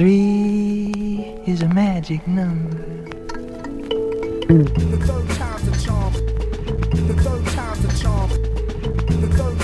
[0.00, 2.78] Three is a magic number.
[4.48, 6.14] The third time's the charm.
[7.06, 8.30] The third time's the charm.
[9.20, 9.59] The third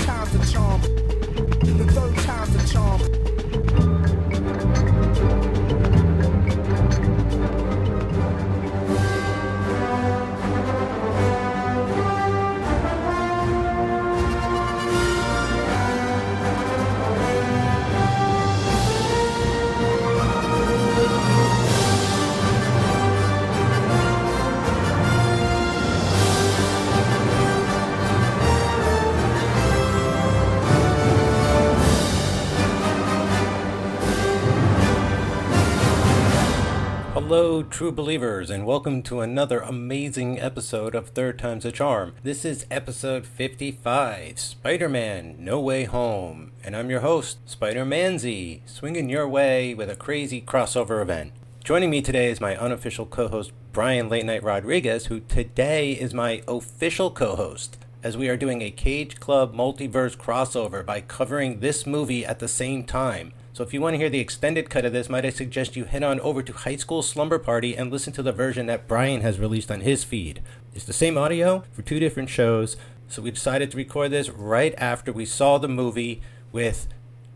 [37.27, 42.15] Hello, true believers, and welcome to another amazing episode of Third Time's a Charm.
[42.23, 46.53] This is episode 55 Spider Man No Way Home.
[46.63, 51.33] And I'm your host, Spider Manzi, swinging your way with a crazy crossover event.
[51.61, 56.13] Joining me today is my unofficial co host, Brian Late Night Rodriguez, who today is
[56.13, 57.77] my official co host.
[58.03, 62.47] As we are doing a Cage Club multiverse crossover by covering this movie at the
[62.47, 63.33] same time.
[63.57, 65.85] So if you want to hear the extended cut of this, might I suggest you
[65.85, 69.21] head on over to High School Slumber Party and listen to the version that Brian
[69.21, 70.43] has released on his feed.
[70.75, 72.77] It's the same audio for two different shows,
[73.07, 76.87] so we decided to record this right after we saw the movie with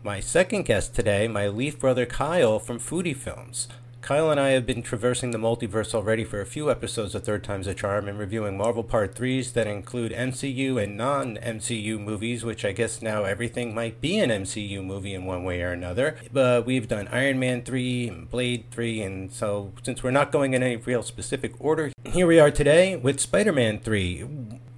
[0.04, 3.66] my second guest today, my Leaf brother Kyle from Foodie Films.
[4.02, 7.44] Kyle and I have been traversing the multiverse already for a few episodes of Third
[7.44, 12.44] Time's a Charm and reviewing Marvel Part 3s that include MCU and non MCU movies,
[12.44, 16.16] which I guess now everything might be an MCU movie in one way or another.
[16.32, 20.54] But we've done Iron Man 3 and Blade 3, and so since we're not going
[20.54, 24.24] in any real specific order, here we are today with Spider Man 3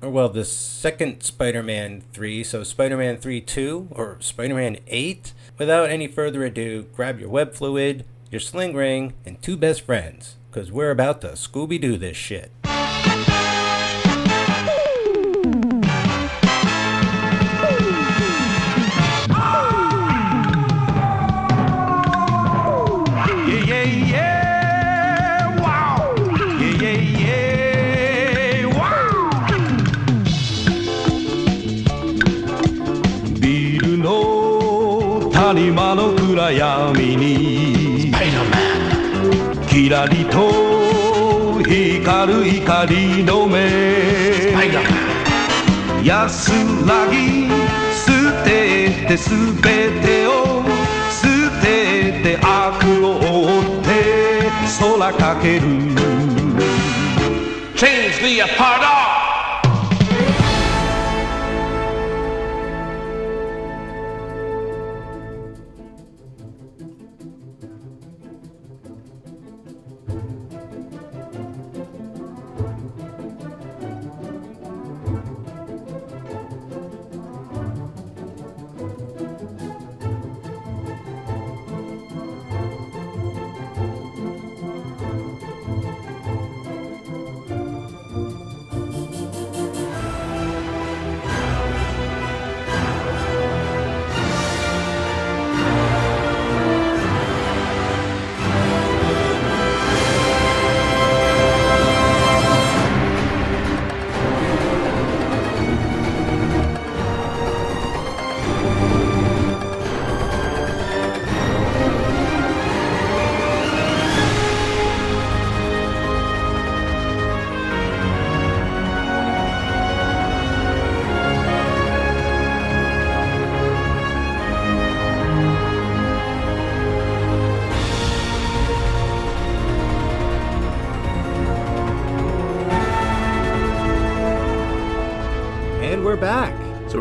[0.02, 5.32] well, the second Spider Man 3, so Spider Man 3 2 or Spider Man 8.
[5.56, 8.04] Without any further ado, grab your web fluid,
[8.34, 12.50] your sling ring, and two best friends, because we're about to Scooby Doo this shit.
[36.56, 37.03] Yeah,
[39.84, 43.68] キラリと光る光の目。
[46.02, 46.52] 安
[46.86, 47.50] らぎ
[47.92, 49.28] 捨ててす
[49.62, 50.64] べてを
[51.10, 53.90] 捨てて悪を追って
[54.98, 55.66] 空かける。
[57.76, 59.23] Change the apart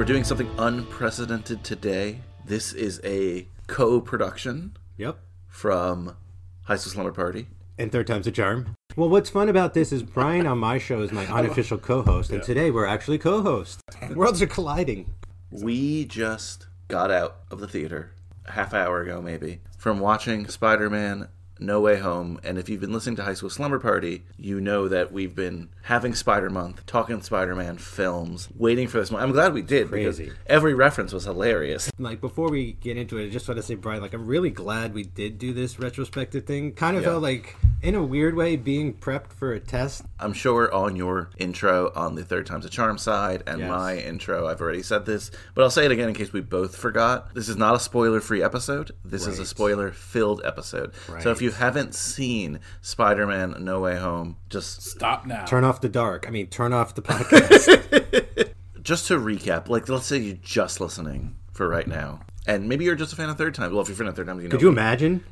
[0.03, 2.19] we're doing something unprecedented today.
[2.45, 5.17] This is a co-production Yep.
[5.47, 6.17] from
[6.63, 7.47] High School Slumber Party.
[7.77, 8.75] And third time's a charm.
[8.97, 12.43] Well, what's fun about this is Brian on my show is my unofficial co-host, and
[12.43, 13.81] today we're actually co-hosts.
[14.13, 15.13] Worlds are colliding.
[15.49, 18.11] We just got out of the theater
[18.45, 21.29] a half hour ago, maybe, from watching Spider-Man
[21.63, 22.39] No Way Home.
[22.43, 25.69] And if you've been listening to High School Slumber Party, you know that we've been
[25.83, 29.23] having Spider Month, talking Spider-Man films, waiting for this month.
[29.23, 30.25] I'm glad we did Crazy.
[30.25, 31.89] because every reference was hilarious.
[31.97, 34.49] Like before we get into it, I just want to say, Brian, like I'm really
[34.49, 36.73] glad we did do this retrospective thing.
[36.73, 37.09] Kind of Yeah.
[37.09, 40.03] felt like in a weird way, being prepped for a test.
[40.19, 43.69] I'm sure on your intro on the Third Time's a Charm side and Yes.
[43.69, 46.75] my intro, I've already said this, but I'll say it again in case we both
[46.75, 47.33] forgot.
[47.33, 48.91] This is not a spoiler free episode.
[49.03, 50.91] This is a spoiler filled episode.
[51.21, 55.45] So if you haven't seen Spider Man No Way Home, just Stop now.
[55.45, 56.25] Turn off the dark.
[56.27, 58.51] I mean, turn off the podcast.
[58.81, 62.21] just to recap, like let's say you're just listening for right now.
[62.45, 63.71] And maybe you're just a fan of Third Time.
[63.71, 64.51] Well, if you're a fan of Third Time, you know.
[64.51, 65.23] Could you imagine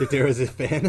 [0.00, 0.86] if there was a fan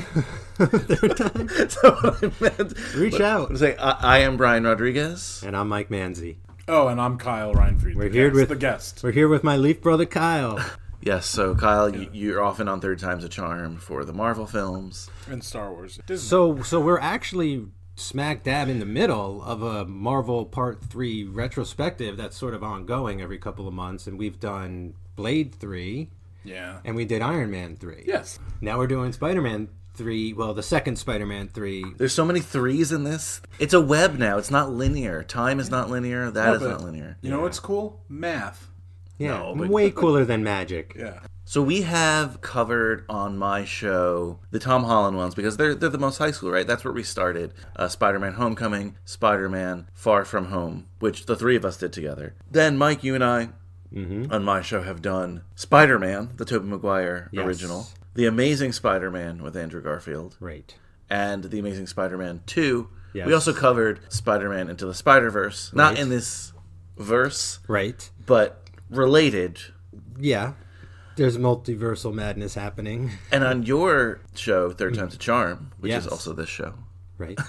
[0.57, 1.47] of third time?
[1.57, 2.95] That's what I meant.
[2.95, 3.51] Reach out.
[3.51, 5.43] I'm saying, I, I am Brian Rodriguez.
[5.45, 6.37] And I'm Mike Manzi.
[6.67, 7.95] oh, and I'm Kyle Reinfried.
[7.95, 9.03] We're the here guest, with the guest.
[9.03, 10.59] We're here with my Leaf brother Kyle.
[11.01, 15.09] Yes, so Kyle, you, you're often on Third Time's a Charm for the Marvel films.
[15.29, 15.99] and Star Wars.
[16.05, 16.27] Disney.
[16.27, 17.65] So, so we're actually
[17.95, 23.21] smack dab in the middle of a Marvel Part Three retrospective that's sort of ongoing
[23.21, 26.09] every couple of months, and we've done Blade Three,
[26.43, 26.79] yeah.
[26.85, 28.03] and we did Iron Man Three.
[28.07, 28.39] Yes.
[28.61, 30.33] Now we're doing Spider Man Three.
[30.33, 31.83] Well, the second Spider Man Three.
[31.97, 33.41] There's so many threes in this.
[33.59, 34.37] It's a web now.
[34.37, 35.23] It's not linear.
[35.23, 36.31] Time is not linear.
[36.31, 37.17] That No, is not linear.
[37.21, 38.01] You know what's cool?
[38.07, 38.67] Math.
[39.21, 40.95] Yeah, No, but- way cooler than magic.
[40.97, 41.19] Yeah.
[41.43, 45.97] So we have covered on my show the Tom Holland ones because they're they're the
[45.97, 46.65] most high school, right?
[46.65, 47.53] That's where we started.
[47.75, 52.35] Uh, Spider-Man: Homecoming, Spider-Man: Far From Home, which the three of us did together.
[52.49, 53.49] Then Mike, you and I
[53.93, 57.45] on my show have done Spider-Man, the Tobey Maguire Yes.
[57.45, 60.73] original, The Amazing Spider-Man with Andrew Garfield, Right.
[61.09, 62.87] and The Amazing Spider-Man 2.
[63.13, 63.27] Yes.
[63.27, 66.53] We also covered Spider-Man Into the Spider-Verse, not in this
[66.97, 68.09] verse, Right.
[68.25, 69.59] but related.
[70.19, 70.53] Yeah.
[71.15, 73.11] There's multiversal madness happening.
[73.31, 74.99] And on your show, Third mm.
[74.99, 76.05] Time's a Charm, which Yes.
[76.05, 76.73] is also this show,
[77.21, 77.39] Right.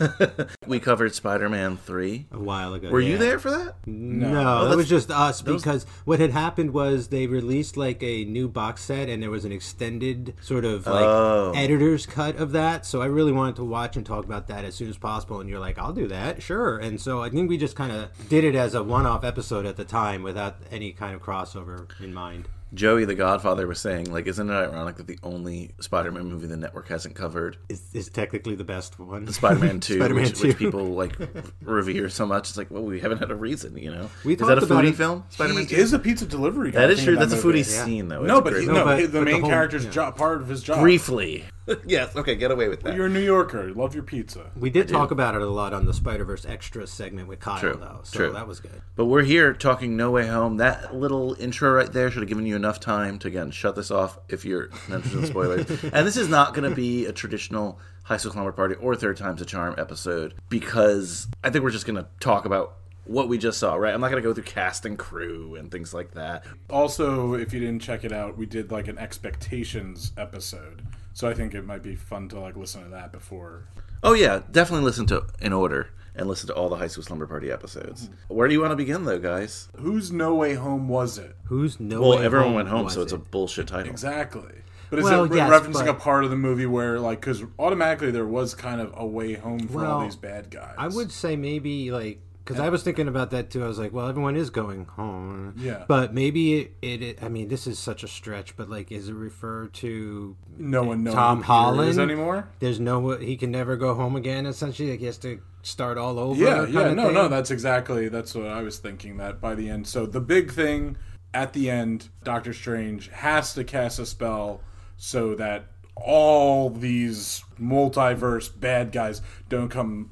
[0.66, 2.26] we covered Spider-Man 3.
[2.32, 2.90] A while ago.
[2.90, 3.10] Were yeah.
[3.10, 3.76] you there for that?
[3.86, 8.48] No, that was just us because what had happened was they released like a new
[8.48, 11.52] box set and there was an extended sort of like Oh.
[11.56, 12.84] editor's cut of that.
[12.84, 15.40] So I really wanted to watch and talk about that as soon as possible.
[15.40, 16.78] And you're like, I'll do that, sure.
[16.78, 19.76] And so I think we just kind of did it as a one-off episode at
[19.76, 22.48] the time without any kind of crossover in mind.
[22.74, 26.56] Joey the Godfather was saying, like, isn't it ironic that the only Spider-Man movie the
[26.56, 29.26] network hasn't covered Is is technically the best one.
[29.30, 31.18] Spider-Man 2, Spider-Man which, which people like
[31.62, 32.48] revere so much.
[32.48, 34.08] It's like, well, we haven't had a reason, you know.
[34.24, 34.96] We is that a foodie it.
[34.96, 35.24] film?
[35.28, 35.76] Spider-Man 2.
[35.76, 36.80] is a pizza delivery guy.
[36.80, 37.12] that is I true.
[37.16, 37.62] think, in That's a foodie movie.
[37.64, 38.22] scene, though.
[38.22, 38.60] No, It's but great.
[38.62, 39.90] he, No, no, but- the but the main whole- character's yeah.
[39.90, 40.80] job, part of his job.
[40.80, 41.44] briefly.
[41.86, 42.14] yes.
[42.16, 42.94] Okay, get away with that.
[42.94, 43.72] You're a New Yorker.
[43.72, 44.50] Love your pizza.
[44.56, 47.58] We did talk about it a lot on the Spider Verse extra segment with Kyle,
[47.58, 48.32] True, though, so true.
[48.32, 48.82] that was good.
[48.96, 50.58] But we're here talking No Way Home.
[50.58, 53.90] That little intro right there should have given you enough time to again shut this
[53.90, 55.84] off if you're not interested in spoilers.
[55.92, 59.16] and this is not going to be a traditional High School Slumber Party or Third
[59.16, 63.38] Time's a Charm episode because I think we're just going to talk about what we
[63.38, 63.74] just saw.
[63.74, 63.94] Right?
[63.94, 66.44] I'm not going to go through cast and crew and things like that.
[66.70, 70.82] Also, if you didn't check it out, we did like an expectations episode.
[71.14, 73.64] So I think it might be fun to like listen to that before.
[74.02, 77.26] Oh yeah, definitely listen to in order and listen to all the High School Slumber
[77.26, 78.04] Party episodes.
[78.04, 78.34] Mm-hmm.
[78.34, 79.68] Where do you want to begin though, guys?
[79.76, 81.36] Whose No Way Home was it?
[81.44, 82.00] Who's no?
[82.00, 83.30] Well, Way Well, everyone Home went home, was so it's a it?
[83.30, 83.90] bullshit title.
[83.90, 84.52] Exactly.
[84.90, 87.20] But is Well, it re- yes, referencing but- a part of the movie where, like,
[87.20, 90.74] because automatically there was kind of a way home for all Well, these bad guys?
[90.76, 93.62] I would say maybe like because I was thinking about that too.
[93.62, 95.54] I was like, well, everyone is going home.
[95.56, 95.84] Yeah.
[95.86, 98.56] But maybe it, it, I mean, this is such a stretch.
[98.56, 102.48] But like, is it refer to No one knows Tom Holland anymore.
[102.58, 103.16] There's no.
[103.16, 104.46] He can never go home again.
[104.46, 106.40] Essentially, like he has to start all over.
[106.40, 107.14] Yeah, yeah, no, thing.
[107.14, 109.18] no, that's exactly that's what I was thinking.
[109.18, 110.96] That by the end, so the big thing
[111.32, 114.60] at the end, Doctor Strange has to cast a spell
[114.96, 115.66] so that
[115.96, 120.10] all these multiverse bad guys don't come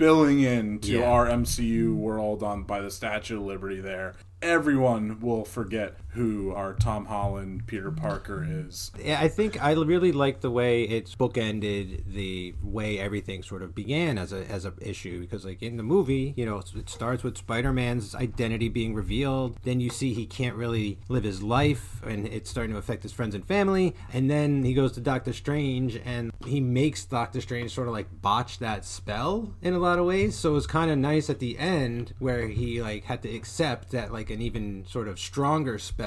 [0.00, 1.10] spilling into Yeah.
[1.10, 3.82] our MCU world on by the Statue of Liberty.
[3.82, 8.90] There, everyone will forget who our Tom Holland Peter Parker is.
[9.06, 14.18] I think I really like the way it's bookended the way everything sort of began
[14.18, 17.38] as a as a issue because like in the movie, you know, it starts with
[17.38, 22.50] Spider-Man's identity being revealed, then you see he can't really live his life and it's
[22.50, 26.32] starting to affect his friends and family, and then he goes to Doctor Strange and
[26.44, 30.36] he makes Doctor Strange sort of like botch that spell in a lot of ways.
[30.36, 34.12] So it's kind of nice at the end where he like had to accept that
[34.12, 35.99] like an even sort of stronger spell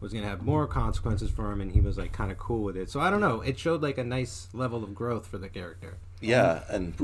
[0.00, 2.62] was going to have more consequences for him and he was like kind of cool
[2.62, 5.38] with it so i don't know it showed like a nice level of growth for
[5.38, 6.94] the character Yeah, and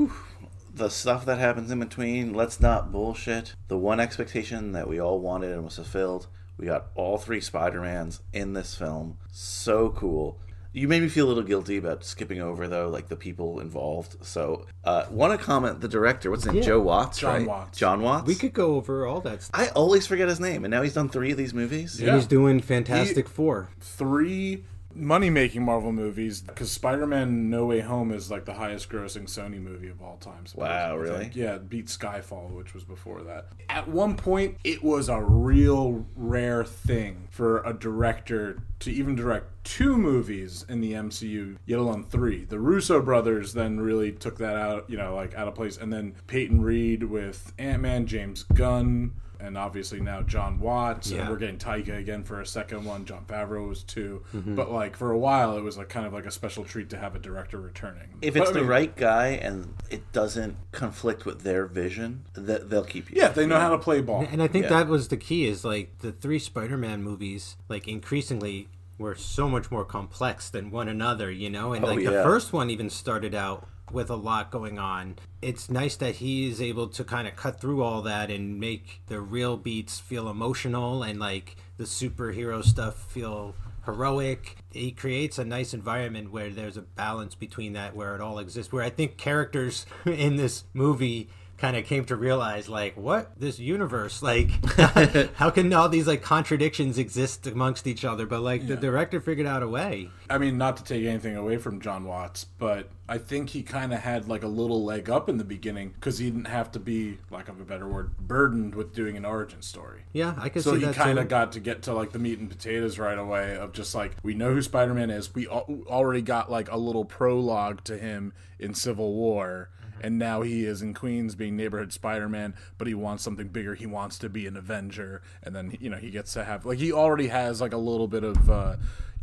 [0.73, 3.53] the stuff that happens in between, let's not bullshit.
[3.69, 6.27] The one expectation that we all wanted and was fulfilled,
[6.57, 9.17] we got all three Spider-Mans in this film.
[9.31, 10.37] So cool.
[10.75, 14.17] You made me feel a little guilty about skipping over though, like the people involved.
[14.25, 16.29] So, uh, want to comment the director?
[16.29, 16.61] What's his name?
[16.61, 16.67] Yeah.
[16.67, 17.47] Joe Watts, Jon right?
[17.47, 17.77] Watts.
[17.79, 18.27] Jon Watts.
[18.27, 20.93] we could go over all that stuff I always forget his name, and now he's
[20.93, 22.01] done three of these movies.
[22.01, 22.15] Yeah.
[22.15, 24.65] he's doing fantastic four Three
[24.95, 29.23] money making Marvel movies because Spider Man No Way Home is like the highest grossing
[29.23, 30.45] Sony movie of all time.
[30.55, 31.31] Wow, really?
[31.33, 33.47] Yeah, beat Skyfall, which was before that.
[33.69, 39.47] At one point, it was a real rare thing for a director to even direct
[39.63, 42.45] two movies in the MCU, yet alone three.
[42.45, 45.77] The Russo brothers then really took that out, you know, like out of place.
[45.77, 51.29] And then Peyton Reed with Ant Man, James Gunn, and obviously now Jon Watts, and
[51.29, 53.05] we're getting Taika again for a second one.
[53.05, 54.55] Jon Favreau was 2 Mm-hmm.
[54.55, 56.97] but like for a while, it was like kind of like a special treat to
[56.97, 58.09] have a director returning.
[58.21, 62.25] If But, it's I the mean, right guy and it doesn't conflict with their vision,
[62.33, 63.17] that they'll keep you.
[63.19, 64.25] yeah, they know how to play ball.
[64.31, 64.69] And I think Yeah.
[64.71, 69.69] that was the key is like the three Spider-Man movies like increasingly were so much
[69.71, 71.73] more complex than one another, you know?
[71.73, 75.15] And Oh, like the first one even started out with a lot going on.
[75.41, 79.01] It's nice that he is able to kind of cut through all that and make
[79.07, 84.57] the real beats feel emotional and like the superhero stuff feel heroic.
[84.71, 88.73] He creates a nice environment where there's a balance between that where it all exists.
[88.73, 93.59] Where I think characters in this movie kind of came to realize like what this
[93.59, 94.49] universe like
[95.35, 99.47] how can all these like contradictions exist amongst each other but like the director figured
[99.47, 103.19] out a way I mean, not to take anything away from Jon Watts, but I
[103.19, 106.31] think he kind of had like a little leg up in the beginning because he
[106.31, 110.01] didn't have to be, lack of a better word, burdened with doing an origin story.
[110.13, 112.39] yeah i could So see he kind of got to get to like the meat
[112.39, 115.33] and potatoes right away of just like we know who Spider-Man is.
[115.35, 119.69] We al- already got like a little prologue to him in Civil War.
[120.01, 123.75] And now he is in Queens being neighborhood Spider-Man, but he wants something bigger.
[123.75, 126.79] He wants to be an Avenger, and then you know he gets to have like
[126.79, 128.75] he already has like a little bit of uh,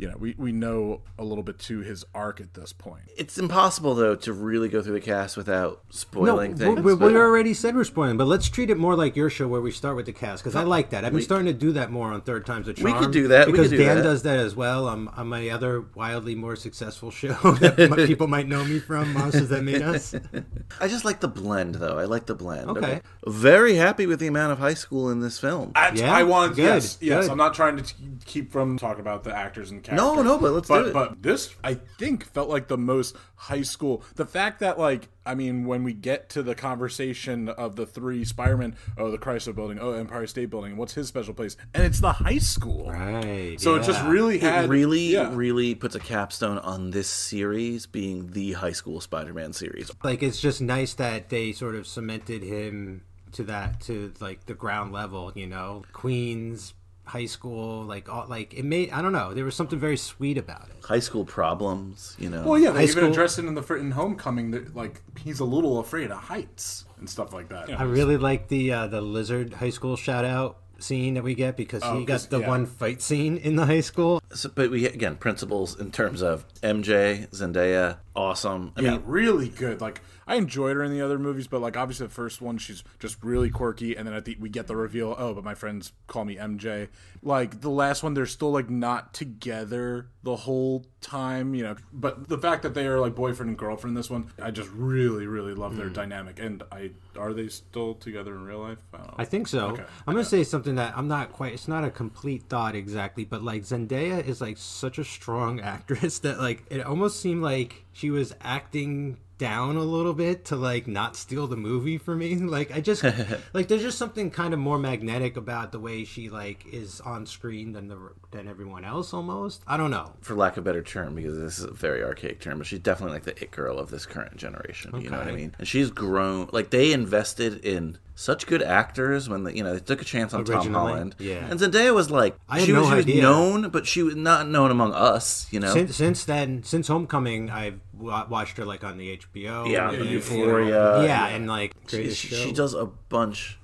[0.03, 3.03] you know we we know a little bit to his arc at this point.
[3.15, 6.75] It's impossible though to really go through the cast without spoiling no, things.
[6.81, 9.29] we, we, but- we already said we're spoiling, but let's treat it more like your
[9.29, 11.05] show where we start with the cast because I like that.
[11.05, 12.91] I've been starting to do that more on Third Times a Charm.
[12.91, 14.03] We could do that, we because could do Dan that.
[14.03, 14.89] does that as well.
[14.89, 19.47] Um, on my other wildly more successful show that people might know me from, Monsters
[19.47, 20.13] That Made Us.
[20.81, 21.97] I just like the blend though.
[21.97, 22.69] I like the blend.
[22.71, 22.99] Okay.
[23.25, 25.71] Very happy with the amount of high school in this film.
[25.75, 26.13] I, Yeah?
[26.13, 27.23] I wanted Good, yes, yes.
[27.25, 27.31] good.
[27.31, 27.95] I'm not trying to t-
[28.25, 30.23] keep from talking about the actors and characters.
[30.25, 30.93] No, no, but let's but, do it.
[30.93, 34.03] But this, I think, felt like the most high school.
[34.15, 38.25] The fact that, like, I mean, when we get to the conversation of the three
[38.25, 41.57] Spider-Man, oh, the Chrysler Building, oh, Empire State Building, what's his special place?
[41.73, 42.91] And it's the high school.
[42.91, 43.59] Right.
[43.59, 45.33] So it just really had it really, yeah.
[45.33, 49.91] really puts a capstone on this series being the high school Spider-Man series.
[50.03, 54.53] like it's just nice that they sort of cemented him to that to like the
[54.53, 56.73] ground level you know queens
[57.05, 60.37] high school like all like it made i don't know there was something very sweet
[60.37, 62.43] about it High school problems, you know.
[62.43, 65.39] Well, yeah, they even school- addressed it in the fir- in Homecoming that like he's
[65.39, 67.69] a little afraid of heights and stuff like that.
[67.79, 71.55] i really like the uh the lizard high school shout out scene that we get
[71.55, 72.47] because he got the yeah.
[72.49, 76.45] one fight scene in the high school So- but we again principles in terms of
[76.61, 78.73] MJ, Zendaya, awesome.
[78.77, 79.81] I yeah, mean, really good.
[79.81, 82.83] Like I enjoyed her in the other movies, but like obviously the first one, she's
[82.99, 85.15] just really quirky, and then at the we get the reveal.
[85.17, 86.89] Oh, but my friends call me MJ.
[87.21, 91.75] Like the last one, they're still like not together the whole time, you know.
[91.91, 95.27] But the fact that they are like boyfriend and girlfriend this one, I just really,
[95.27, 95.77] really love Mm.
[95.77, 96.39] their dynamic.
[96.39, 98.79] And I are they still together in real life?
[98.93, 99.15] I don't know.
[99.17, 99.69] I think so.
[99.69, 99.83] Okay.
[100.07, 101.53] I'm gonna say something that I'm not quite.
[101.53, 106.19] It's not a complete thought exactly, but like Zendaya is like such a strong actress
[106.19, 110.87] that like it almost seemed like she was acting down a little bit to like
[110.87, 112.33] not steal the movie for me.
[112.53, 113.03] Like I just
[113.53, 117.25] like there's just something kind of more magnetic about the way she like is on
[117.25, 117.97] screen than the
[118.31, 119.63] than everyone else almost.
[119.67, 120.13] I don't know.
[120.21, 122.79] for lack of a better term, because this is a very archaic term, but she's
[122.79, 124.99] definitely like the it girl of this current generation.
[125.01, 125.55] You know what I mean?
[125.57, 126.49] And she's grown.
[126.53, 130.33] Like they invested in such good actors when they, you know they took a chance
[130.33, 131.15] on Tom Holland.
[131.19, 131.45] yeah.
[131.49, 134.71] And Zendaya was like she was, no she was known, but she was not known
[134.71, 135.47] among us.
[135.51, 135.73] You know.
[135.73, 139.69] Since since then, since Homecoming, I've watched her like on the HBO.
[139.69, 141.03] yeah, and, Euphoria.
[141.03, 143.59] yeah, and like She, she, she does a bunch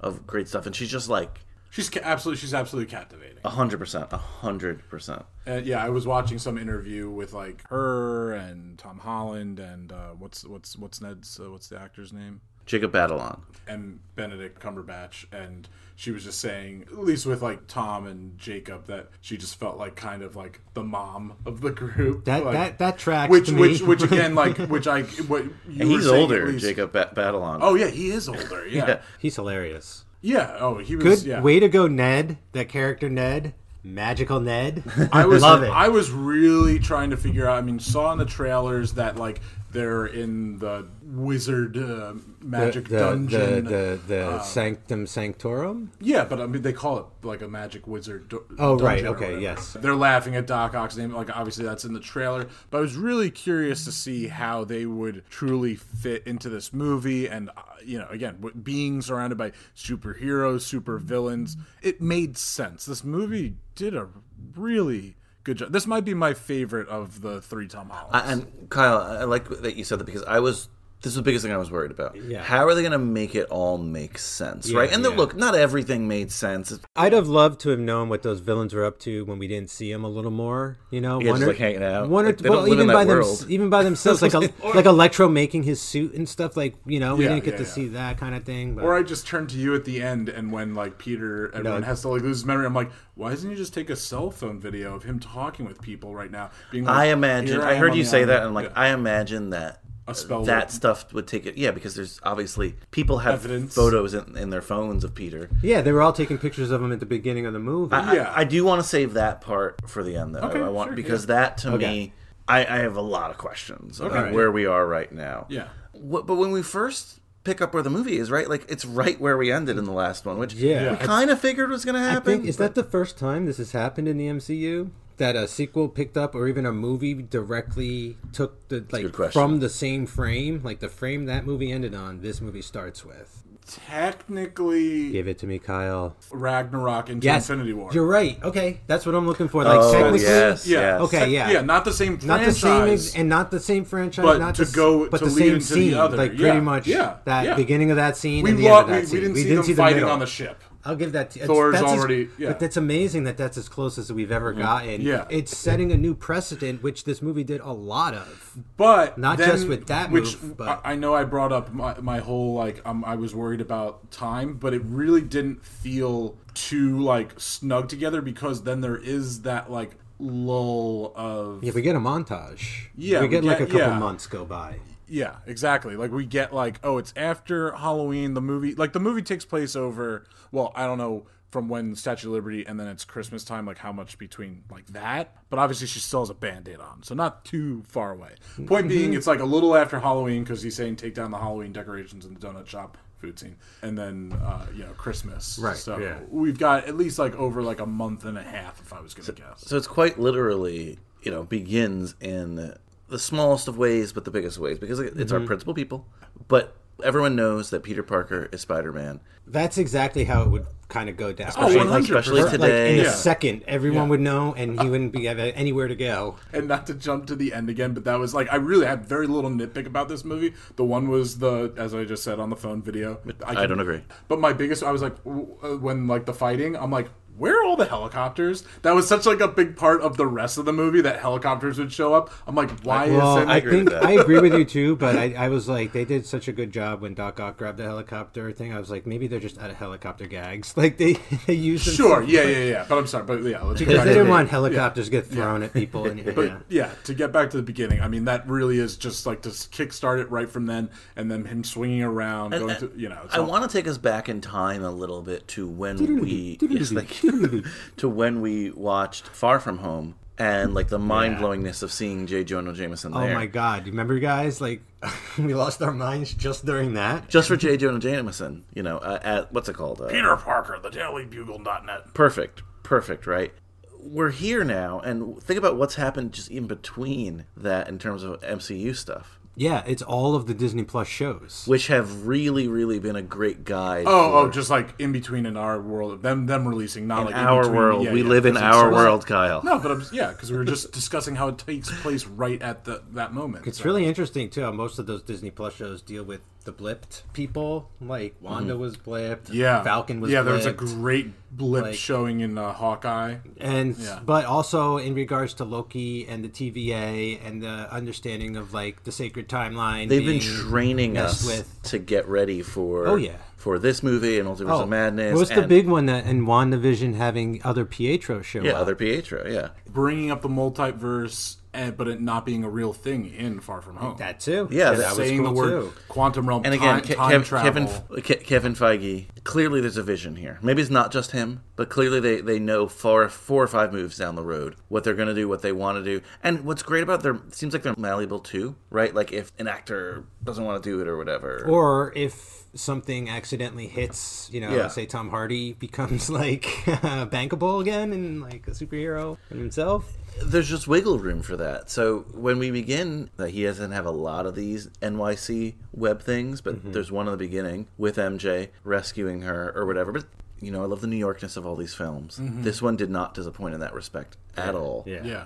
[0.00, 3.38] of great stuff, and she's just like she's ca- absolutely she's absolutely captivating.
[3.44, 5.24] a hundred percent, a hundred percent.
[5.46, 10.44] Yeah, I was watching some interview with like her and Tom Holland and uh, what's
[10.44, 12.40] what's what's Ned's uh, what's the actor's name?
[12.66, 13.40] Jacob Batalon.
[13.66, 18.86] and Benedict Cumberbatch, and she was just saying, at least with like Tom and Jacob,
[18.86, 22.24] that she just felt like kind of like the mom of the group.
[22.24, 23.60] That like, that that tracks which to me.
[23.60, 27.12] which which again like which I what you And he's saying older, least- Jacob ba-
[27.14, 27.58] Batalon.
[27.62, 28.66] Oh yeah, he is older.
[28.66, 28.86] Yeah, Yeah.
[28.88, 29.00] yeah.
[29.18, 30.04] He's hilarious.
[30.20, 30.56] Yeah.
[30.60, 31.40] Oh, he was Good yeah.
[31.42, 32.38] way to go, Ned.
[32.52, 33.54] That character, Ned.
[33.84, 34.84] Magical Ned.
[35.12, 35.68] I was love it.
[35.70, 37.58] I was really trying to figure out.
[37.58, 39.40] I mean, saw in the trailers that like
[39.72, 43.64] they're in the wizard uh, magic the, dungeon.
[43.64, 45.90] The the, the uh, Sanctum Sanctorum.
[46.00, 48.28] yeah, but I mean, they call it like a magic wizard.
[48.28, 49.72] Du- Oh, right, okay, yes.
[49.80, 51.12] They're laughing at Doc Ock's name.
[51.12, 54.86] Like obviously that's in the trailer, but I was really curious to see how they
[54.86, 57.28] would truly fit into this movie.
[57.28, 62.84] And uh, you know, again, being surrounded by superheroes, super villains, it made sense.
[62.86, 64.08] This movie did a
[64.54, 65.72] really good job.
[65.72, 68.14] This might be my favorite of the three Tom Hollands.
[68.14, 70.68] I- and Kyle, I like that you said that because I was.
[71.02, 72.14] This is the biggest thing I was worried about.
[72.14, 72.42] Yeah.
[72.42, 74.92] How are they going to make it all make sense, Yeah, right?
[74.92, 75.16] And the, yeah.
[75.16, 76.78] look, not everything made sense.
[76.94, 79.70] I'd have loved to have known what those villains were up to when we didn't
[79.70, 80.78] see them a little more.
[80.90, 82.08] You know, Yeah, one just, or, like, hanging out.
[82.08, 84.22] One or Like, they don't well, live in even that by them, even by themselves,
[84.22, 86.56] like a, like Electro making his suit and stuff.
[86.56, 87.68] Like you know, we Yeah, didn't get yeah, to yeah.
[87.70, 88.76] see that kind of thing.
[88.76, 91.80] But or I just turned to you at the end, and when like Peter, everyone
[91.80, 91.86] No.
[91.86, 92.64] has to like lose his memory.
[92.66, 95.82] I'm like, why doesn't he just take a cell phone video of him talking with
[95.82, 96.50] people right now?
[96.70, 97.56] Being like, I imagine.
[97.60, 98.72] "Here I heard you say island." that, and like, Yeah.
[98.80, 101.56] I imagine that A spell that would- stuff would take it.
[101.56, 103.74] Yeah, because there's obviously people have Evidence.
[103.74, 105.48] photos in, in their phones of Peter.
[105.62, 107.94] yeah, they were all taking pictures of him at the beginning of the movie.
[107.94, 108.32] I, Yeah.
[108.34, 110.40] I, I do want to save that part for the end, though.
[110.40, 111.34] Okay, I want sure, because yeah.
[111.34, 111.86] that to Okay.
[111.90, 112.12] me,
[112.48, 114.32] I, I have a lot of questions about Okay.
[114.34, 115.46] where we are right now.
[115.48, 115.68] Yeah.
[115.94, 118.48] Wh- but when we first pick up where the movie is, right?
[118.48, 120.92] Like it's right where we ended in the last one, which Yeah.
[120.92, 122.32] we kind of figured was going to I happen.
[122.40, 125.88] think is that the first time this has happened in the MCU that a sequel
[125.88, 130.60] picked up or even a movie directly took the like good from the same frame,
[130.64, 132.20] like the frame that movie ended on.
[132.22, 133.41] This movie starts with.
[133.66, 136.16] Technically Give it to me, Kyle.
[136.30, 137.90] Ragnarok into Yes, Infinity War.
[137.92, 138.42] You're right.
[138.42, 139.64] Okay, that's what I'm looking for.
[139.64, 140.80] Like Oh, technically, yes, Yeah.
[140.80, 141.00] yes.
[141.02, 141.50] Okay, yeah.
[141.50, 142.46] yeah, not the same not franchise.
[142.46, 145.18] the same ex- and not the same franchise, But not to the, s- go- but
[145.18, 146.16] to the lead same into the scene, other.
[146.16, 147.54] like Yeah, pretty much yeah, that yeah.
[147.54, 149.14] beginning of that scene we, and the lo- end of that we, scene.
[149.14, 150.10] we didn't see didn't them see fighting middle.
[150.10, 150.62] on the ship.
[150.84, 151.30] I'll give that.
[151.32, 152.48] To, it's- Thor's that's as- already- yeah.
[152.48, 155.00] But that's amazing that that's as close as we've ever gotten.
[155.00, 155.26] Yeah.
[155.30, 158.56] it's setting a new precedent, which this movie did a lot of.
[158.76, 161.98] But Not then- just with that which move, but- I, know I brought up my,
[162.00, 166.98] my whole like um, I was worried about time, but it really didn't feel too
[167.00, 172.00] like snug together because then there is that like lull of Yeah, we get a
[172.00, 172.88] montage.
[172.96, 173.98] Yeah, we we get like a couple yeah.
[173.98, 174.76] months go by.
[175.08, 175.96] Yeah, exactly.
[175.96, 178.34] Like we get like, oh, it's after Halloween.
[178.34, 180.24] The movie, like the movie takes place over.
[180.50, 183.66] Well, I don't know from when Statue of Liberty and then it's Christmas time.
[183.66, 185.36] Like how much between like that?
[185.50, 188.30] But obviously she still has a band-aid on, so not too far away.
[188.66, 191.72] Point being, it's like a little after Halloween because he's saying take down the Halloween
[191.72, 195.58] decorations in the donut shop food scene, and then uh, you know Christmas.
[195.58, 196.18] Right, So yeah.
[196.28, 199.14] we've got at least like over like a month and a half, if I was
[199.14, 199.60] going to guess.
[199.66, 202.74] So it's quite literally, you know, begins in
[203.12, 205.34] the smallest of ways, but the biggest ways, because it's Mm-hmm.
[205.34, 206.08] our principal people.
[206.48, 209.20] But everyone knows that Peter Parker is Spider Man.
[209.46, 211.50] That's exactly how it would kind of go down.
[211.56, 212.00] Oh, like, 100%.
[212.04, 212.94] especially like today.
[212.94, 213.10] in a Yeah.
[213.10, 214.08] second, everyone Yeah.
[214.10, 216.36] would know, and he wouldn't be have anywhere to go.
[216.52, 219.04] and not to jump to the end again, but that was like I really had
[219.06, 220.52] very little nitpick about this movie.
[220.76, 223.18] The one was the, as I just said on the phone video.
[223.44, 224.02] I don't agree.
[224.28, 227.64] But my biggest, I was like, uh, when like the fighting, I'm like, where are
[227.64, 228.64] all the helicopters?
[228.82, 231.78] That was such like a big part of the rest of the movie that helicopters
[231.78, 232.30] would show up.
[232.46, 234.04] I'm like, why Well, isn't I agree with think that.
[234.04, 236.72] I agree with you too, but I, I was like, they did such a good
[236.72, 238.72] job when Doc Ock grabbed the helicopter thing.
[238.72, 240.74] I was like, maybe they're just out of helicopter gags.
[240.82, 241.12] Like they
[241.46, 242.86] they used them Sure, yeah, yeah, yeah.
[242.88, 245.62] But I'm sorry, but yeah, let's get because they to didn't want helicopters get thrown
[245.62, 246.06] at people.
[246.06, 246.58] And, But yeah.
[246.68, 249.50] yeah, to get back to the beginning, I mean that really is just like to
[249.50, 253.26] kickstart it right from then, and then him swinging around, going and- to you know.
[253.30, 256.58] I all- want to take us back in time a little bit to when we
[256.60, 257.64] yes, thank you.
[257.98, 262.44] to when we watched Far From Home and like the mind blowingness of seeing J.
[262.44, 263.30] Jonah Jameson there.
[263.30, 263.86] Oh my god!
[263.86, 264.60] You remember, guys?
[264.60, 264.82] Like
[265.38, 267.28] we lost our minds just during that.
[267.28, 267.76] Just for J.
[267.76, 270.00] Jonah Jameson, you know, uh, at what's it called?
[270.00, 272.14] Uh, Peter Parker, the Daily DailyBugle.net.
[272.14, 273.52] Perfect, perfect, right?
[274.00, 278.40] We're here now, and think about what's happened just in between that in terms of
[278.40, 281.64] MCU stuff, Yeah, it's all of the Disney Plus shows.
[281.66, 284.06] which have really, really been a great guide.
[284.06, 287.20] Oh, oh for- oh, just like in between in our world, them them releasing, not
[287.20, 287.76] in like our in between.
[287.76, 288.04] world.
[288.04, 289.62] Yeah, we yeah, live in our so- world, Kyle.
[289.62, 292.84] No, but I'm, yeah, because we were just discussing how it takes place right at
[292.84, 293.66] the that moment.
[293.66, 294.62] It's So- really interesting too.
[294.62, 297.90] How most of those Disney Plus shows deal with the blipped people.
[298.00, 299.44] Like Wanda was blipped.
[299.46, 299.54] Mm-hmm.
[299.54, 300.30] yeah, Falcon was.
[300.30, 300.42] yeah.
[300.42, 303.36] There was a great blip Like- showing in uh, Hawkeye.
[303.60, 304.20] and Yeah.
[304.24, 309.12] but also in regards to Loki and the TVA and the understanding of like the
[309.12, 310.08] sacred timeline.
[310.08, 311.82] They've been training us with.
[311.84, 313.36] to get ready for Oh, yeah.
[313.56, 315.32] for this movie and Multiverse of Madness.
[315.34, 318.78] What was the big one that in WandaVision having other Pietro show yeah, up?
[318.82, 319.68] other Pietro, yeah.
[319.88, 323.96] bringing up the multiverse, and, but it not being a real thing in Far From
[323.96, 324.16] Home.
[324.18, 324.68] that too.
[324.70, 325.92] Yeah, that that- was saying cool the word too.
[326.08, 327.72] quantum realm, And again, time, Ke- time travel.
[327.86, 329.26] Kevin Ke- Kevin Feige.
[329.44, 330.58] Clearly, there's a vision here.
[330.62, 333.92] Maybe it's not just him, but but clearly they, they know four four or five
[333.92, 336.82] moves down the road what they're gonna do, what they want to do, and what's
[336.84, 339.12] great about their seems like they're malleable too, right?
[339.12, 343.88] Like if an actor doesn't want to do it or whatever, Or if something accidentally
[343.88, 344.86] hits, you know, Yeah.
[344.88, 346.62] say Tom Hardy becomes like
[347.32, 350.12] bankable again and like a superhero in himself.
[350.44, 351.90] There's just wiggle room for that.
[351.90, 356.60] So when we begin, that he doesn't have a lot of these NYC web things,
[356.60, 356.92] but Mm-hmm.
[356.92, 360.12] there's one in the beginning with MJ rescuing her or whatever.
[360.12, 360.24] But
[360.60, 362.38] you know, I love the New Yorkness of all these films.
[362.40, 365.02] This one did not disappoint in that respect at all.
[365.06, 365.24] Yeah.
[365.24, 365.44] Yeah.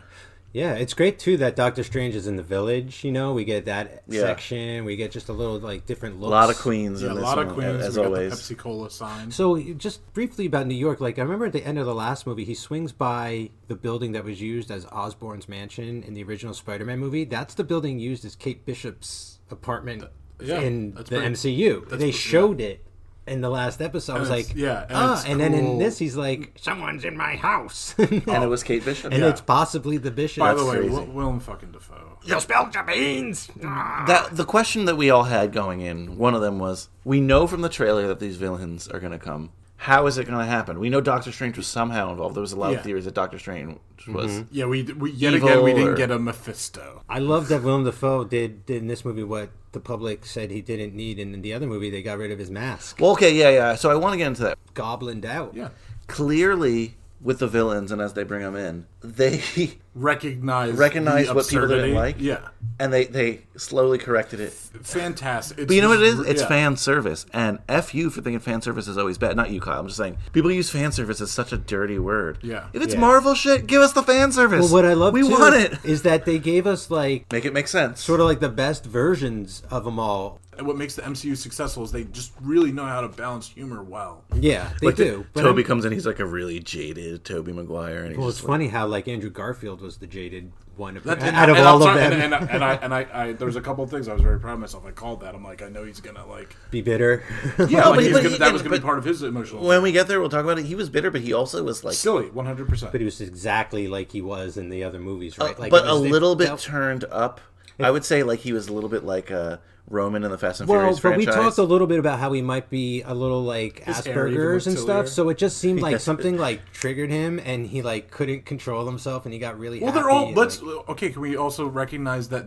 [0.57, 3.05] Yeah, it's great too that Doctor Strange is in the village.
[3.05, 4.23] You know, we get that Yeah.
[4.23, 4.87] section.
[4.87, 6.29] We get just a little like different looks.
[6.29, 7.83] A lot of queens Yeah, in a this lot of queens.
[7.83, 8.49] as we got always.
[8.49, 9.31] the Pepsi Cola sign.
[9.33, 12.27] So just briefly about New York, like I remember at the end of the last
[12.27, 16.55] movie, he swings by the building that was used as Osborn's mansion in the original
[16.55, 17.25] Spider-Man movie.
[17.25, 20.05] That's the building used as Kate Bishop's apartment
[20.43, 21.81] yeah, in the pretty- MCU.
[21.91, 22.83] They pretty- showed it
[23.27, 24.17] in the last episode.
[24.17, 27.17] I was like, yeah, and ah, it's and then in this, he's like, someone's in
[27.17, 29.13] my house, and it was Kate Bishop.
[29.13, 29.31] and Yeah.
[29.31, 30.41] it's possibly the bishop.
[30.41, 30.91] By the way, crazy.
[30.91, 32.19] Will- Willem fucking Dafoe.
[32.25, 33.49] you spelled your beans.
[33.61, 37.47] that the question that we all had going in, one of them was, we know
[37.47, 39.51] from the trailer that these villains are going to come.
[39.79, 40.79] How is it going to happen?
[40.81, 42.35] We know Doctor Strange was somehow involved.
[42.35, 42.79] There was a lot Yeah.
[42.79, 44.31] of theories that Doctor Strange was.
[44.33, 44.43] Mm-hmm.
[44.51, 47.03] Yeah, we, we yet Evil again we didn't or- get a Mephisto.
[47.09, 50.63] I love that Willem Dafoe did, did in this movie what the public said he
[50.63, 53.35] didn't need, and in the other movie they got rid of his mask, Well, okay,
[53.35, 53.75] yeah, yeah.
[53.75, 54.59] So I want to get into that.
[54.75, 55.55] goblined out.
[55.55, 55.69] Yeah,
[56.07, 59.43] Clearly, with the villains and as they bring them in, they
[59.97, 62.17] recognize recognize the what people didn't like.
[62.21, 64.53] Yeah, and they they slowly corrected it.
[64.53, 65.59] fantastic.
[65.59, 66.21] It's But you know what it is?
[66.21, 66.49] It's yeah.
[66.49, 69.37] fan service, and f you for thinking fan service is always bad.
[69.37, 69.81] Not you, Kyle.
[69.81, 72.39] I'm just saying people use fan service as such a dirty word.
[72.43, 72.67] Yeah.
[72.73, 73.01] If it's Yeah.
[73.01, 74.61] Marvel shit, give us the fan service.
[74.65, 75.79] Well, what I love we too want it.
[75.85, 78.01] is that they gave us like Make it make sense.
[78.01, 80.41] sort of like the best versions of them all.
[80.59, 83.83] And what makes the MCU successful is they just really know how to balance humor
[83.83, 84.25] well.
[84.35, 85.27] Yeah, they like do.
[85.33, 88.29] But Tobey I'm- comes in, he's like a really jaded Tobey Maguire, and he's well,
[88.29, 91.49] it's just like, funny how like Andrew Garfield was the jaded one of, That- out
[91.49, 92.13] of and all I'm of them.
[92.21, 94.21] And, and, and I and I, I there was a couple of things I was
[94.23, 94.85] very proud of myself.
[94.87, 95.35] I called that.
[95.35, 96.55] I'm like, I know he's gonna like.
[96.71, 97.23] Be bitter.
[97.59, 99.05] Yeah, No, like but- he's but gonna, he- that was gonna but- be part of
[99.05, 99.65] his emotional.
[99.67, 100.67] when we get there, we'll talk about it.
[100.67, 102.69] He was bitter, but he also was like, silly, 100.
[102.69, 105.59] percent but he was exactly like he was in the other movies, right?
[105.59, 107.41] Like Uh, but it a was- they little bit felt- turned up.
[107.79, 110.61] I would say like he was a little bit like uh, Roman in the Fast
[110.61, 113.15] and Well, Furious but we talked a little bit about how he might be a
[113.15, 115.09] little like His Asperger's and stuff.
[115.09, 119.25] So it just seemed like something like triggered him, and he like couldn't control himself,
[119.27, 119.81] and he got really.
[119.81, 120.33] Well, they're all.
[120.33, 121.11] Let's like- okay.
[121.11, 122.47] Can we also recognize that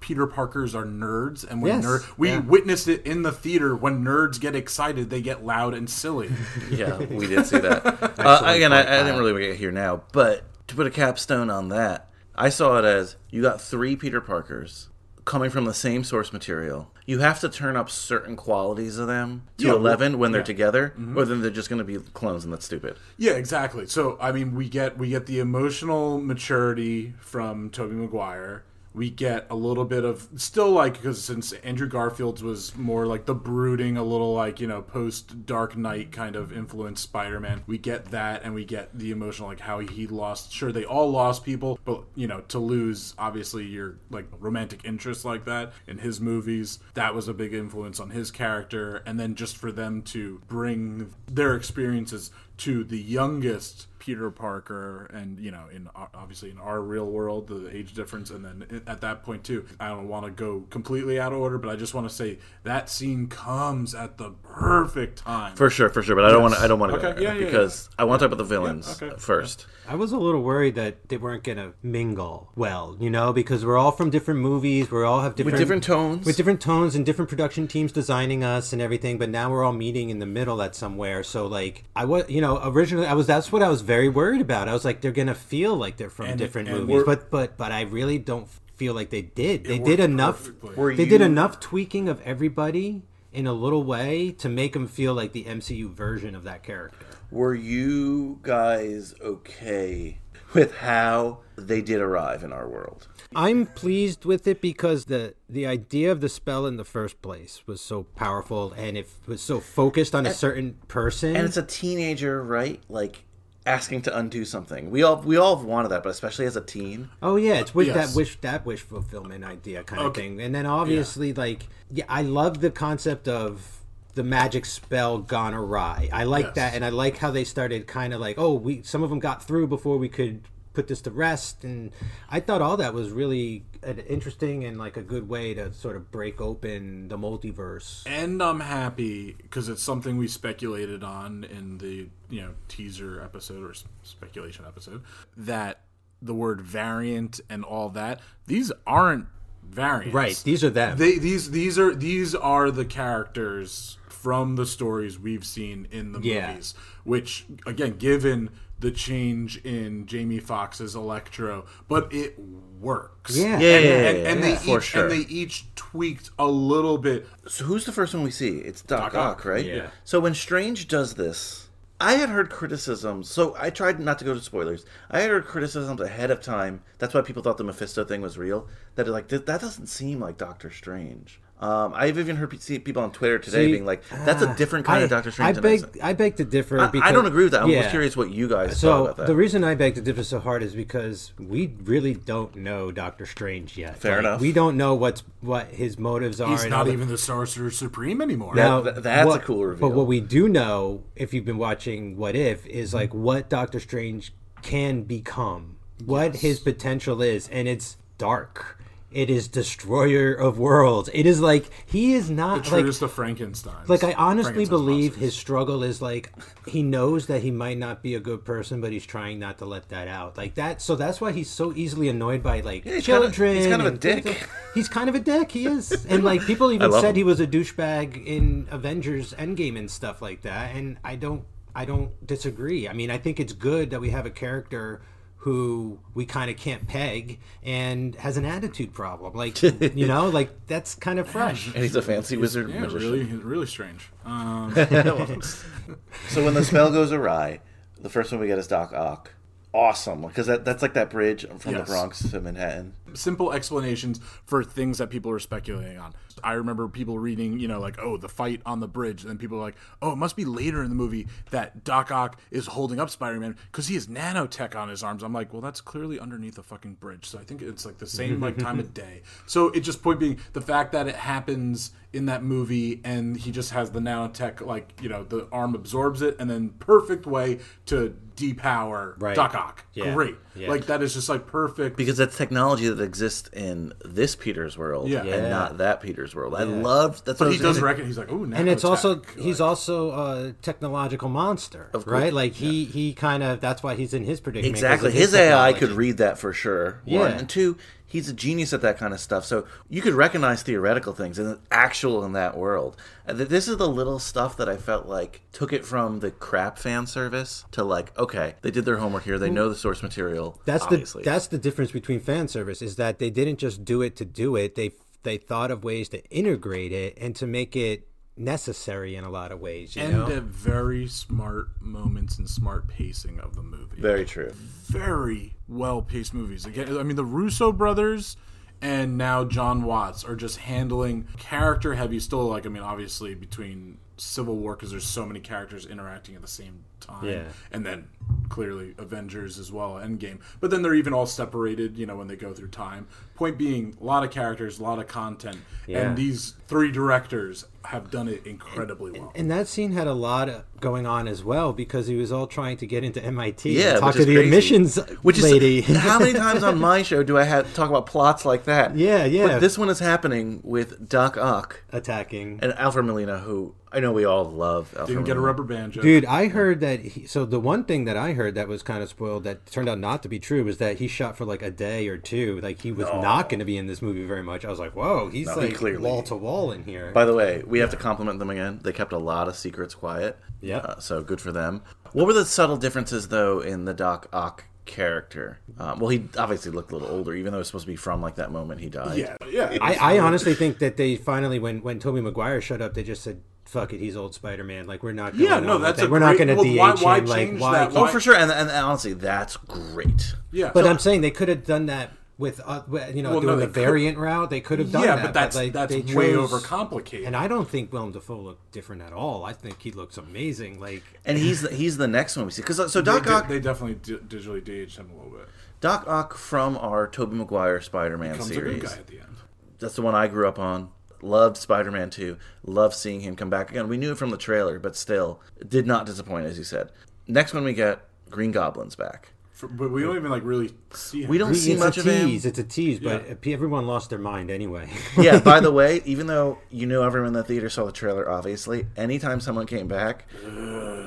[0.00, 2.40] Peter Parkers are nerds, and when Yes, nerd, we yeah.
[2.40, 3.74] witnessed it in the theater.
[3.74, 6.30] When nerds get excited, they get loud and silly.
[6.70, 7.84] Yeah, we did see that.
[8.18, 9.18] uh, again, I, I didn't Kyle.
[9.18, 13.16] really get here now, but to put a capstone on that, I saw it as
[13.30, 14.88] you got three Peter Parkers
[15.28, 16.90] coming from the same source material.
[17.04, 20.44] You have to turn up certain qualities of them to Yeah, 11 when they're yeah.
[20.44, 21.18] together, mm-hmm.
[21.18, 22.96] or then they're just going to be clones, and that's stupid.
[23.18, 23.86] Yeah, exactly.
[23.86, 28.64] So I mean, we get we get the emotional maturity from Tobey Maguire.
[28.94, 33.26] We get a little bit of still like because since Andrew Garfield's was more like
[33.26, 37.62] the brooding, a little like you know post Dark Knight kind of influenced Spider Man.
[37.66, 40.52] We get that, and we get the emotional like how he lost.
[40.52, 45.24] Sure, they all lost people, but you know to lose obviously your like romantic interest
[45.24, 46.78] like that in his movies.
[46.94, 51.14] That was a big influence on his character, and then just for them to bring
[51.26, 57.04] their experiences to the youngest Peter Parker, and you know, in obviously in our real
[57.04, 60.64] world, the age difference, and then at that point too, I don't want to go
[60.70, 64.30] completely out of order, but I just want to say that scene comes at the
[64.30, 65.54] perfect time.
[65.56, 66.16] For sure, for sure.
[66.16, 66.52] But I don't Yes.
[66.52, 66.60] want to.
[66.64, 68.48] I don't want to Okay, go yeah, yeah, because I want to talk about the
[68.48, 69.14] villains okay.
[69.18, 69.66] first.
[69.86, 73.76] I was a little worried that they weren't gonna mingle well, you know, because we're
[73.76, 74.90] all from different movies.
[74.90, 76.24] We all have different with different tones.
[76.24, 79.18] with different tones, and different production teams designing us and everything.
[79.18, 81.22] But now we're all meeting in the middle at somewhere.
[81.22, 83.26] So like, I was, you know, originally I was.
[83.26, 84.68] That's what I was very worried about.
[84.68, 87.28] I was like, they're gonna feel like they're from And- different and movies, we're- but
[87.30, 89.64] but but I really don't feel like they did.
[89.64, 90.44] They did enough.
[90.44, 90.76] perfectly.
[90.76, 95.14] Were They did enough tweaking of everybody in a little way to make them feel
[95.14, 97.04] like the MCU version of that character.
[97.32, 100.18] Were you guys okay
[100.54, 103.08] with how they did arrive in our world?
[103.34, 107.62] I'm pleased with it because the the idea of the spell in the first place
[107.66, 111.36] was so powerful and it was so focused on a certain person.
[111.36, 112.80] And it's a teenager, right?
[112.88, 113.24] Like
[113.66, 114.90] asking to undo something.
[114.90, 117.10] We all we all have wanted that, but especially as a teen.
[117.22, 118.12] oh yeah, it's with Yes.
[118.12, 120.40] that wish that wish fulfillment idea kind of thing.
[120.40, 123.74] And then obviously like yeah, I love the concept of
[124.14, 126.08] the magic spell gone awry.
[126.12, 126.54] I like Yes.
[126.56, 129.18] that and I like how they started kind of like, oh, we some of them
[129.18, 130.42] got through before we could
[130.72, 131.90] put this to rest and
[132.30, 135.96] I thought all that was really an interesting and like a good way to sort
[135.96, 138.02] of break open the multiverse.
[138.06, 143.62] And I'm happy because it's something we speculated on in the you know teaser episode
[143.64, 145.02] or speculation episode
[145.36, 145.80] that
[146.20, 149.26] the word variant and all that these aren't
[149.62, 150.14] variants.
[150.14, 150.98] Right, these are them.
[150.98, 156.20] They these these are these are the characters from the stories we've seen in the
[156.20, 156.48] Yeah.
[156.50, 156.74] movies.
[157.04, 162.38] Which again, given the change in Jamie Foxx's Electro, but it
[162.80, 163.36] works.
[163.36, 163.44] Yeah.
[163.44, 165.02] Yeah, and, yeah, and, yeah, and yeah, they for each sure.
[165.02, 167.26] and they each tweaked a little bit.
[167.46, 168.58] So who's the first one we see?
[168.58, 169.64] It's Doc, Doc Ock, Ock, right?
[169.64, 169.90] yeah.
[170.04, 171.68] So when Strange does this,
[172.00, 173.28] I had heard criticisms.
[173.28, 174.86] So I tried not to go to spoilers.
[175.10, 176.82] I had heard criticisms ahead of time.
[176.98, 178.68] That's why people thought the Mephisto thing was real.
[178.94, 181.40] That like that that doesn't seem like Doctor Strange.
[181.60, 184.86] Um, I've even heard see people on Twitter today See, being like, "That's a different
[184.86, 185.98] kind I, of Doctor Strange." I beg.
[186.00, 186.78] I beg to differ.
[186.78, 187.62] I, because, I don't agree with that.
[187.62, 187.90] I'm Yeah.
[187.90, 189.26] curious what you guys thought So about that.
[189.26, 193.26] the reason I beg to differ so hard is because we really don't know Doctor
[193.26, 193.98] Strange yet.
[193.98, 194.40] Fair Like, enough.
[194.40, 196.48] We don't know what's what his motives are.
[196.48, 196.92] He's not all that.
[196.92, 198.54] even the Sorcerer Supreme anymore.
[198.54, 199.88] That- that- that's what- a cool reveal.
[199.88, 203.80] But what we do know, if you've been watching What If, is like what Doctor
[203.80, 208.77] Strange can become, what his potential is, and it's dark.
[209.10, 211.08] It is destroyer of worlds.
[211.14, 213.86] It is like he is the not like truest of Frankenstein.
[213.86, 216.30] like I honestly believe his struggle is like
[216.66, 219.64] he knows that he might not be a good person, but he's trying not to
[219.64, 220.36] let that out.
[220.36, 223.56] Like that, so that's why he's so easily annoyed by like he's kind of- children.
[223.56, 224.40] he's kind of a and things dick.
[224.42, 225.50] like- He's kind of a dick.
[225.52, 227.14] He is, and like people even said him.
[227.16, 230.76] he was a douchebag in Avengers Endgame and stuff like that.
[230.76, 231.44] And I don't,
[231.74, 232.86] I don't disagree.
[232.86, 235.00] I mean, I think it's good that we have a character
[235.38, 239.34] who we kind of can't peg and has an attitude problem.
[239.34, 239.62] Like
[239.94, 241.66] you know, like that's kind of fresh.
[241.68, 243.10] and he's a fancy wizard yeah, magician.
[243.10, 244.10] really, really strange.
[244.24, 244.74] Um,
[246.28, 247.60] So when the spell goes awry,
[248.00, 249.32] the first one we get is Doc Ock.
[249.72, 252.94] Awesome, because that, that's like that bridge from the Bronx to Manhattan.
[253.14, 256.14] Simple explanations for things that people are speculating on.
[256.42, 259.22] I remember people reading, you know, like, oh, the fight on the bridge.
[259.22, 262.10] And then people are like, oh, it must be later in the movie that Doc
[262.10, 265.22] Ock is holding up Spider Man because he has nanotech on his arms.
[265.22, 267.26] I'm like, well, that's clearly underneath a fucking bridge.
[267.26, 269.22] So I think it's like the same like time of day.
[269.46, 273.50] So it just point being the fact that it happens in that movie and he
[273.50, 277.58] just has the nanotech, like, you know, the arm absorbs it and then perfect way
[277.86, 279.34] to depower Right.
[279.34, 279.84] Doc Ock.
[279.94, 280.14] Yeah.
[280.14, 280.36] Great.
[280.58, 280.68] Yeah.
[280.68, 281.96] Like, that is just like perfect.
[281.96, 285.22] Because that's technology that exists in this Peter's world Yeah.
[285.24, 286.54] and not that Peter's world.
[286.54, 288.84] I love that's but what he I was does reckon he's like, oh, and it's
[288.84, 289.40] also nanotech.
[289.40, 292.12] he's also a technological monster, Of course.
[292.12, 292.32] right?
[292.32, 294.74] Like he he kind of that's why he's in his predicament.
[294.74, 295.08] 'cause Exactly.
[295.08, 297.00] of His AI could read that for sure.
[297.04, 297.14] One.
[297.14, 297.26] Yeah.
[297.38, 297.76] And two,
[298.08, 299.44] he's a genius at that kind of stuff.
[299.44, 302.96] So you could recognize theoretical things and actual in that world.
[303.28, 306.30] Uh, and this is the little stuff that I felt like took it from the
[306.30, 309.38] crap fan service to like, okay, they did their homework here.
[309.38, 310.60] They know the source material.
[310.64, 311.22] That's obviously.
[311.22, 314.24] the that's the difference between fan service is that they didn't just do it to
[314.24, 314.74] do it.
[314.74, 314.92] They
[315.22, 319.52] they thought of ways to integrate it and to make it necessary in a lot
[319.52, 319.96] of ways.
[319.96, 324.00] You and know, at very smart moments and smart pacing of the movie.
[324.00, 324.52] very true.
[324.54, 326.64] very well paced movies.
[326.66, 328.36] Again, I mean the Russo brothers
[328.80, 332.20] and now Jon Watts are just handling character heavy.
[332.20, 336.42] Still, like I mean, obviously between Civil War because there's so many characters interacting at
[336.42, 337.42] the same time, Yeah.
[337.72, 338.08] and then
[338.48, 340.38] clearly Avengers as well, Endgame.
[340.60, 343.06] But then they're even all separated, you know, when they go through time.
[343.34, 346.00] Point being, a lot of characters, a lot of content, Yeah.
[346.08, 349.32] and these three directors have done it incredibly well.
[349.34, 352.46] and that scene had a lot of going on as well because he was all
[352.46, 353.78] trying to get into MIT.
[353.78, 354.42] Yeah, and talk to the crazy.
[354.44, 355.80] admissions Which is lady.
[355.82, 358.96] how many times on my show do I have talk about plots like that?
[358.96, 359.46] Yeah, yeah.
[359.46, 362.58] But this one is happening with Doc Ock attacking.
[362.62, 364.88] and Alfred Molina, who I know we all love.
[364.98, 366.02] Alfred Didn't get a rubber band joke.
[366.02, 366.97] Dude, I heard that.
[366.98, 369.88] He, so the one thing that I heard that was kind of spoiled that turned
[369.88, 372.60] out not to be true was that he shot for like a day or two.
[372.60, 374.64] Like he was not going to be in this movie very much.
[374.64, 377.10] I was like, whoa, he's No, like clearly- wall to wall in here.
[377.12, 378.80] By the way, we have to compliment them again.
[378.82, 380.38] They kept a lot of secrets quiet.
[380.60, 380.78] Yeah.
[380.78, 381.82] Uh, so good for them.
[382.12, 385.58] What were the subtle differences, though, in the Doc Ock character?
[385.78, 388.20] Um, well, he obviously looked a little older, even though it's supposed to be from
[388.22, 389.18] like that moment he died.
[389.18, 389.78] yeah, yeah.
[389.80, 393.22] I, I honestly think that they finally, when when Tobey Maguire showed up, they just
[393.22, 394.86] said, "Fuck it, he's old Spider Man.
[394.86, 395.32] Like we're not.
[395.32, 396.08] Going Yeah, no, on with that's that.
[396.08, 397.26] a we're not going to well, DH why- why him.
[397.26, 397.72] Like change why?
[397.78, 397.90] that?
[397.96, 398.34] Oh, Why- for sure.
[398.34, 400.34] And, and honestly, that's great.
[400.50, 400.70] yeah.
[400.74, 403.58] But So- I'm saying they could have done that with, uh, you know, Well, doing
[403.58, 404.48] they the could- variant route.
[404.48, 405.22] They could have done yeah, that.
[405.24, 407.26] but that's like, that's they way chose- overcomplicated.
[407.26, 409.44] And I don't think Willem Dafoe looked different at all.
[409.44, 410.78] I think he looks amazing.
[410.80, 412.62] Like And he's the, he's the next one we see.
[412.62, 415.48] Because so Doc di- Ock, they definitely di- digitally de-aged him a little bit.
[415.80, 418.80] Doc Ock from our Tobey Maguire Spider-Man Comes a series.
[418.80, 419.36] good guy at the end.
[419.80, 420.90] That's the one I grew up on.
[421.22, 422.36] Loved Spider Man 2.
[422.64, 423.88] Loved seeing him come back again.
[423.88, 426.90] We knew it from the trailer, but still, did not disappoint, as you said.
[427.26, 428.00] Next one we get
[428.30, 429.32] Green Goblin's back.
[429.58, 431.22] For, but we don't even like really see.
[431.24, 431.30] Him.
[431.30, 432.28] We don't It's see a much of him.
[432.28, 432.46] tease.
[432.46, 433.52] It's a tease, but Yeah.
[433.54, 434.88] everyone lost their mind anyway.
[435.18, 438.30] yeah, by the way, even though you know everyone in the theater saw the trailer,
[438.30, 440.26] obviously, anytime someone came back,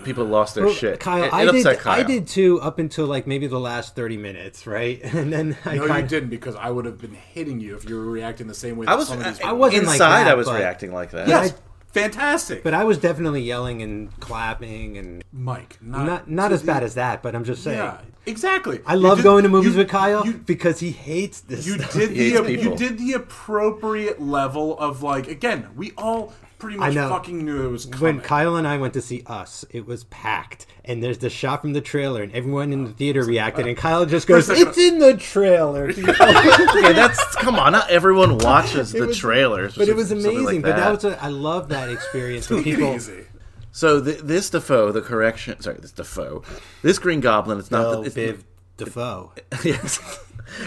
[0.04, 1.00] people lost their Well, shit.
[1.00, 1.80] Kyle, it, it I did.
[1.80, 2.00] Kyle.
[2.00, 5.00] I did too, up until like maybe the last thirty minutes, right?
[5.16, 7.96] And then I No, you didn't because I would have been hitting you if you
[7.96, 8.86] were reacting the same way.
[8.86, 9.08] I was.
[9.08, 10.24] Some of these I, people wasn't like inside.
[10.26, 11.30] that, I was but- reacting like that.
[11.30, 11.56] Yes, I-
[11.94, 12.64] fantastic.
[12.64, 16.68] But I was definitely yelling and clapping and Mike, not not not to as the-
[16.68, 17.78] bad as that, but I'm just saying.
[17.78, 18.80] Yeah, exactly.
[18.86, 21.66] I You love did- going to movies you- with Kyle You, because he hates this.
[21.66, 21.94] you stuff.
[21.94, 25.68] did He the hates you did the appropriate level of like again.
[25.76, 27.10] We all pretty much know.
[27.10, 28.02] fucking knew it was coming.
[28.18, 31.62] when Kyle and I went to see Us, it was packed, and there's the shot
[31.62, 35.00] from the trailer, and everyone in the theater reacted, and Kyle just goes, "It's in
[35.00, 37.72] the trailer." okay, that's come on.
[37.74, 40.62] Not everyone watches the was- trailers, but it was something like amazing.
[40.62, 42.96] but that was a, I love that experience when Take it people.
[42.96, 43.26] easy.
[43.72, 44.02] so.
[44.04, 45.60] Th- this Defoe, the correction.
[45.62, 46.44] Sorry, this Defoe.
[46.84, 47.60] This Green Goblin.
[47.60, 47.86] It's not.
[47.86, 48.44] Oh, the, it's, Biv
[48.78, 49.32] DeVoe.
[49.64, 50.00] yes.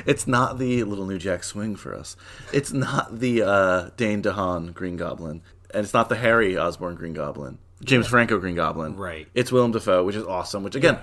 [0.07, 2.17] It's not the little New Jack Swing for us.
[2.53, 5.43] It's not the uh, Dane DeHaan Green Goblin,
[5.75, 8.97] and it's not the Harry Osborn Green Goblin, James Franco Green Goblin.
[8.97, 9.27] Right.
[9.35, 10.63] It's Willem Dafoe, which is awesome.
[10.63, 10.99] Which again,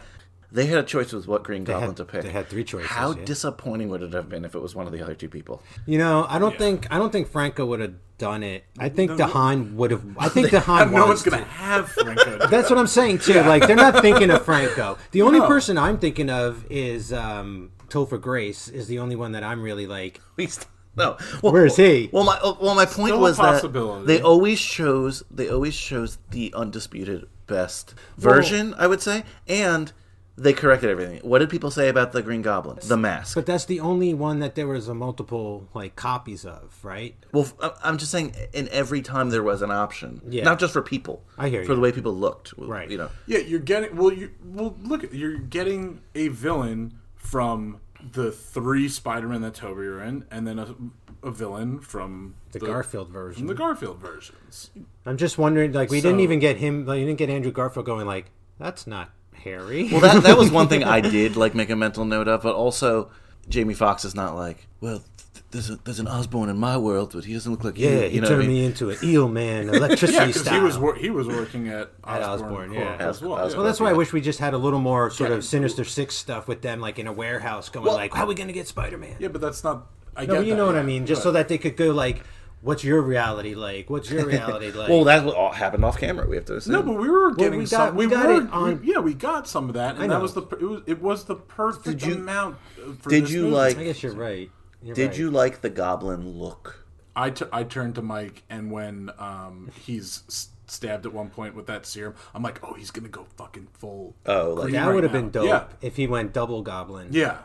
[0.51, 2.23] they had a choice with what Green Goblin had- to pick.
[2.23, 3.23] they had three choices, How yeah.
[3.25, 5.62] disappointing would it have been if it was one of the other two people?
[5.86, 8.65] You know, I don't think I don't think Franco would have done it.
[8.77, 10.03] I think DeHaan would have.
[10.17, 10.91] I think DeHaan.
[10.93, 11.43] no one's gonna to.
[11.45, 12.47] have Franco.
[12.47, 13.41] That's what I'm saying too.
[13.41, 14.97] Like they're not thinking of Franco.
[15.12, 15.47] The only No.
[15.47, 18.67] person I'm thinking of is um, Topher Grace.
[18.67, 20.19] Is the only one that I'm really like.
[20.38, 21.17] Least- No.
[21.41, 22.10] Well, Where's he?
[22.12, 26.17] Well, my oh, well, my point Still was that they always chose they always chose
[26.32, 28.73] the undisputed best version.
[28.77, 29.91] I would say, and
[30.38, 31.19] they corrected everything.
[31.19, 32.80] What did people say about the Green Goblin?
[32.82, 33.36] The mask.
[33.36, 37.15] But that's the only one that there was a multiple like copies of, right?
[37.32, 38.36] well, I- I'm just saying.
[38.54, 40.43] In every time there was an option, Yeah.
[40.43, 41.23] not just for people.
[41.38, 41.65] I hear you.
[41.67, 41.75] for you.
[41.75, 42.54] the way people looked.
[42.58, 42.89] Right.
[42.89, 43.10] You know.
[43.27, 44.12] Yeah, you're getting well.
[44.12, 45.06] You well look.
[45.13, 47.80] You're getting a villain from
[48.14, 50.76] the three Spider-Man that Tobey were in, and then a,
[51.24, 53.40] a villain from The, Garfield version.
[53.42, 54.70] from the Garfield versions.
[55.06, 56.86] I'm just wondering, like, we didn't even get him.
[56.86, 60.52] Like, you didn't get Andrew Garfield going like, "That's not Harry." Well, that that was
[60.52, 63.12] one thing I did like make a mental note of, but also
[63.50, 65.04] Jamie Foxx is not like well.
[65.52, 68.02] Th- There's a, there's an Osborn in my world, but he doesn't look like yeah,
[68.06, 68.58] you he know what I turned mean?
[68.58, 70.54] me into an eel man, electricity Yeah, because style.
[70.56, 72.96] he was wor- he was working at At Osborn, Osborn, yeah.
[73.00, 73.34] as well.
[73.34, 73.58] Os- yeah.
[73.58, 75.36] Well, that's why I wish we just had a little more sort Yeah.
[75.38, 78.28] of Sinister Six stuff with them, like in a warehouse, going Well- like, "How are
[78.28, 79.88] we gonna get Spider Man?" Yeah, but that's not.
[80.16, 80.82] I no, get but you that, know what yeah.
[80.82, 81.06] I mean.
[81.06, 82.24] Just so that they could go like,
[82.62, 83.90] "What's your reality like?
[83.90, 86.28] What's your reality like?" Well, that all happened off camera.
[86.28, 86.74] We have to assume.
[86.74, 87.96] No, but we were getting we got- some.
[87.96, 90.12] we We, got were, it on- we- yeah, we got some of that, I and
[90.12, 90.42] that was the.
[90.44, 90.82] It was.
[90.88, 92.58] It was the perfect Did you- amount.
[92.78, 93.56] uh, For did this you movie.
[93.56, 94.50] like- I guess you're right.
[94.84, 95.17] You're Did right.
[95.17, 96.86] you like the Goblin look?
[97.15, 101.56] I, t- I turned to Mike, and when um, he's s- stabbed at one point
[101.56, 104.15] with that serum, I'm like, oh, he's gonna go fucking full.
[104.26, 107.10] Oh, like That right would have been dope Yeah, if he went double Goblin.
[107.12, 107.39] yeah.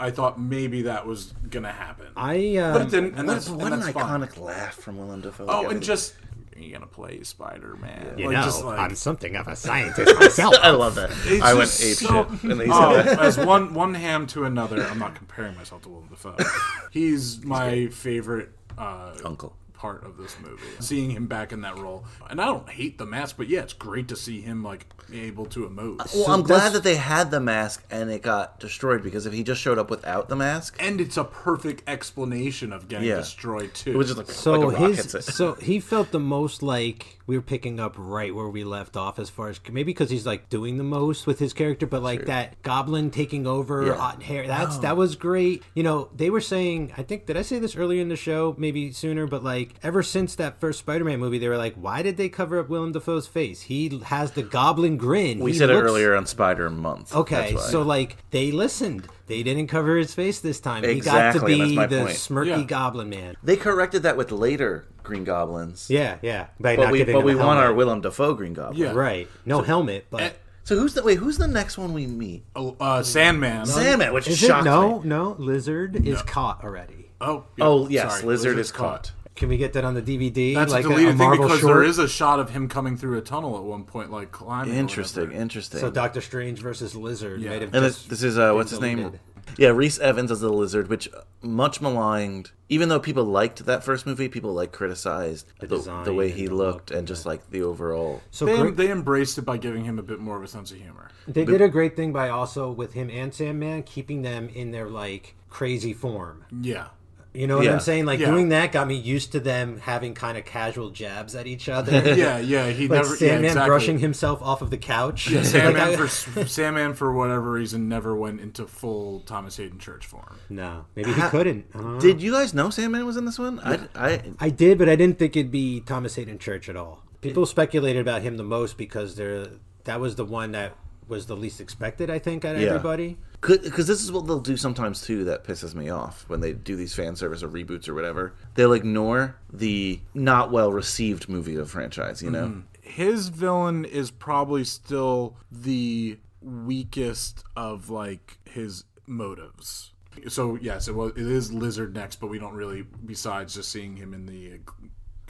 [0.00, 3.48] I thought maybe that was gonna happen, I um, but it didn't, and what, that's,
[3.48, 4.20] what and an that's fine.
[4.22, 5.46] iconic laugh from Willem Dafoe.
[5.48, 6.14] Oh, and just
[6.56, 8.14] you're gonna play Spider Man.
[8.18, 10.54] you like, know, just like, I'm something of a scientist myself.
[10.62, 11.10] I love that.
[11.24, 14.82] It's I went ape so- shit Oh, as one one ham to another.
[14.84, 16.36] I'm not comparing myself to Willem Dafoe.
[16.90, 19.56] He's my favorite uh, Uncle.
[19.82, 20.62] Part of this movie.
[20.78, 23.72] Seeing him back in that role, and I don't hate the mask, but yeah, it's
[23.72, 25.98] great to see him like able to emote.
[26.14, 29.42] Well, I'm glad that they had the mask and it got destroyed because if he
[29.42, 33.16] just showed up without the mask, and it's a perfect explanation of getting Yeah.
[33.16, 33.90] destroyed too.
[33.90, 35.22] it was just like, So like a rock his, hits it.
[35.24, 39.18] so he felt the most like we were picking up right where we left off
[39.18, 42.26] as far as maybe because he's like doing the most with his character, but like
[42.26, 43.94] that goblin taking over Yeah.
[43.94, 44.46] hot hair.
[44.46, 44.80] That's oh.
[44.80, 45.62] that was great.
[45.74, 46.92] You know, they were saying.
[46.98, 48.54] I think did I say this earlier in the show?
[48.58, 52.18] Maybe sooner, but like ever since that first Spider-Man movie, they were like, why did
[52.18, 53.62] they cover up Willem Dafoe's face?
[53.62, 55.38] He has the goblin grin.
[55.38, 57.16] we He said it earlier on Spider Month.
[57.16, 59.08] Okay, so like they listened.
[59.26, 60.82] They didn't cover his face this time.
[60.84, 62.16] He got to Exactly, be that's the my point.
[62.16, 62.62] smirky Yeah.
[62.64, 63.36] goblin man.
[63.42, 65.88] they corrected that with later Green Goblins.
[65.90, 66.46] Yeah, yeah.
[66.60, 67.76] By but not we giving but we a want our helmet.
[67.76, 68.78] Willem Dafoe Green Goblin.
[68.78, 68.92] Yeah.
[68.92, 69.28] Right.
[69.44, 70.30] No helmet, but Eh,
[70.64, 71.18] So who's the wait?
[71.18, 72.44] Who's the next one we meet?
[72.54, 73.66] Oh, uh, Sandman.
[73.66, 75.08] Sandman, which is it no, me.
[75.08, 77.10] no, lizard is caught already.
[77.20, 79.12] Oh, yeah, Oh yes, sorry, Lizard Lizard's is caught.
[79.34, 80.54] Can we get that on the DVD?
[80.54, 81.74] That's like a a, deleted a thing because short?
[81.74, 84.74] there is a shot of him coming through a tunnel at one point, like climbing.
[84.74, 85.80] Interesting, interesting.
[85.80, 87.50] So Doctor Strange versus Lizard Yeah.
[87.50, 89.18] might have and just this, this is uh, been what's his name?
[89.58, 91.08] Yeah, Rhys Ifans as the lizard, which
[91.42, 92.52] much maligned.
[92.68, 96.46] Even though people liked that first movie, people like criticized the, the, design way he
[96.46, 98.22] the looked and just like the overall.
[98.30, 100.70] So They, great- they embraced it by giving him a bit more of a sense
[100.70, 101.10] of humor.
[101.26, 104.88] they did a great thing by also with him and Sandman keeping them in their
[104.88, 106.44] like crazy form.
[106.50, 106.88] Yeah.
[107.34, 107.72] You know what Yeah.
[107.72, 108.04] I'm saying?
[108.04, 108.30] Like Yeah.
[108.30, 111.92] doing that got me used to them having kind of casual jabs at each other.
[112.16, 113.08] Yeah, yeah, he like never.
[113.10, 113.68] yeah, Sandman exactly.
[113.68, 115.30] brushing himself off of the couch.
[115.30, 119.78] Yeah, Like, Sandman I- for Sandman for whatever reason never went into full Thomas Haden
[119.78, 120.36] Church form.
[120.50, 121.64] no, maybe he couldn't.
[121.74, 121.98] I don't.
[122.00, 123.60] Did you guys know Sandman was in this one?
[123.60, 127.02] I, I I did, but I didn't think it'd be Thomas Haden Church at all.
[127.22, 129.46] People speculated about him the most because they're
[129.84, 130.74] that was the one that
[131.08, 132.10] was the least expected.
[132.10, 132.68] I think out of Yeah.
[132.68, 133.16] everybody.
[133.42, 136.76] Because this is what they'll do sometimes too that pisses me off when they do
[136.76, 138.34] these fan service or reboots or whatever.
[138.54, 142.22] They'll ignore the not well received movie of franchise.
[142.22, 142.60] You know, mm-hmm.
[142.82, 149.92] His villain is probably still the weakest of like his motives.
[150.28, 151.12] So yes, it was.
[151.12, 152.82] It is Lizard next, but we don't really.
[152.82, 154.60] Besides just seeing him in the.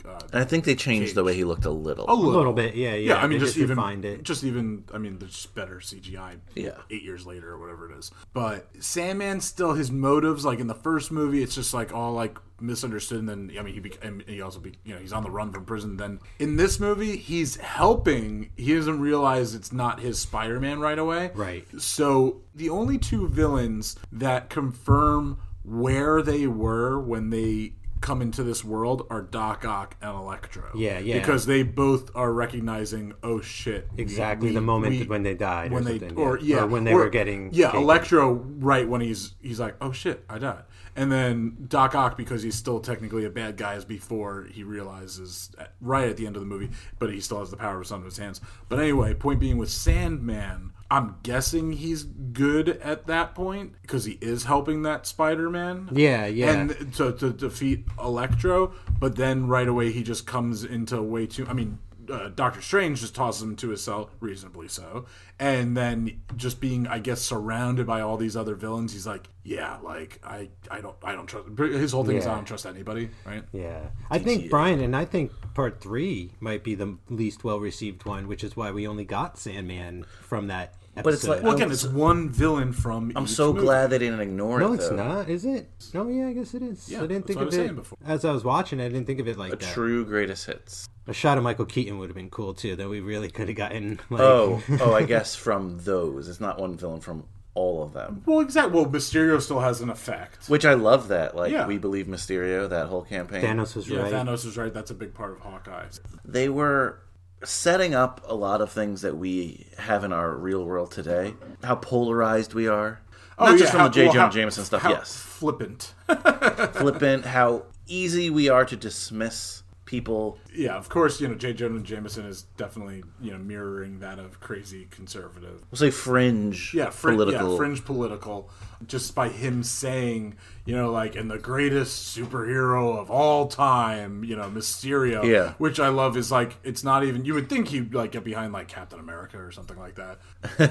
[0.06, 2.04] Uh, I think they changed the way he looked a little.
[2.08, 3.16] a little, little bit, yeah, yeah.
[3.16, 4.22] I mean, just, just even refined it.
[4.22, 6.38] Just even, I mean, there's better CGI.
[6.54, 6.72] Yeah.
[6.90, 8.10] eight years later or whatever it is.
[8.32, 12.38] But Sandman still his motives, like in the first movie, it's just like all like
[12.60, 13.18] misunderstood.
[13.18, 15.52] And then I mean, he became he also be you know he's on the run
[15.52, 15.96] from prison.
[15.96, 18.50] Then in this movie, he's helping.
[18.56, 21.30] He doesn't realize it's not his Spider-Man right away.
[21.34, 21.66] Right.
[21.78, 28.62] So the only two villains that confirm where they were when they come into this
[28.64, 30.70] world are Doc Ock and Electro.
[30.74, 31.18] Yeah, yeah.
[31.18, 35.70] Because they both are recognizing, oh shit, Exactly we- the moment we- when they died,
[35.72, 36.56] or when they or yeah.
[36.56, 37.80] yeah, Or when they or- were getting yeah, taken.
[37.82, 40.64] Electro right when he's he's like, oh shit, I died,
[40.96, 45.50] and then Doc Ock because he's still technically a bad guy as before he realizes
[45.80, 47.88] right at the end of the movie, but he still has the power of his
[47.88, 48.40] son in his hands.
[48.68, 50.72] But anyway, point being with Sandman.
[50.92, 55.88] I'm guessing he's good at that point because he is helping that Spider-Man.
[55.92, 56.52] Yeah, yeah.
[56.52, 61.46] And to, to defeat Electro, but then right away he just comes into way too.
[61.48, 61.78] I mean,
[62.10, 65.06] uh, Doctor Strange just tosses him to his cell, reasonably so,
[65.38, 69.78] and then just being, I guess, surrounded by all these other villains, he's like, yeah,
[69.82, 71.48] like I, I don't, I don't trust.
[71.56, 73.44] His whole thing is I don't trust anybody, right?
[73.52, 73.80] Yeah,
[74.10, 78.28] I think Brian and I think part three might be the least well received one,
[78.28, 80.74] which is why we only got Sandman from that.
[80.94, 81.04] Episode.
[81.04, 83.12] But it's like- Well, again, it's one villain from.
[83.16, 83.64] I'm each so movie.
[83.64, 84.68] glad they didn't ignore no, it.
[84.68, 85.70] No, it's not, is it?
[85.94, 86.88] No, yeah, I guess it is.
[86.88, 87.98] Yeah, I didn't think what I of it before.
[88.04, 88.78] as I was watching.
[88.80, 89.72] I didn't think of it like A that.
[89.72, 90.86] true greatest hits.
[91.06, 92.76] A shot of Michael Keaton would have been cool too.
[92.76, 94.00] That we really could have gotten.
[94.10, 96.28] Like, Oh, oh, I guess from those.
[96.28, 97.24] It's not one villain from
[97.54, 98.22] all of them.
[98.26, 98.74] Well, exactly.
[98.74, 100.48] Well, Mysterio still has an effect.
[100.48, 101.34] Which I love that.
[101.34, 101.66] Like Yeah.
[101.66, 103.42] we believe Mysterio, that whole campaign.
[103.42, 104.12] Thanos was Yeah, right.
[104.12, 104.72] Thanos is right.
[104.72, 105.86] That's a big part of Hawkeye.
[106.24, 106.98] They were
[107.44, 111.34] setting up a lot of things that we have in our real world today.
[111.64, 113.00] How polarized we are.
[113.38, 114.04] Oh, Not just from Oh, how- the J.
[114.04, 115.16] well, Jonah how- Jameson stuff, how yes.
[115.16, 115.94] Flippant.
[116.74, 119.61] Flippant, how easy we are to dismiss
[119.92, 120.38] people.
[120.54, 121.52] yeah, of course, you know, J.
[121.52, 125.62] Jonah Jameson is definitely, you know, mirroring that of crazy conservative.
[125.70, 127.50] We'll say fringe Yeah, frin- political.
[127.52, 128.48] yeah, fringe political.
[128.86, 130.34] Just by him saying,
[130.64, 135.22] you know, like, and the greatest superhero of all time, you know, Mysterio.
[135.24, 135.52] Yeah.
[135.58, 138.52] Which I love is like, it's not even, you would think he'd, like, get behind,
[138.52, 140.18] like, Captain America or something like that.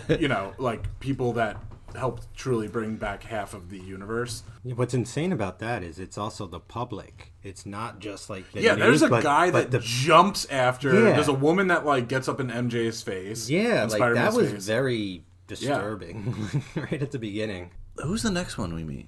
[0.19, 1.57] you know, like, people that
[1.95, 4.43] helped truly bring back half of the universe.
[4.63, 7.30] What's insane about that is it's also the public.
[7.43, 10.93] It's not just like the Yeah, there's a but- guy but that the jumps after.
[10.93, 11.13] Yeah.
[11.13, 13.49] There's a woman that like gets up in MJ's face.
[13.49, 14.65] yeah, like that Spider-Man's was face.
[14.65, 17.71] very disturbing right at the beginning.
[18.03, 19.07] Who's the next one we meet?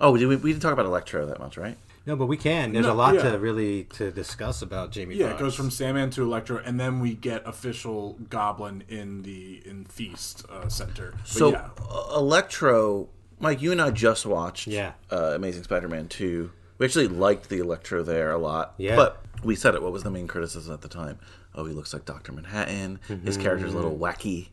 [0.00, 1.76] Oh, we, we didn't talk about Electro that much, right?
[2.06, 2.72] No, but we can.
[2.72, 3.30] There's No, a lot yeah.
[3.32, 5.16] to really to discuss about Jamie.
[5.16, 5.40] Yeah, Foxx.
[5.40, 9.84] it goes from Sandman to Electro, and then we get official Goblin in the in
[9.86, 11.12] Feast uh, Center.
[11.16, 13.08] But So, yeah, uh, Electro,
[13.40, 14.92] Mike, you and I just watched Yeah.
[15.10, 16.50] uh, Amazing Spider-Man 2.
[16.78, 18.74] We actually liked the Electro there a lot.
[18.78, 18.96] Yeah.
[18.96, 19.82] But we said it.
[19.82, 21.18] What was the main criticism at the time?
[21.54, 22.32] Oh, he looks like Dr.
[22.32, 22.98] Manhattan.
[23.24, 23.84] His character's a Mm-hmm.
[23.84, 24.48] little wacky.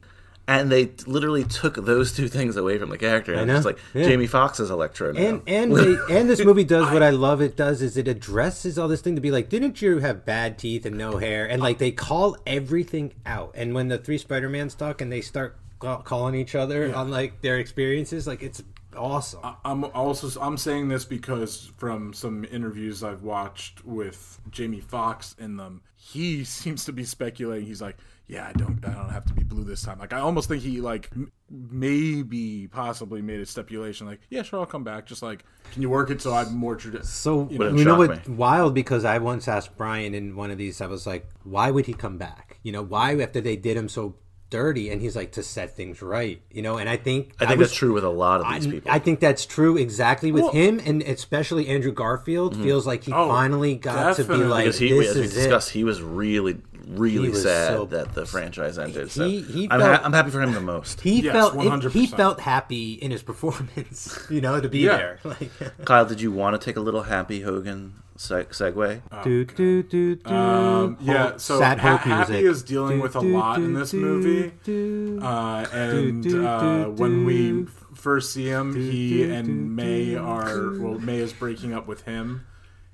[0.45, 3.33] And they literally took those two things away from the character.
[3.33, 3.55] And know.
[3.55, 4.03] it's like Yeah.
[4.03, 5.21] Jamie Foxx is Electro now.
[5.21, 7.41] and and they, and this movie does what I love.
[7.41, 10.57] It does is it addresses all this thing to be like, didn't you have bad
[10.57, 11.45] teeth and no hair?
[11.45, 13.51] And like they call everything out.
[13.55, 17.41] And when the three Spider Mans talk and they start calling each other on like
[17.41, 18.61] their experiences, like it's
[18.95, 19.39] awesome.
[19.65, 25.57] I'm also I'm saying this because from some interviews I've watched with Jamie Foxx in
[25.57, 27.65] them, he seems to be speculating.
[27.67, 30.19] He's like, "Yeah, I don't, I don't have to be blue this time." Like, I
[30.19, 34.83] almost think he like m- maybe possibly made a stipulation, like, "Yeah, sure, I'll come
[34.83, 37.07] back." Just like, can you work it so I'm more traditional?
[37.07, 38.27] So Wouldn't you know what?
[38.27, 38.35] me.
[38.35, 40.81] Wild because I once asked Brian in one of these.
[40.81, 42.59] I was like, "Why would he come back?
[42.63, 44.15] You know, why after they did him so
[44.53, 47.59] dirty?" And he's like, "To set things right." You know, and I think I think
[47.59, 48.91] was- that's true with a lot of I, these people.
[48.91, 52.63] I think that's true exactly with him, and especially Andrew Garfield mm-hmm.
[52.63, 55.33] feels like he Oh, finally got to be like, because he, "This as we is
[55.33, 59.09] discussed, it." he was really really was sad so- that the franchise ended.
[59.09, 60.99] So He- he I'm, felt- ha- I'm happy for him the most.
[61.01, 61.91] He Yes, felt it- 100%.
[61.93, 64.97] he felt happy in his performance, you know, to be Yeah.
[64.97, 65.19] there.
[65.23, 65.49] Like,
[65.85, 67.93] Kyle, did you want to take a little happy Hogan
[68.29, 69.23] seg- segue?
[69.23, 70.29] do, do, do, do.
[70.29, 72.45] Um, yeah, so Sad ha- Happy music.
[72.51, 74.53] is dealing Do, with a do, lot in this do, movie.
[74.63, 75.19] do.
[75.21, 77.65] Uh, and Do, do, uh, do, when we
[77.95, 80.99] first see him, Do, he do, and do, May are well.
[80.99, 82.45] May is breaking up with him.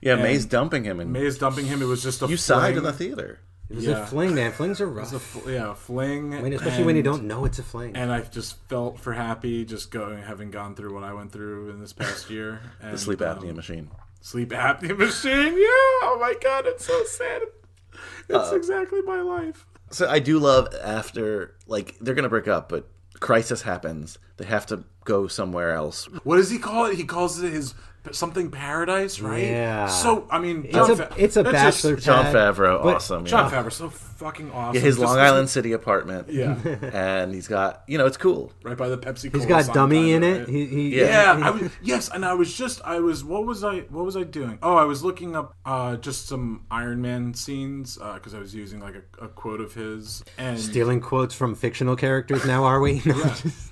[0.02, 1.82] Yeah, And May's dumping him, and May is dumping him.
[1.82, 3.40] It was just a you sighed in the theater.
[3.70, 4.02] It was yeah.
[4.02, 4.52] a fling, man.
[4.52, 5.36] Flings are It was rough.
[5.36, 6.34] a fl- yeah, a fling.
[6.34, 7.96] I mean, especially when you don't know it's a fling.
[7.96, 11.70] And I just felt for Happy, just going, having gone through what I went through
[11.70, 12.62] in this past year.
[12.82, 13.92] And, The sleep apnea um, machine.
[14.22, 15.54] Sleep apnea machine.
[15.54, 16.08] Yeah.
[16.08, 17.42] Oh my god, it's so sad.
[18.30, 19.66] It's Uh, exactly my life.
[19.92, 22.88] So I do love after like they're gonna break up, but
[23.20, 24.18] crisis happens.
[24.38, 26.06] They have to go somewhere else.
[26.24, 26.96] What does he call it?
[26.96, 27.74] He calls it his
[28.12, 29.44] something paradise, right?
[29.44, 29.88] Yeah.
[29.88, 32.96] So I mean, it's Jon a Fa- it's a that's just- bachelor Jon Favreau, but
[32.98, 33.26] awesome.
[33.26, 33.64] Jon yeah.
[33.64, 34.76] Favreau, so fucking awesome.
[34.76, 36.30] Yeah, his Just Long this- Island City apartment.
[36.30, 36.56] Yeah,
[36.94, 38.52] and he's got you know it's cool.
[38.64, 39.34] right by the Pepsi.
[39.34, 40.48] He's got dummy in it.
[40.50, 41.38] He, he, Yeah.
[41.38, 44.16] Yeah, I was, yes, and I was just I was what was I what was
[44.18, 44.60] I doing?
[44.64, 48.80] Oh, I was looking up uh, just some Iron Man scenes because I was using
[48.80, 52.46] like a, a quote of his and stealing quotes from fictional characters.
[52.46, 53.02] Now are we?
[53.10, 53.72] No, just-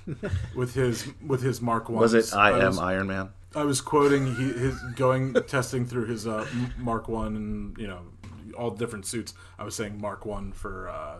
[0.54, 2.00] with his with his Mark One.
[2.00, 3.30] Was it I am was, Iron Man?
[3.58, 6.46] I was quoting he, his going testing through his uh,
[6.78, 8.02] Mark One and you know
[8.56, 9.34] all different suits.
[9.58, 10.88] I was saying Mark One for.
[10.88, 11.16] Uh,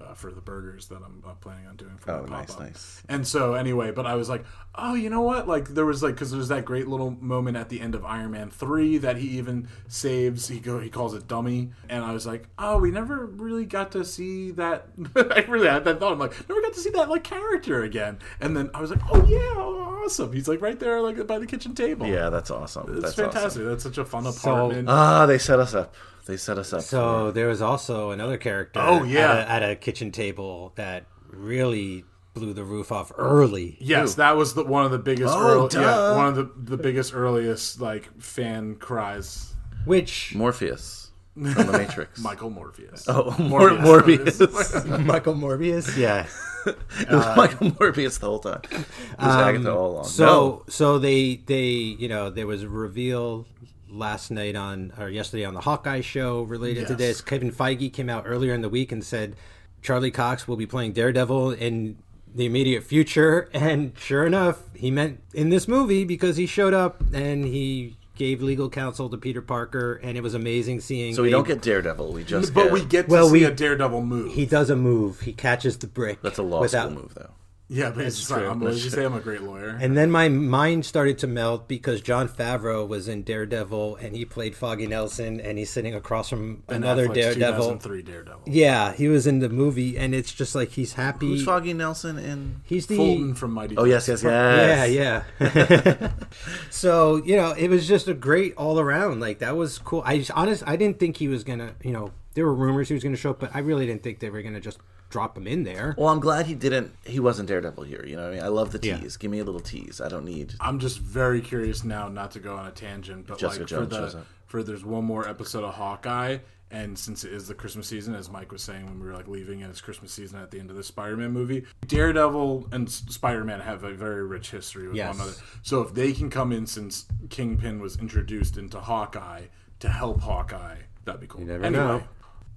[0.00, 2.66] uh, for the burgers that I'm uh, planning on doing for Oh, my nice, pop-up.
[2.66, 3.02] nice.
[3.08, 4.44] And so anyway, but I was like,
[4.74, 5.46] oh, you know what?
[5.46, 8.30] Like there was like because there's that great little moment at the end of Iron
[8.32, 10.48] Man three that he even saves.
[10.48, 13.92] He go he calls it dummy, and I was like, oh, we never really got
[13.92, 14.86] to see that.
[15.16, 16.12] I really had that thought.
[16.12, 18.18] I'm like, never got to see that like character again.
[18.40, 19.60] And then I was like, oh yeah,
[20.04, 20.32] awesome.
[20.32, 22.06] He's like right there, like by the kitchen table.
[22.06, 22.90] Yeah, that's awesome.
[22.92, 23.44] it's that's fantastic.
[23.62, 23.66] Awesome.
[23.66, 24.88] That's such a fun apartment.
[24.88, 25.94] Ah, they set us up.
[26.26, 26.82] They set us up.
[26.82, 28.80] So there was also another character.
[28.82, 29.32] Oh, yeah.
[29.32, 32.04] at a, at a kitchen table that really
[32.34, 33.76] blew the roof off early.
[33.80, 35.34] Yes, that was the one of the biggest.
[35.34, 35.80] Oh, early, duh.
[35.80, 39.54] yeah, one of the the biggest earliest like fan cries.
[39.84, 42.20] Which Morpheus from the Matrix.
[42.20, 43.06] Michael Morpheus.
[43.08, 45.04] Oh, Mor- Morbius.
[45.06, 46.26] Michael Morbius, yeah.
[46.66, 48.60] it was Michael Morbius the whole time.
[48.70, 48.78] It
[49.18, 49.98] was Agatha all along.
[50.04, 53.46] Um, So no, so they they you know there was a reveal
[53.90, 57.20] last night on or yesterday on the Hawkeye show related to this.
[57.20, 59.36] Kevin Feige came out earlier in the week and said
[59.82, 61.98] Charlie Cox will be playing Daredevil in
[62.32, 67.02] the immediate future, and sure enough, he meant in this movie because he showed up
[67.12, 71.14] and he gave legal counsel to Peter Parker, and it was amazing seeing.
[71.14, 72.12] so we a- don't get Daredevil.
[72.12, 74.32] We just but get, we get to Well, see we- a Daredevil move.
[74.34, 75.20] He does a move.
[75.22, 76.20] He catches the brick.
[76.22, 77.30] That's a law without, school move, though.
[77.72, 78.50] Yeah, but it's just like, true.
[78.50, 78.98] I'm, That's you true.
[78.98, 79.68] say I'm a great lawyer.
[79.80, 84.24] And then my mind started to melt because Jon Favreau was in Daredevil and he
[84.24, 87.66] played Foggy Nelson and he's sitting across from Ben another Affleck's Daredevil.
[87.78, 88.42] 2003 Daredevil.
[88.46, 91.28] Yeah, he was in the movie and it's just like he's happy.
[91.28, 92.60] Who's Foggy Nelson in?
[92.64, 93.76] He's the Fulton from Mighty.
[93.76, 94.90] Oh yes, yes, yes.
[94.92, 96.10] Yeah, yeah.
[96.70, 99.20] so you know, it was just a great all around.
[99.20, 100.02] Like that was cool.
[100.04, 101.74] I just, honest, I didn't think he was gonna.
[101.84, 104.18] You know, there were rumors he was gonna show up, but I really didn't think
[104.18, 105.94] they were gonna just drop him in there.
[105.98, 106.92] Well, I'm glad he didn't.
[107.04, 108.04] He wasn't Daredevil here.
[108.06, 108.98] You know, what I mean, I love the Yeah.
[108.98, 109.16] tease.
[109.16, 110.00] Give me a little tease.
[110.00, 110.54] I don't need.
[110.60, 113.94] I'm just very curious now, not to go on a tangent, but Jessica like Jones
[113.94, 116.38] for the for there's one more episode of Hawkeye,
[116.72, 119.28] and since it is the Christmas season, as Mike was saying when we were like
[119.28, 123.60] leaving, and it's Christmas season at the end of the Spider-Man movie, Daredevil and Spider-Man
[123.60, 125.16] have a very rich history with Yes.
[125.16, 125.38] one another.
[125.62, 129.46] So if they can come in since Kingpin was introduced into Hawkeye
[129.80, 131.40] to help Hawkeye, that'd be cool.
[131.42, 132.02] You never anyway, know.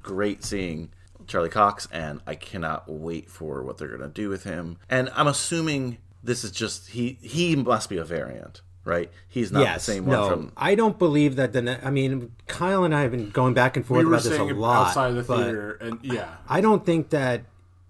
[0.02, 0.90] Great seeing
[1.28, 4.78] Charlie Cox, and I cannot wait for what they're gonna do with him.
[4.90, 7.18] And I'm assuming this is just he.
[7.22, 9.12] He must be a variant, right?
[9.28, 10.52] He's not yes, the same no, one from.
[10.58, 11.54] I don't believe that.
[11.54, 14.24] The ne- I mean, Kyle and I have been going back and forth we about
[14.24, 14.88] this a lot.
[14.88, 17.44] outside of the but theater, and yeah, I don't think that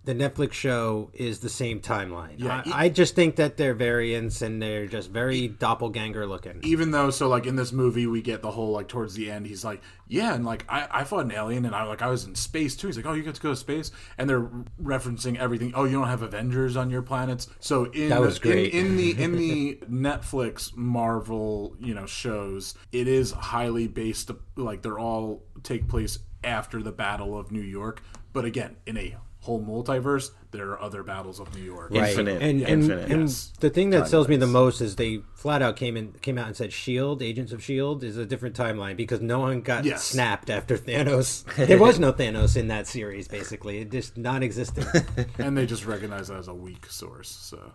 [0.06, 2.36] the Netflix show is the same timeline.
[2.38, 6.60] Yeah, I, e- I just think that they're variants and they're just very doppelganger looking.
[6.64, 9.48] even though so like in this movie we get the whole like towards the end
[9.48, 12.26] he's like yeah and like I, I fought an alien and I like I was
[12.26, 14.50] in space too he's like oh you get to go to space and they're
[14.82, 18.42] referencing everything oh you don't have Avengers on your planets so in That was in-
[18.42, 18.74] great.
[18.74, 25.00] in, the in the Netflix Marvel you know shows it is highly based like they're
[25.00, 28.02] all take place after the Battle of New York
[28.34, 32.10] but again in a whole multiverse there are other battles of New York Right.
[32.12, 33.52] Infinite, And, yeah, and, infinite, and yes.
[33.60, 36.48] the thing that sells me the most is they flat out came in came out
[36.48, 40.04] and said Shield, Agents of Shield, is a different timeline because no one got Yes.
[40.04, 41.44] snapped after Thanos.
[41.68, 43.28] there was no Thanos in that series.
[43.28, 44.88] Basically, it just non-existent.
[45.40, 47.72] and they just recognize that as a weak source so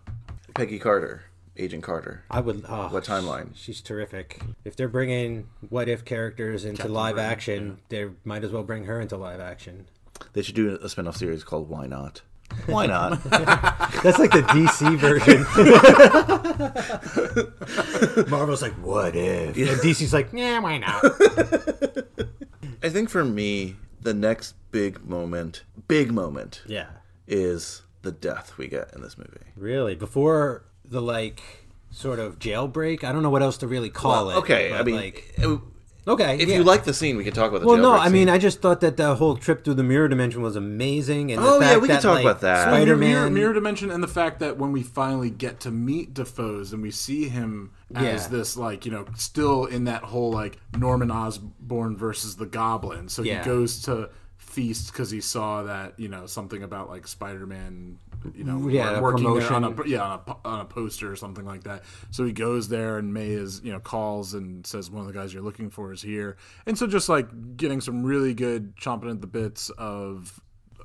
[0.55, 1.25] Peggy Carter,
[1.57, 2.25] Agent Carter.
[2.31, 2.65] I would.
[2.69, 3.51] Oh, What timeline?
[3.55, 4.41] She's terrific.
[4.65, 8.85] If they're bringing what if characters into live Britain, action, they might as well bring
[8.85, 9.89] her into live action.
[10.33, 12.23] They should do a spin-off series called Why Not?
[12.67, 13.23] Why not?
[13.25, 15.45] That's like the DC version.
[18.31, 19.57] Marvel's like, what if?
[19.57, 21.05] And DC's like, yeah, why not?
[22.83, 26.87] I think for me, the next big moment, big moment, Yeah.
[27.27, 29.31] is the death we get in this movie.
[29.57, 29.95] Really?
[29.95, 31.43] Before the like
[31.91, 33.05] sort of jailbreak?
[33.05, 34.37] I don't know what else to really call it.
[34.37, 35.57] okay, I mean, like, uh,
[36.07, 36.37] okay.
[36.39, 36.57] if yeah.
[36.57, 38.29] you like the scene, we can talk about the Well, no, jailbreak I mean.
[38.29, 41.47] I just thought that the whole trip through the mirror dimension was amazing, and the
[41.49, 42.65] Oh, yeah, we can talk like, about that.
[42.69, 46.73] Spider-Man, mirror, mirror dimension, and the fact that when we finally get to meet Dafoe's
[46.73, 48.29] and we see him as Yeah.
[48.29, 53.09] this, like you know, still in that whole like Norman Osborn versus the Goblin.
[53.09, 53.41] So Yeah.
[53.43, 54.11] he goes to
[54.49, 57.99] feast because he saw that you know something about like Spider-Man,
[58.35, 61.17] you know, Yeah, a working there on a yeah on a, on a poster or
[61.17, 61.85] something like that.
[62.11, 65.19] So he goes there, and May is you know calls and says one of the
[65.19, 66.37] guys you're looking for is here,
[66.67, 70.41] and so just like getting some really good chomping at the bits of.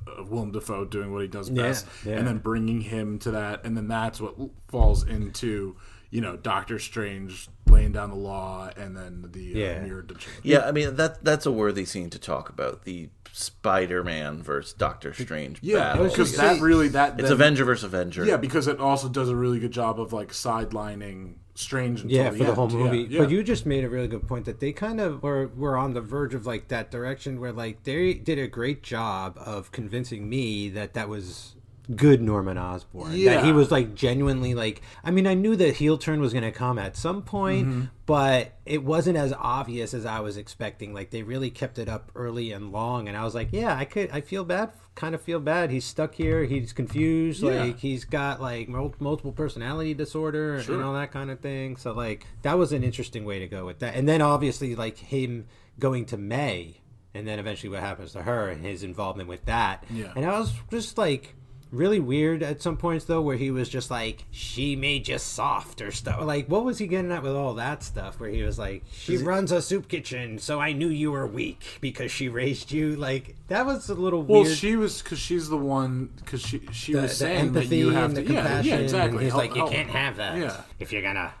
[0.06, 2.18] Of Willem Dafoe doing what he does best, yeah.
[2.18, 4.34] and then bringing him to that, and then that's what
[4.68, 5.76] falls into
[6.10, 9.80] you know Doctor Strange laying down the law, and then the uh, Yeah.
[9.80, 10.06] mirror
[10.42, 15.12] yeah, I mean that that's a worthy scene to talk about the Spider-Man versus Doctor
[15.12, 16.08] Strange Yeah, battle.
[16.08, 18.24] because that really that it's then- Avenger versus Avenger.
[18.24, 22.02] Yeah, because it also does a really good job of like sidelining Strange.
[22.02, 22.98] Until yeah, the for the whole movie.
[23.02, 23.18] Yeah, yeah.
[23.20, 25.94] But you just made a really good point that they kind of were were on
[25.94, 30.28] the verge of like that direction where like they did a great job of convincing
[30.28, 31.53] me that that was
[31.94, 33.24] good Norman Osborn.
[33.24, 36.44] That he was like genuinely like I mean I knew that heel turn was going
[36.44, 37.82] to come at some point, Mm-hmm.
[38.06, 40.94] but it wasn't as obvious as I was expecting.
[40.94, 43.84] Like they really kept it up early and long and I was like, yeah, I
[43.84, 45.70] could I feel bad kind of feel bad.
[45.72, 46.44] He's stuck here.
[46.44, 47.42] He's confused.
[47.42, 47.64] Yeah.
[47.64, 51.76] Like he's got like mul- multiple personality disorder and all that kind of thing.
[51.76, 53.96] So like that was an interesting way to go with that.
[53.96, 55.46] And then obviously like him
[55.80, 56.76] going to May
[57.12, 59.82] and then eventually what happens to her and his involvement with that.
[59.90, 60.12] Yeah.
[60.14, 61.34] And I was just like
[61.74, 65.80] really weird at some points though where he was just like she made you soft
[65.82, 68.58] or stuff like what was he getting at with all that stuff where he was
[68.58, 72.70] like she runs a soup kitchen so i knew you were weak because she raised
[72.72, 74.30] you like that was a little weird.
[74.30, 77.66] Well, weird she was because she's the one because she she the, was saying that
[77.66, 78.70] you have to the yeah, compassion.
[78.70, 79.16] yeah exactly.
[79.16, 79.70] And he's Help- like, you help.
[79.72, 80.60] can't have that Yeah.
[80.78, 81.34] if you're gonna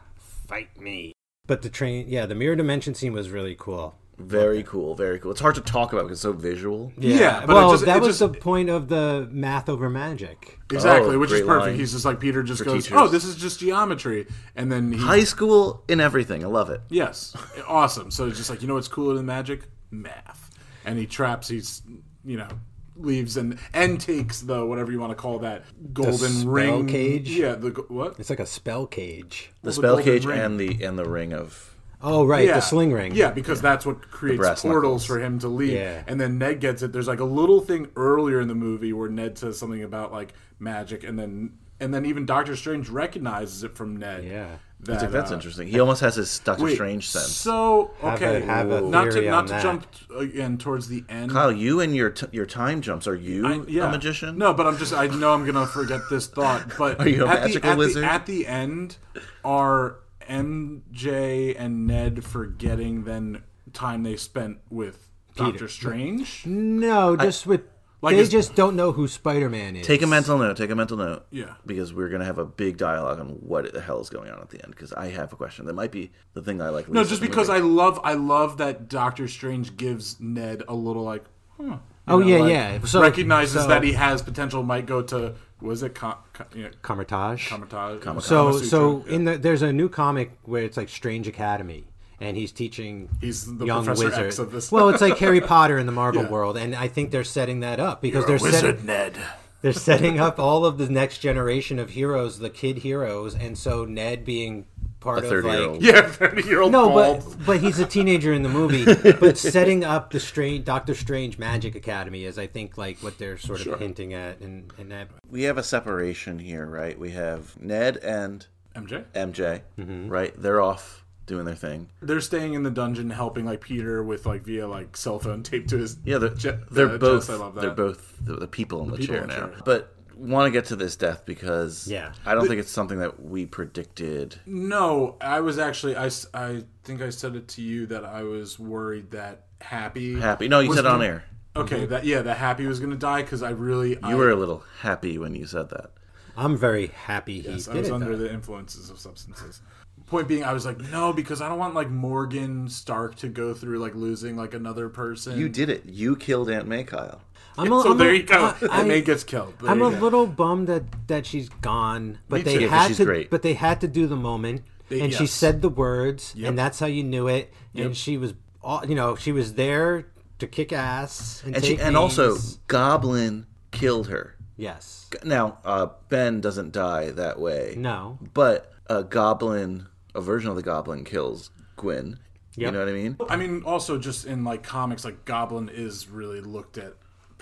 [0.46, 1.12] fight me.
[1.46, 3.94] But the train, yeah, the mirror dimension scene was really cool.
[4.18, 5.30] Very cool, very cool.
[5.32, 6.92] It's hard to talk about because it's so visual.
[6.96, 9.88] Yeah, but it well, just- that it was just- the point of the math over
[9.90, 10.58] magic.
[10.72, 11.66] Exactly, Oh, which is great perfect.
[11.70, 12.98] line He's just like Peter just for goes, teachers.
[13.00, 16.42] "Oh, this is just geometry," and then he High school in everything.
[16.44, 16.80] I love it.
[16.88, 17.36] Yes,
[17.68, 18.10] awesome.
[18.10, 19.68] So it's just like you know what's cooler than magic?
[19.90, 20.50] Math.
[20.84, 21.48] And he traps.
[21.48, 21.82] He's
[22.24, 22.48] you know
[22.96, 27.28] leaves and and takes the whatever you want to call that golden spell ring cage?
[27.30, 28.18] Yeah, the go- what?
[28.20, 29.50] It's like a spell cage.
[29.62, 30.38] The the spell golden cage ring.
[30.38, 31.73] and the and the ring of
[32.06, 33.14] Oh, right, yeah, the sling ring.
[33.14, 35.06] Yeah, because that's what creates portals knuckles.
[35.06, 35.72] for him to leave.
[35.72, 36.02] Yeah.
[36.06, 36.92] And then Ned gets it.
[36.92, 40.34] There's like a little thing earlier in the movie where Ned says something about like
[40.58, 44.24] magic, and then and then even Doctor Strange recognizes it from Ned.
[44.24, 44.56] Yeah.
[44.80, 45.66] That, like, that's uh, interesting.
[45.68, 47.28] He almost has his Doctor Wait, Strange sense.
[47.28, 49.62] So Have a- okay, have a not to not to that.
[49.62, 51.30] jump again towards the end.
[51.30, 53.06] Kyle, you and your t- your time jumps.
[53.06, 53.88] Are you I- yeah.
[53.88, 54.36] a magician?
[54.36, 56.72] No, but I'm just I know I'm gonna forget this thought.
[56.76, 58.02] But Are you a at magical the, at wizard?
[58.02, 58.98] The, at the end,
[59.42, 59.96] are
[60.28, 66.44] MJ and Ned forgetting then time they spent with Doctor Strange?
[66.46, 67.62] No, just with.
[68.02, 69.86] Like they just don't know who Spider Man is.
[69.86, 70.58] Take a mental note.
[70.58, 71.24] Take a mental note.
[71.30, 71.54] Yeah.
[71.64, 74.50] Because we're gonna have a big dialogue on what the hell is going on at
[74.50, 74.74] the end.
[74.74, 75.64] Because I have a question.
[75.64, 76.86] That might be the thing I like.
[76.90, 77.60] No, least just because movie.
[77.60, 81.24] I love I love that Doctor Strange gives Ned a little like,
[81.56, 81.78] huh.
[82.06, 82.84] Oh, know, yeah, like, yeah.
[82.84, 84.62] So- recognizes so- that he has potential.
[84.62, 87.48] Might go to was it com, com, you know, Kamar-Taj.
[87.48, 88.22] Kamatage?
[88.22, 89.14] So, so yeah.
[89.14, 91.84] in the there's a new comic where it's like Strange Academy,
[92.20, 94.26] and he's teaching He's the young Professor wizard.
[94.26, 94.70] X of this.
[94.70, 96.30] well, it's like Harry Potter in the Marvel Yeah.
[96.30, 99.18] world, and I think they're setting that up because You're they're wizard, setting Ned.
[99.62, 103.84] they're setting up all of the next generation of heroes, the kid heroes, and so
[103.84, 104.66] Ned being
[105.04, 105.82] part A of like 30-year-old.
[105.82, 107.24] Yeah, thirty year old no, bald.
[107.38, 108.84] but but he's a teenager in the movie.
[109.20, 113.38] but setting up the strange Doctor Strange Magic Academy is, I think, like what they're
[113.38, 116.98] sort of hinting at, and and that we have a separation here, right?
[116.98, 119.04] We have Ned and MJ.
[119.14, 120.08] MJ, Mm-hmm.
[120.08, 120.34] right?
[120.36, 121.88] They're off doing their thing.
[122.02, 125.70] They're staying in the dungeon, helping like Peter with like via like cell phone taped
[125.70, 125.96] to his.
[126.04, 127.26] Yeah, they're, Je- they're uh, both.
[127.28, 127.60] Jess, I love that.
[127.60, 129.34] They're both the, the people in the, people chair in now.
[129.36, 129.54] chair.
[129.64, 132.12] But want to get to this death because Yeah.
[132.24, 134.38] I don't think it's something that we predicted.
[134.46, 138.58] No, I was actually I, I think I said it to you that I was
[138.58, 140.48] worried that Happy Happy?
[140.48, 141.24] No, you was said it on gonna- air.
[141.56, 141.90] Okay, mm-hmm.
[141.90, 144.64] that yeah, that Happy was gonna die because I really You I, were a little
[144.80, 145.92] happy when you said that.
[146.36, 147.92] I'm very happy he Yes, I was it.
[147.92, 148.24] under though.
[148.24, 149.60] the influences of substances.
[150.06, 153.54] Point being, I was like, no, because I don't want like Morgan Stark to go
[153.54, 155.38] through like losing like another person.
[155.38, 155.86] You did it.
[155.86, 157.22] You killed Aunt May, Kyle.
[157.56, 158.54] I'm a- So I'm there a- you go.
[158.70, 159.54] I- and May gets killed.
[159.60, 159.98] There I'm you a go.
[159.98, 162.68] little bummed that that she's gone, but Me they too.
[162.68, 163.04] Had she's to.
[163.04, 163.30] great.
[163.30, 166.48] But they had to do the moment, They- and she said the words, Yep.
[166.48, 167.52] and that's how you knew it.
[167.72, 167.86] Yep.
[167.86, 170.06] And she was, all you know, she was there
[170.38, 172.36] to kick ass and, And take she and also.
[172.66, 174.36] Goblin killed her.
[174.56, 177.74] yes, Now, uh, Ben doesn't die that way.
[177.76, 182.18] no, But a goblin, a version of the goblin kills Gwen.
[182.56, 183.16] You know what I mean?
[183.28, 186.94] I mean, also just in like comics, like Goblin is really looked at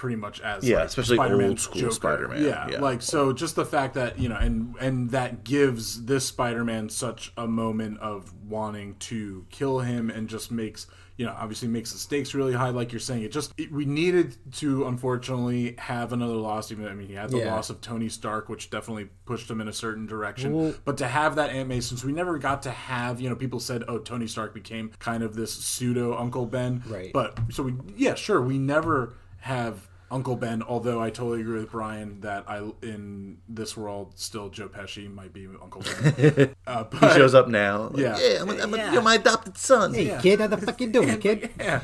[0.03, 1.95] pretty much as Yeah, like, especially Spider-Man's old school Joker.
[1.95, 2.81] Spider-Man, Yeah, yeah.
[2.81, 7.33] like so, just the fact that you know, and and that gives this Spider-Man such
[7.37, 10.89] a moment of wanting to kill him, and just makes
[11.19, 12.71] you know, obviously makes the stakes really high.
[12.71, 16.73] Like you're saying, it just it, we needed to unfortunately have another loss.
[16.73, 17.55] Even I mean, he had the Yeah.
[17.55, 20.53] loss of Tony Stark, which definitely pushed him in a certain direction.
[20.53, 23.37] Well- But to have that Aunt May, since we never got to have, you know,
[23.37, 26.83] people said, oh, Tony Stark became kind of this pseudo Uncle Ben.
[26.89, 27.13] Right.
[27.13, 30.63] But so we, yeah, sure, we never have Uncle Ben.
[30.63, 35.33] Although I totally agree with Brian that I, in this world, still Joe Pesci might
[35.33, 36.55] be Uncle Ben.
[36.67, 37.89] uh, He shows up now.
[37.89, 38.19] like, Yeah.
[38.21, 39.95] yeah, I'm, I'm, you're my adopted son.
[39.95, 41.51] hey kid, how the fuck you doing, kid?
[41.59, 41.81] Yeah.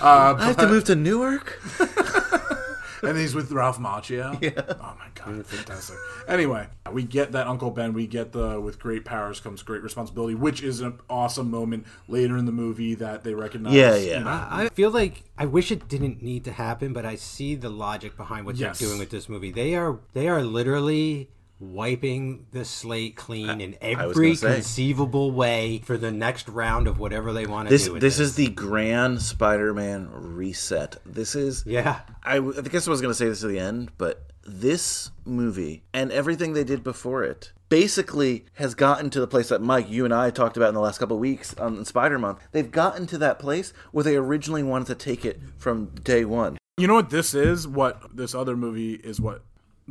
[0.00, 1.60] Uh, I have to move to Newark.
[3.02, 4.36] and he's with Ralph Macchio.
[4.82, 5.96] Oh my god, fantastic.
[6.26, 7.92] Anyway, we get that Uncle Ben.
[7.92, 12.36] We get the with great powers comes great responsibility, which is an awesome moment later
[12.36, 13.74] in the movie that they recognize.
[13.74, 14.18] Yeah, yeah.
[14.18, 17.16] you know, I I feel like I wish it didn't need to happen, but I
[17.16, 18.78] see the logic behind what Yes.
[18.78, 19.50] they're doing with this movie.
[19.50, 21.28] They are they are literally
[21.60, 26.98] wiping the slate clean in I was every conceivable way for the next round of
[26.98, 27.92] whatever they want to This do.
[27.92, 30.96] With this this is the grand Spider-Man reset.
[31.04, 32.00] This is yeah.
[32.24, 36.10] I guess I was going to say this at the end, but this movie and
[36.10, 40.12] everything they did before it basically has gotten to the place that Mike, you and
[40.12, 42.40] I talked about in the last couple of weeks on Spider Month.
[42.52, 46.58] They've gotten to that place where they originally wanted to take it from day one.
[46.78, 47.68] You know what this is?
[47.68, 49.20] What this other movie is?
[49.20, 49.42] What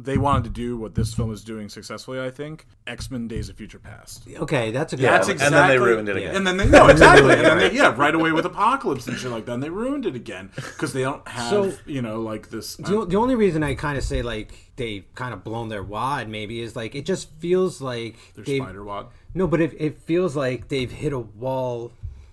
[0.04, 0.78] they wanted to do?
[0.78, 2.20] What this film is doing successfully?
[2.20, 4.28] I think X Men: Days of Future Past.
[4.28, 5.06] Okay, that's a good.
[5.06, 5.42] That's one.
[5.42, 6.36] and then they ruined it again.
[6.36, 7.34] And then they no exactly.
[7.34, 9.54] and then they, yeah, right away with Apocalypse and shit like that.
[9.54, 12.76] And they ruined it again because they don't have So- you know like this.
[12.78, 15.84] The, uh, the only reason I kind of say like they kind of blown their
[15.84, 19.08] wad maybe is like it just feels like their they've Spider Wad.
[19.34, 21.92] No, but it, it feels like they've hit a wall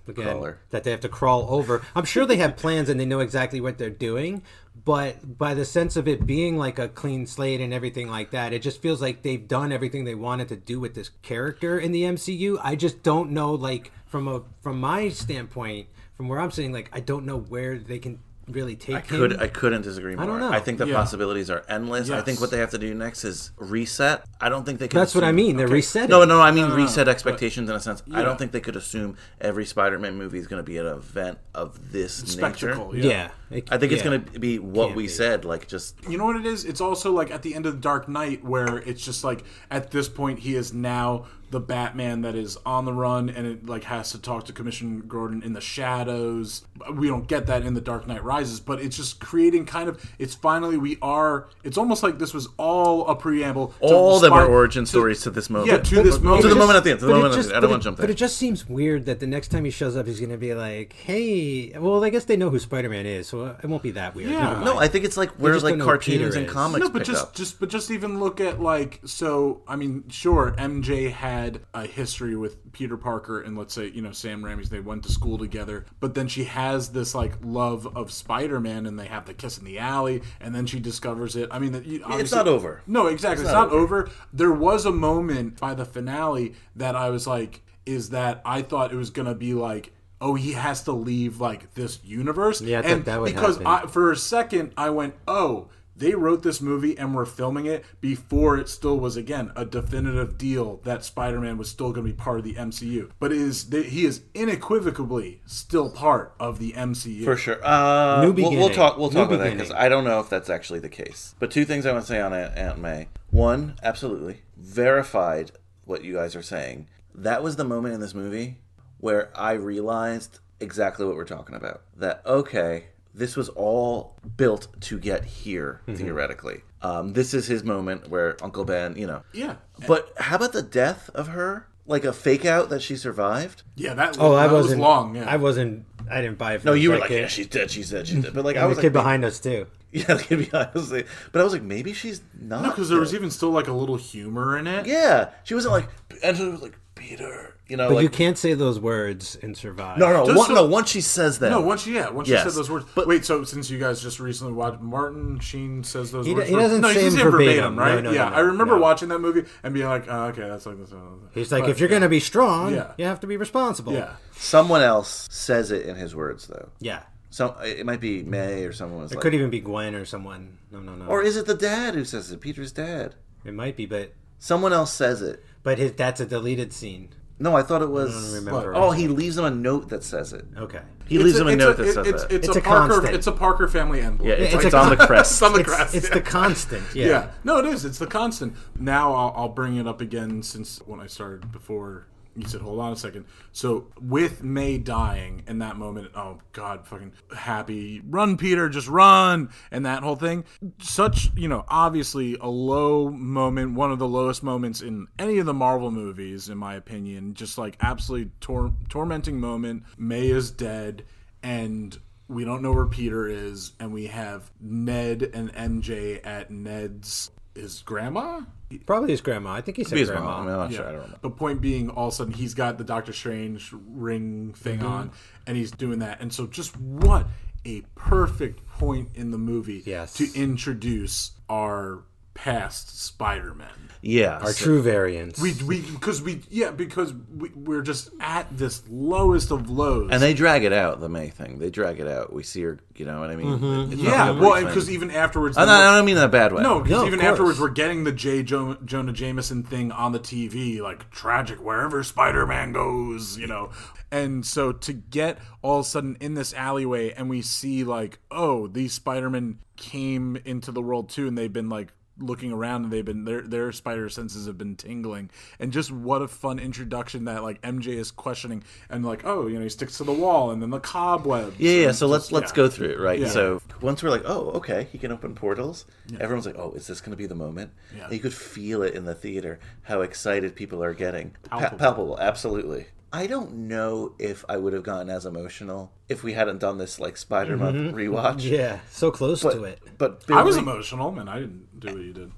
[0.08, 0.58] again Crawler.
[0.70, 1.82] that they have to crawl over.
[1.94, 4.42] I'm sure they have plans and they know exactly what they're doing,
[4.86, 8.52] but by the sense of it being like a clean slate and everything like that,
[8.52, 11.90] it just feels like they've done everything they wanted to do with this character in
[11.90, 12.56] the MCU.
[12.62, 16.88] I just don't know like from a from my standpoint, from where I'm sitting like
[16.92, 19.06] I don't know where they can really take I him.
[19.06, 20.26] could I couldn't disagree more.
[20.26, 20.50] don't know.
[20.52, 20.94] I think the Yeah.
[20.96, 22.10] possibilities are endless.
[22.10, 24.24] I think what they have to do next is reset.
[24.40, 25.56] I don't think they can That's what I assume- mean.
[25.56, 26.10] They're resetting.
[26.10, 28.02] No, no, I mean reset expectations in a sense.
[28.12, 31.38] I don't think they could assume every Spider-Man movie is going to be an event
[31.54, 32.92] of this Spectacle.
[32.92, 33.08] nature.
[33.08, 33.28] Yeah.
[33.50, 35.08] It- I think it's going to be what Can't we be.
[35.08, 36.64] said, like just You know what it is?
[36.64, 39.90] It's also like at the end of the Dark Knight, where it's just like at
[39.90, 43.84] this point he is now the Batman that is on the run, and it like
[43.84, 46.64] has to talk to Commissioner Gordon in the shadows.
[46.92, 50.02] We don't get that in the Dark Knight Rises, but it's just creating kind of.
[50.18, 51.48] It's finally we are.
[51.64, 53.68] It's almost like this was all a preamble.
[53.68, 55.70] to all of them are origin to- stories to this moment.
[55.70, 56.42] Yeah, to this moment.
[56.42, 57.00] To the moment at the end.
[57.00, 57.58] To the but it at just- the end.
[57.58, 59.70] I don't want to jump But it just seems weird that the next time he
[59.70, 63.06] shows up, he's going to be like, "Hey, well, I guess they know who Spider-Man
[63.06, 64.62] is, so it won't be that weird." Yeah.
[64.64, 66.98] No, I think it's like where just like don't know cartoons and comics no, but
[67.00, 67.34] pick just up.
[67.34, 69.62] just but just even look at like so.
[69.68, 74.12] I mean, sure, MJ had a history with Peter Parker and let's say you know
[74.12, 74.68] Sam Raimi's.
[74.70, 78.86] They went to school together, but then she has this like love of Spider Man,
[78.86, 81.48] and they have the kiss in the alley, and then she discovers it.
[81.50, 82.82] I mean, you- obviously- not over.
[82.86, 84.10] No, exactly, it's, not not, over.
[84.32, 88.92] There was a moment by the finale that I was like, is that I thought
[88.92, 89.92] it was gonna be like.
[90.18, 92.62] Oh, he has to leave like this universe.
[92.62, 93.88] Yeah, I and that would because happen.
[93.88, 97.84] I, for a second I went, "Oh, they wrote this movie and were filming it
[98.00, 102.16] before it still was again a definitive deal that Spider-Man was still going to be
[102.16, 106.72] part of the MCU." But it is they, he is unequivocally still part of the
[106.72, 107.24] MCU.
[107.24, 107.64] For sure.
[107.64, 108.98] Uh, New we'll, we'll talk.
[108.98, 109.72] We'll New talk about that because.
[109.72, 111.34] I don't know if that's actually the case.
[111.38, 113.08] But two things I want to say on Aunt, Aunt May.
[113.30, 115.52] One, absolutely verified
[115.84, 116.88] what you guys are saying.
[117.14, 118.58] That was the moment in this movie
[118.98, 121.82] where I realized exactly what we're talking about.
[121.96, 122.86] That okay,
[123.16, 125.96] this was all built to get here Mm-hmm.
[126.04, 126.60] theoretically.
[126.82, 129.22] Um, this is his moment where Uncle Ben, you know.
[129.32, 129.56] Yeah.
[129.88, 131.66] But how about the death of her?
[131.88, 133.62] Like a fake out that she survived?
[133.76, 135.14] Yeah, that, Oh, I that was wasn't long.
[135.16, 135.24] Yeah.
[135.30, 135.84] I wasn't.
[136.10, 136.60] I didn't buy it.
[136.60, 137.14] For No, you were second.
[137.14, 138.34] like, yeah, she's dead, she's dead, she's dead.
[138.34, 139.66] But like, And I was the like, kid behind us too.
[139.92, 142.62] Yeah, like, to be honest, like- but I was like, maybe she's not.
[142.62, 144.84] No, because there was even still like a little humor in it.
[144.86, 145.88] Yeah, she wasn't like,
[146.22, 147.55] and she was like Peter.
[147.68, 149.98] You know, But like you can't say those words and survive.
[149.98, 150.66] no, no, Just one, so- no.
[150.66, 152.86] Once she says that, No, once she yeah, once Yes, she said those words.
[152.94, 156.46] but- Wait, so since you guys just recently watched Martin Sheen says those He words,
[156.46, 157.76] d- he doesn't no, say doesn't them verbatim.
[157.76, 157.94] right?
[157.96, 158.80] No, no, yeah, no, no, I remember no.
[158.82, 160.92] watching that movie and being like, oh, okay, that's like this.
[160.92, 160.96] uh,
[161.32, 162.92] He's like, but- if you're gonna be strong, Yeah.
[162.98, 163.94] you have to be responsible.
[163.94, 166.68] yeah, someone else says it in his words though.
[166.78, 167.00] yeah.
[167.30, 170.04] So it might be May or someone was It like, could even be Gwen or
[170.06, 170.56] someone.
[170.70, 171.06] No, no, no.
[171.06, 172.40] or is it the dad who says it?
[172.40, 173.16] Peter's dad.
[173.44, 175.44] it might be, but Someone else says it.
[175.64, 177.08] but his, that's a deleted scene.
[177.38, 178.42] No, I thought it was.
[178.42, 178.54] don't.
[178.74, 180.46] Oh, he leaves him a note that says it.
[180.56, 180.80] Okay.
[181.06, 182.32] He leaves him a it's note that it- says it's, that.
[182.32, 182.88] It's, It's a, a Parker.
[182.94, 183.14] constant.
[183.14, 184.28] It's a Parker family emblem.
[184.28, 185.32] yeah, it's, it's it's a on the crest.
[185.32, 185.94] it's on the crest.
[185.94, 186.14] it's yeah.
[186.14, 186.94] the constant.
[186.94, 187.06] Yeah.
[187.06, 187.30] Yeah.
[187.44, 187.84] No, it is.
[187.84, 188.54] It's the constant.
[188.78, 192.06] Now I'll, I'll bring it up again since when I started before
[192.36, 193.24] you said, hold on a second.
[193.52, 198.02] So with May dying in that moment, oh God, fucking happy.
[198.04, 199.50] Run, Peter, just run.
[199.70, 200.44] And that whole thing.
[200.78, 205.46] Such, you know, obviously a low moment, one of the lowest moments in any of
[205.46, 207.34] the Marvel movies, in my opinion.
[207.34, 209.84] Just like absolutely tor- tormenting moment.
[209.96, 211.04] May is dead
[211.42, 217.30] and we don't know where Peter is, and we have Ned and MJ at Ned's
[217.56, 218.42] his grandma.
[218.84, 219.52] Probably his grandma.
[219.52, 220.38] I think he said his grandma.
[220.38, 220.48] mom.
[220.48, 220.88] I'm not sure.
[220.88, 221.18] I don't know.
[221.22, 224.86] The point being, all of a sudden, he's got the Doctor Strange ring thing Mm-hmm.
[224.86, 225.10] on,
[225.46, 226.20] and he's doing that.
[226.20, 227.26] And so, just what
[227.64, 230.14] a perfect point in the movie Yes.
[230.14, 232.02] to introduce our
[232.34, 233.85] past Spider-Man.
[234.06, 234.38] Yeah.
[234.38, 235.40] Our so- true variants.
[235.40, 240.10] We we because we yeah because we, we're just at this lowest of lows.
[240.12, 241.58] and they drag it out, the May thing.
[241.58, 242.32] They drag it out.
[242.32, 243.58] We see her, you know what I mean?
[243.58, 243.92] Mm-hmm.
[243.92, 246.62] It's yeah, well, because even afterwards, I don't, I don't mean in a bad way.
[246.62, 248.42] No, because No, even afterwards, we're getting the J.
[248.42, 253.70] Jo- Jonah Jameson thing on the TV, like tragic wherever Spider Man goes, you know.
[254.10, 258.20] And so to get all of a sudden in this alleyway, and we see like,
[258.30, 262.84] oh, these Spider Men came into the world too, and they've been like looking around
[262.84, 265.28] and they've been their their spider senses have been tingling
[265.60, 269.56] and just what a fun introduction that like MJ is questioning and like oh you
[269.56, 271.92] know he sticks to the wall and then the cobwebs Yeah, yeah.
[271.92, 272.56] So let's just- let's yeah.
[272.56, 273.18] go through it, right?
[273.20, 273.28] Yeah.
[273.28, 275.84] So once we're like, oh, okay, he can open portals.
[276.18, 277.70] Everyone's like, oh, is this going to be the moment?
[277.96, 278.08] Yeah.
[278.10, 281.32] You could feel it in the theater how excited people are getting.
[281.50, 281.78] Pa- Palpable.
[281.78, 282.86] palpable, absolutely.
[283.12, 286.98] I don't know if I would have gotten as emotional if we hadn't done this
[287.00, 288.38] like Spider Man rewatch.
[288.40, 288.54] Mm-hmm.
[288.54, 289.80] yeah, so close But, to it.
[289.96, 292.32] but I was emotional and I didn't do what you did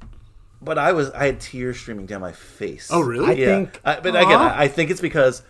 [0.61, 2.89] But I was I had tears streaming down my face.
[2.93, 3.27] Oh, really?
[3.29, 3.47] I yeah.
[3.47, 5.43] think- I, but again, I, I think it's because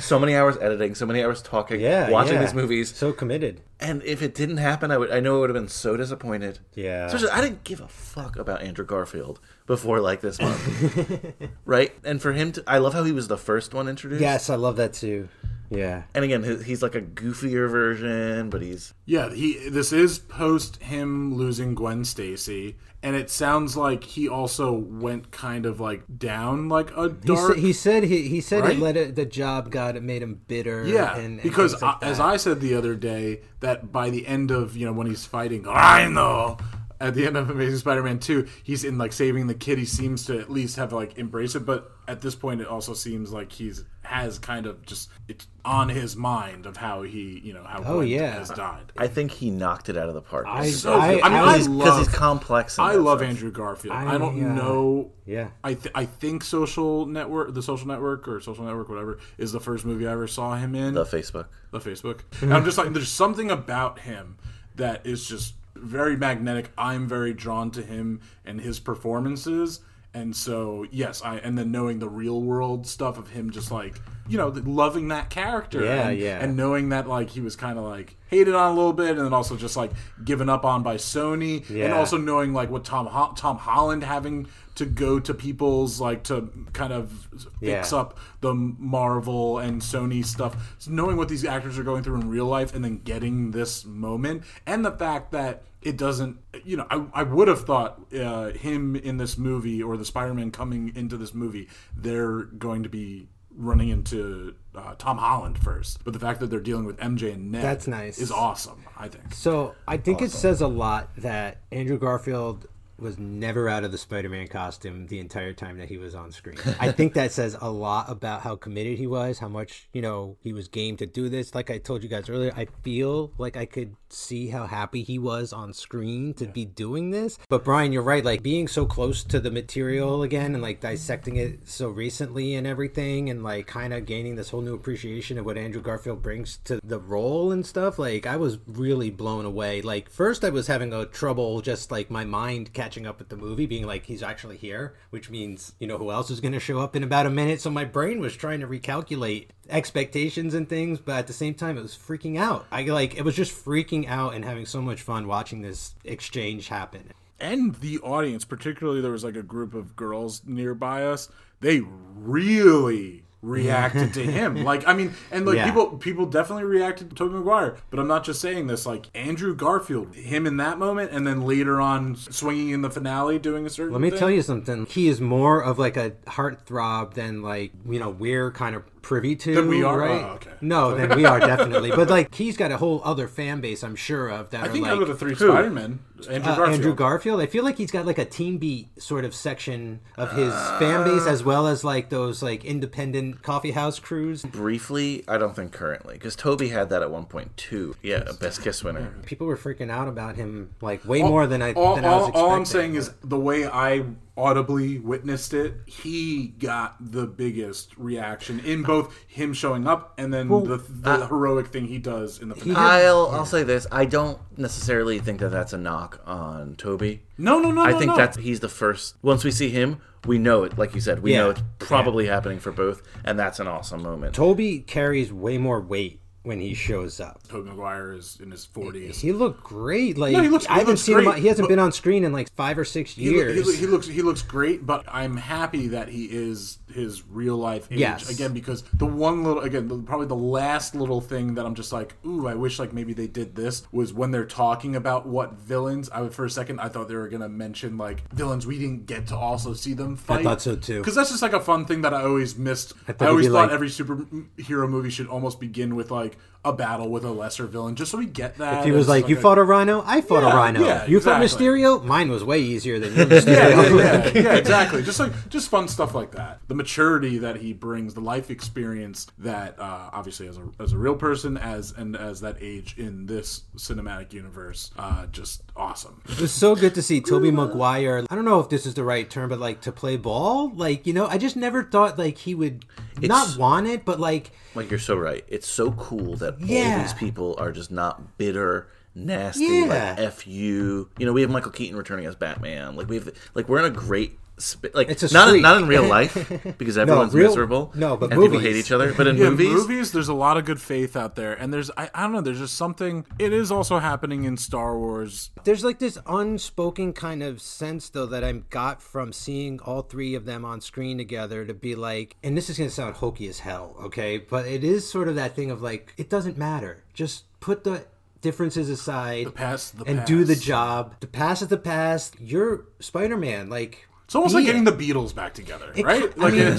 [0.00, 2.40] so many hours editing, so many hours talking, Yeah, watching yeah.
[2.40, 3.62] these movies, So committed.
[3.80, 6.58] And if it didn't happen, I would I know I would have been so disappointed.
[6.74, 7.06] Yeah.
[7.06, 11.24] Especially I didn't give a fuck about Andrew Garfield before like this month.
[11.64, 11.92] right?
[12.04, 14.20] And for him to I love how he was the first one introduced.
[14.20, 15.28] Yes, I love that too.
[15.70, 16.04] Yeah.
[16.14, 19.68] And again, he's like a goofier version, but he's Yeah, he.
[19.68, 25.66] This is post him losing Gwen Stacy, and it sounds like he also went kind
[25.66, 27.54] of like down, like a He, dark.
[27.54, 28.76] sa- he said he, he said Right?
[28.78, 30.86] it let it, the job got it made him bitter.
[30.86, 32.18] yeah, and, and because like I, as.
[32.18, 35.62] I said the other day, that by the end of you know when he's fighting
[35.64, 36.56] Rhino.
[37.00, 39.78] At the end of Amazing Spider-Man 2, he's in like saving the kid.
[39.78, 42.92] He seems to at least have like embrace it, but at this point, it also
[42.92, 47.52] seems like he's has kind of just it's on his mind of how he, you
[47.52, 48.32] know, how Oh, Gwen yeah.
[48.38, 48.90] has died.
[48.96, 50.46] I think he knocked it out of the park.
[50.48, 52.78] I- So I- I mean, I I, because he's, 'cause love he's complex.
[52.80, 53.30] I love sense.
[53.30, 53.94] Andrew Garfield.
[53.94, 55.12] I, I, don't uh, know.
[55.26, 55.48] yeah.
[55.62, 59.60] I th- I think Social Network, the Social Network or Social Network, whatever, is the
[59.60, 60.94] first movie I ever saw him in.
[60.94, 61.46] The Facebook.
[61.70, 62.20] the Facebook.
[62.40, 64.38] And I'm just like, there's something about him
[64.76, 66.70] that is just very magnetic.
[66.76, 69.80] I'm very drawn to him and his performances.
[70.14, 74.00] And so, yes, I and then knowing the real world stuff of him, just like
[74.28, 76.38] you know, loving that character, Yeah, and, yeah.
[76.42, 79.20] and knowing that like he was kind of like hated on a little bit, and
[79.20, 79.90] then also just like
[80.24, 81.84] given up on by Sony, yeah.
[81.86, 84.46] and also knowing like what Tom Ho- Tom Holland having
[84.78, 87.28] to go to people's like to kind of
[87.60, 87.98] fix Yeah.
[87.98, 92.28] up the Marvel and Sony stuff, so knowing what these actors are going through in
[92.28, 96.86] real life, and then getting this moment, and the fact that it doesn't, you know,
[96.90, 101.16] I, I would have thought uh, him in this movie or the Spider-Man coming into
[101.16, 106.38] this movie, they're going to be running into uh, Tom Holland first, but the fact
[106.40, 108.18] that they're dealing with MJ and Ned, That's nice.
[108.18, 108.84] is awesome.
[108.96, 109.34] I think.
[109.34, 112.66] So I think it says a lot that Andrew Garfield
[112.98, 116.58] was never out of the Spider-Man costume the entire time that he was on screen.
[116.80, 120.36] I think that says a lot about how committed he was, how much, you know,
[120.40, 121.54] he was game to do this.
[121.54, 125.18] Like I told you guys earlier, I feel like I could see how happy he
[125.18, 127.38] was on screen to be doing this.
[127.48, 131.36] But Brian, you're right, like being so close to the material again and like dissecting
[131.36, 135.44] it so recently and everything and like kind of gaining this whole new appreciation of
[135.44, 137.98] what Andrew Garfield brings to the role and stuff.
[137.98, 139.82] Like I was really blown away.
[139.82, 143.36] Like first I was having a trouble just like my mind catching up with the
[143.36, 146.60] movie being like he's actually here, which means, you know, who else is going to
[146.60, 147.60] show up in about a minute.
[147.60, 151.76] So my brain was trying to recalculate expectations and things, but at the same time
[151.76, 152.66] it was freaking out.
[152.70, 156.68] I like it was just freaking out and having so much fun watching this exchange
[156.68, 157.12] happen.
[157.40, 161.28] and the audience, particularly there was like a group of girls nearby us,
[161.60, 161.82] they
[162.14, 164.64] really reacted to him.
[164.68, 165.66] Like I mean, and like Yeah.
[165.66, 168.84] people people definitely reacted to Tobey Maguire, but I'm not just saying this.
[168.86, 173.38] Like Andrew Garfield, him in that moment, and then later on swinging in the finale
[173.38, 173.92] doing a certain.
[173.92, 174.18] Let me thing.
[174.18, 174.86] tell you something.
[174.86, 179.34] He is more of like a heartthrob than like you know we're kind of privy
[179.34, 179.54] to.
[179.54, 179.98] Than we are?
[179.98, 180.22] right?
[180.22, 180.50] Oh, okay.
[180.60, 181.90] No, then we are definitely.
[181.90, 184.70] But like he's got a whole other fan base, I'm sure of that I are
[184.70, 186.74] think like out of the three Spider Men, Andrew uh, Garfield.
[186.74, 187.40] Andrew Garfield.
[187.40, 191.04] I feel like he's got like a team Beat sort of section of his fan
[191.04, 194.42] base, as well as like those like independent coffee house crews.
[194.42, 197.94] Briefly, I don't think currently, because Tobey had that at one point too.
[198.02, 199.14] Yeah, a best kiss winner.
[199.24, 202.28] People were freaking out about him like way more than I all, than I was
[202.28, 202.42] expecting.
[202.42, 204.04] all I'm saying is the way I
[204.38, 210.48] audibly witnessed it, he got the biggest reaction in both him showing up and then
[210.48, 213.04] the, the heroic thing he does in the finale.
[213.04, 217.22] I'll I'll say this: I don't necessarily think that that's a knock on Tobey.
[217.36, 218.16] No, no, no, I no, think no.
[218.16, 219.16] that's he's the first.
[219.22, 220.78] Once we see him, we know it.
[220.78, 221.38] Like you said, we Yeah.
[221.40, 224.34] know it's probably happening for both, and that's an awesome moment.
[224.34, 227.42] Tobey carries way more weight when he shows up.
[227.48, 229.16] Tobey Maguire is in his 40s.
[229.20, 230.16] He looked great.
[230.16, 231.32] Like No, he looks- I haven't seen him.
[231.34, 233.66] He hasn't been on screen in like five or six He, years.
[233.70, 237.86] he, he looks he looks great, but I'm happy that he is his real life
[237.90, 238.30] age Yes.
[238.30, 241.92] again because the one little again the, probably the last little thing that I'm just
[241.92, 245.52] like ooh I wish like maybe they did this was when they're talking about what
[245.54, 248.78] villains I would for a second I thought they were gonna mention like villains we
[248.78, 250.98] didn't get to also see them fight thought so, too.
[251.00, 253.46] because that's just like a fun thing that I always missed I, thought it'd always
[253.48, 256.38] thought like- every superhero movie should almost begin with like like
[256.68, 259.08] a battle with a lesser villain just so we get that If he was as,
[259.08, 260.84] like, "You a- fought a rhino, I fought Yeah, a rhino.
[260.84, 261.66] yeah, you fought exactly.
[261.68, 265.02] Mysterio, mine was way easier than your yeah, Mysterio." yeah, yeah, yeah, exactly.
[265.02, 266.60] Just like just fun stuff like that.
[266.68, 270.98] The maturity that he brings, the life experience that uh, obviously as a as a
[270.98, 276.20] real person, as and as that age in this cinematic universe, uh, just awesome.
[276.28, 278.24] It was so good to see Tobey Maguire.
[278.30, 280.70] I don't know if this is the right term, but like to play ball.
[280.74, 282.84] Like you know, I just never thought like he would
[283.20, 285.44] not want it, but like Like you're so right.
[285.48, 290.14] It's so cool that all these people are just not bitter, nasty, Yeah.
[290.16, 291.10] like f you.
[291.18, 292.96] You know, we have Michael Keaton returning as Batman.
[292.96, 294.38] Like we have, like we're in a great.
[294.58, 295.62] Sp- like It's a not in, streak.
[295.62, 296.34] not in real life
[296.78, 297.92] because everyone's real- miserable.
[297.94, 299.12] no, but and people hate each other.
[299.14, 301.90] But in Yeah, movies, movies, there's a lot of good faith out there, and there's
[301.96, 303.24] I, I don't know, there's just something.
[303.38, 305.50] It is also happening in Star Wars.
[305.64, 310.34] there's like this unspoken kind of sense though that I got from seeing all three
[310.34, 313.60] of them on screen together to be like, and this is gonna sound hokey as
[313.60, 317.04] hell, okay, but it is sort of that thing of like, it doesn't matter.
[317.14, 318.04] Just put the
[318.40, 321.16] differences aside The past, the and do the job.
[321.20, 322.36] The past is the past.
[322.40, 323.68] You're Spider-Man.
[323.68, 324.96] Like It's almost like getting it.
[324.98, 326.22] the Beatles back together, It right?
[326.22, 326.78] I Like mean, in it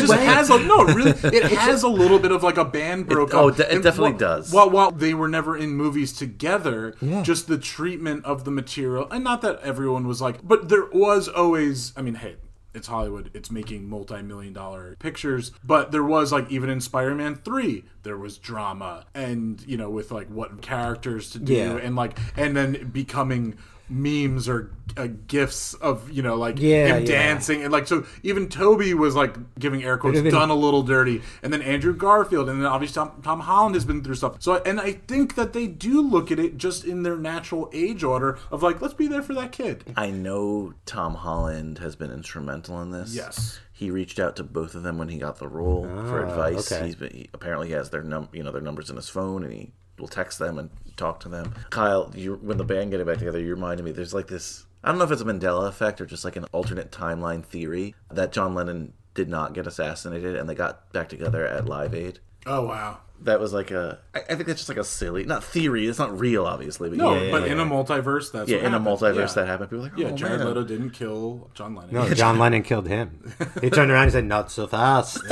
[0.00, 0.24] just way.
[0.24, 3.50] has a no, really, it has a little bit of like a band broke oh,
[3.50, 3.56] up.
[3.58, 4.52] de- it And definitely while- does.
[4.52, 7.22] While while they were never in movies together, Yeah.
[7.22, 11.28] just the treatment of the material, and not that everyone was like, but there was
[11.28, 11.92] always.
[11.96, 12.36] I mean, hey.
[12.72, 13.32] It's Hollywood.
[13.34, 18.38] It's making multi-million dollar pictures, but there was like even in Spider-Man Three, there was
[18.38, 21.76] drama, and you know with like what characters to do, Yeah.
[21.78, 23.56] and like and then becoming
[23.90, 27.06] memes or uh, gifs of you know like Yeah, him yeah.
[27.06, 31.22] dancing and like so even Tobey was like giving air quotes done a little dirty
[31.42, 34.56] and then Andrew Garfield and then obviously Tom, Tom Holland has been through stuff so
[34.64, 38.38] and I think that they do look at it just in their natural age order
[38.50, 42.80] of like let's be there for that kid I know Tom Holland has been instrumental
[42.82, 43.14] in this.
[43.14, 43.60] Yes.
[43.72, 46.70] He reached out to both of them when he got the role for advice.
[46.70, 46.84] okay.
[46.86, 49.42] He's been, he, apparently he has their num you know their numbers in his phone
[49.44, 51.54] and he will text them and talk to them.
[51.70, 54.88] Kyle, you when the band getting back together, you reminded me there's like this I
[54.88, 58.32] don't know if it's a Mandela effect or just like an alternate timeline theory that
[58.32, 62.20] John Lennon did not get assassinated and they got back together at Live Aid.
[62.46, 63.98] oh wow That was like a.
[64.14, 67.20] I think that's just like a silly not theory, it's not real obviously, but no
[67.20, 69.42] yeah, but yeah, in a multiverse that's yeah, what in a multiverse yeah.
[69.42, 69.68] that happened.
[69.68, 70.48] People were like, oh, yeah Jared man.
[70.48, 73.34] Leto didn't kill John Lennon no, John Lennon killed him.
[73.60, 75.18] He turned around and said, "Not so fast."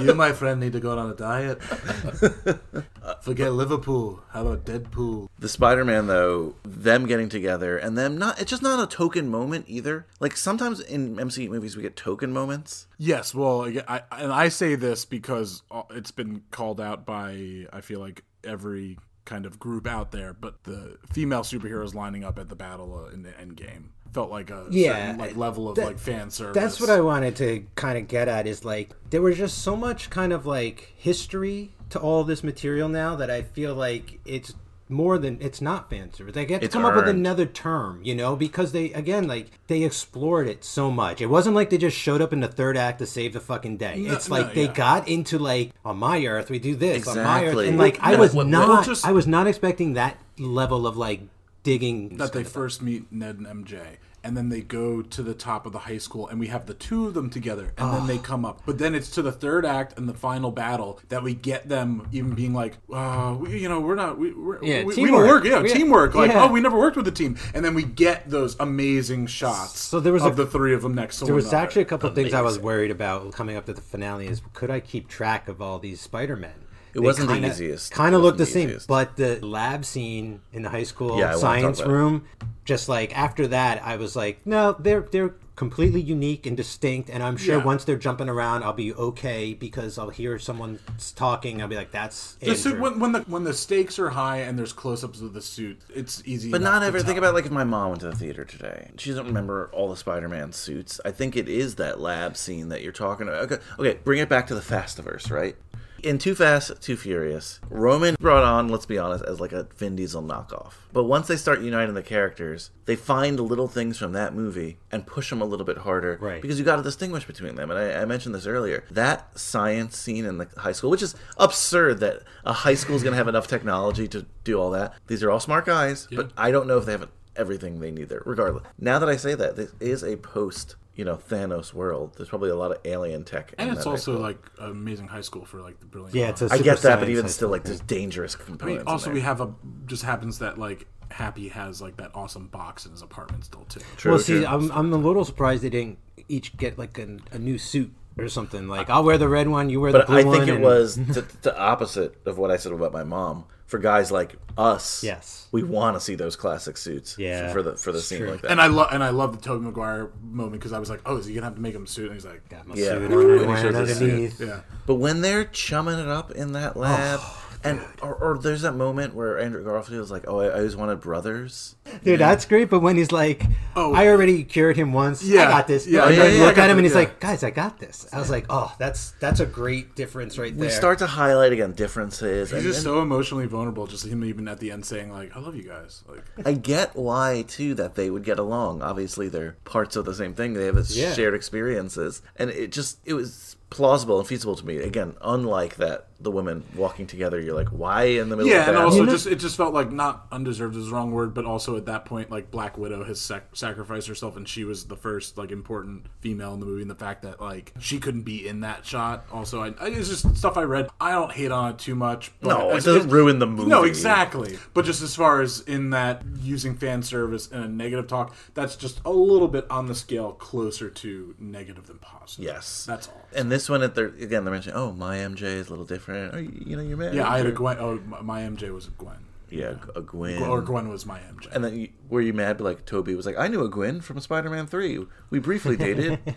[0.00, 1.60] you my friend need to go on a diet
[3.22, 4.22] Forget Liverpool.
[4.30, 5.28] How about Deadpool?
[5.38, 9.66] The Spider-Man though, them getting together and them not it's just not a token moment
[9.68, 10.06] either.
[10.20, 12.88] Like sometimes in MCU movies we get token moments.
[12.98, 17.66] Yes, well, I, I- and I say this because uh, it's been called out by
[17.72, 22.40] I feel like every kind of group out there, but the female superheroes lining up
[22.40, 25.68] at the battle uh, in the end game felt like a Yeah, certain, like level
[25.68, 26.54] of that- like fan service.
[26.60, 29.76] That's what I wanted to kind of get at is like there was just so
[29.76, 34.54] much kind of like history to all this material now that I feel like it's
[34.88, 36.34] more than it's not fan service.
[36.34, 39.46] They get to It's come up with another term, you know, because they again like
[39.68, 41.20] they explored it so much.
[41.22, 43.78] It wasn't like they just showed up in the third act to save the fucking
[43.78, 43.96] day.
[44.00, 44.72] No, it's like no, they yeah.
[44.74, 48.12] got into like on my earth we do this on my earth and like I
[48.12, 51.20] Yeah, was what- what- not just- I was not expecting that level of like
[51.62, 53.80] digging that they first meet Ned and MJ.
[54.24, 56.74] And then they go to the top of the high school, and we have the
[56.74, 58.62] two of them together, and then they come up.
[58.64, 62.06] But then it's to the third act and the final battle that we get them
[62.12, 65.12] even being like, uh, we, you know, we're not, we, we're, Yeah, we, we teamwork.
[65.20, 66.14] don't work, yeah, We- teamwork.
[66.14, 66.44] Like, yeah.
[66.44, 69.80] oh, we never worked with the team, and then we get those amazing shots.
[69.80, 71.64] So there was of a- the three of them next to There was another.
[71.66, 74.28] actually a couple of things I was worried about coming up to the finale.
[74.28, 76.52] Is could I keep track of all these Spider Men?
[76.94, 77.92] It wasn't the easiest.
[77.92, 78.88] Kind of looked the the same, easiest.
[78.88, 82.24] but the lab scene in the high school Yeah, I wanna talk science room,
[82.64, 87.22] just like after that, I was like, no, they're they're completely unique and distinct, and
[87.22, 87.64] I'm sure Yeah.
[87.64, 90.78] once they're jumping around, I'll be okay because I'll hear someone
[91.14, 91.60] talking.
[91.60, 92.80] I'll be like, that's Just Andrew.
[92.82, 96.22] when, when the when the stakes are high and there's close-ups of the suit, it's
[96.24, 96.50] easy.
[96.50, 97.00] But not to ever.
[97.00, 98.90] Think about like if my mom went to the theater today.
[98.96, 101.00] She doesn't remember all the Spider-Man suits.
[101.04, 103.42] I think it is that lab scene that you're talking about.
[103.52, 103.98] Okay, okay.
[104.04, 105.54] Bring it back to the Fastiverse, right?
[106.02, 109.94] In Too Fast, Too Furious, Roman brought on, let's be honest, as like a Vin
[109.94, 110.72] Diesel knockoff.
[110.92, 115.06] But once they start uniting the characters, they find little things from that movie and
[115.06, 116.18] push them a little bit harder.
[116.20, 116.42] Right.
[116.42, 117.70] Because you got to distinguish between them.
[117.70, 118.84] And I, I mentioned this earlier.
[118.90, 123.04] That science scene in the high school, which is absurd that a high school is
[123.04, 124.94] going to have enough technology to do all that.
[125.06, 128.08] These are all smart guys, but I don't know if they have everything they need
[128.08, 128.22] there.
[128.26, 132.14] Regardless, now that I say that, this is a post, you know, Thanos world.
[132.16, 133.54] There's probably a lot of alien tech.
[133.58, 134.22] and in it's that also school.
[134.22, 136.14] like amazing high school for like the brilliant.
[136.14, 138.46] yeah, it's a I super get that, but even still, like, there's dangerous I mean,
[138.46, 138.82] components.
[138.82, 139.14] in also there.
[139.14, 139.54] we have a
[139.86, 143.80] just happens that like Happy has like that awesome box in his apartment still too.
[143.98, 144.46] True, well, see, true.
[144.46, 148.28] I'm, I'm a little surprised they didn't each get like a, a new suit or
[148.28, 148.66] something.
[148.68, 150.36] Like, I'll wear the red one, you wear the But blue I one.
[150.38, 153.44] think it and- was the, the opposite of what I said about my mom.
[153.72, 155.48] For guys like us, Yes.
[155.50, 157.16] we want to see those classic suits.
[157.18, 158.30] Yeah, for, for the for the it's scene true.
[158.32, 158.50] like that.
[158.50, 161.16] And I love and I love the Tobey Maguire moment because I was like, oh,
[161.16, 162.04] is he gonna have to make him a suit?
[162.08, 162.84] And he's like, Got my Yeah.
[162.90, 164.10] suit Ooh, on, he wearing shows his suit.
[164.10, 164.40] underneath.
[164.42, 164.60] yeah.
[164.86, 168.72] But when they're chumming it up in that lab, Oh, and or, or there's that
[168.72, 172.70] moment where Andrew Garfield is like, "Oh, I, I always wanted brothers." Dude, that's great.
[172.70, 173.44] But when he's like,
[173.74, 173.94] Oh.
[173.94, 175.22] I already cured him once.
[175.22, 175.86] Yeah, I got this.
[175.86, 177.00] yeah, and yeah, yeah, I look at him the- and he's yeah.
[177.00, 178.06] like, guys, I got this.
[178.12, 180.66] I was like, oh, that's that's a great difference right there.
[180.66, 182.50] We start to highlight again differences.
[182.50, 183.86] He's and, just and so emotionally vulnerable.
[183.86, 186.04] Just him even at the end saying like, I love you guys.
[186.08, 188.82] Like, I get why too that they would get along.
[188.82, 190.54] Obviously, they're parts of the same thing.
[190.54, 191.12] They have this Yeah.
[191.14, 194.76] shared experiences, and it just it was plausible and feasible to me.
[194.76, 197.40] Again, unlike that, the women walking together.
[197.40, 198.48] You're like, why in the middle?
[198.52, 200.94] yeah, of and also You know- just it just felt like not undeserved is the
[200.94, 204.46] wrong word, but also at that point, like Black Widow has sac- sacrificed herself, and
[204.48, 207.72] she was the first like important female in the movie, and the fact that like
[207.80, 209.24] she couldn't be in that shot.
[209.32, 210.88] Also, I, I it's just stuff I read.
[211.00, 212.30] I don't hate on it too much.
[212.40, 213.68] But no, it doesn't ruin the movie.
[213.70, 214.58] No, exactly.
[214.74, 218.76] But just as far as in that using fan service and a negative talk, that's
[218.76, 222.44] just a little bit on the scale closer to negative than positive.
[222.44, 223.26] Yes, That's all.
[223.34, 226.34] And this one, at their again, they're mentioning, oh, my MJ is a little different.
[226.34, 227.14] Or, you know, you're married.
[227.14, 227.76] Yeah, I had a Gwen.
[227.78, 229.16] Oh, my my MJ was a Gwen.
[229.50, 230.42] Yeah, a Gwen.
[230.42, 231.48] Or Gwen was my MJ.
[231.52, 232.60] And then you, were you mad?
[232.60, 235.04] Like Tobey was like, I knew a Gwen from Spider-Man Three.
[235.30, 236.20] We briefly dated.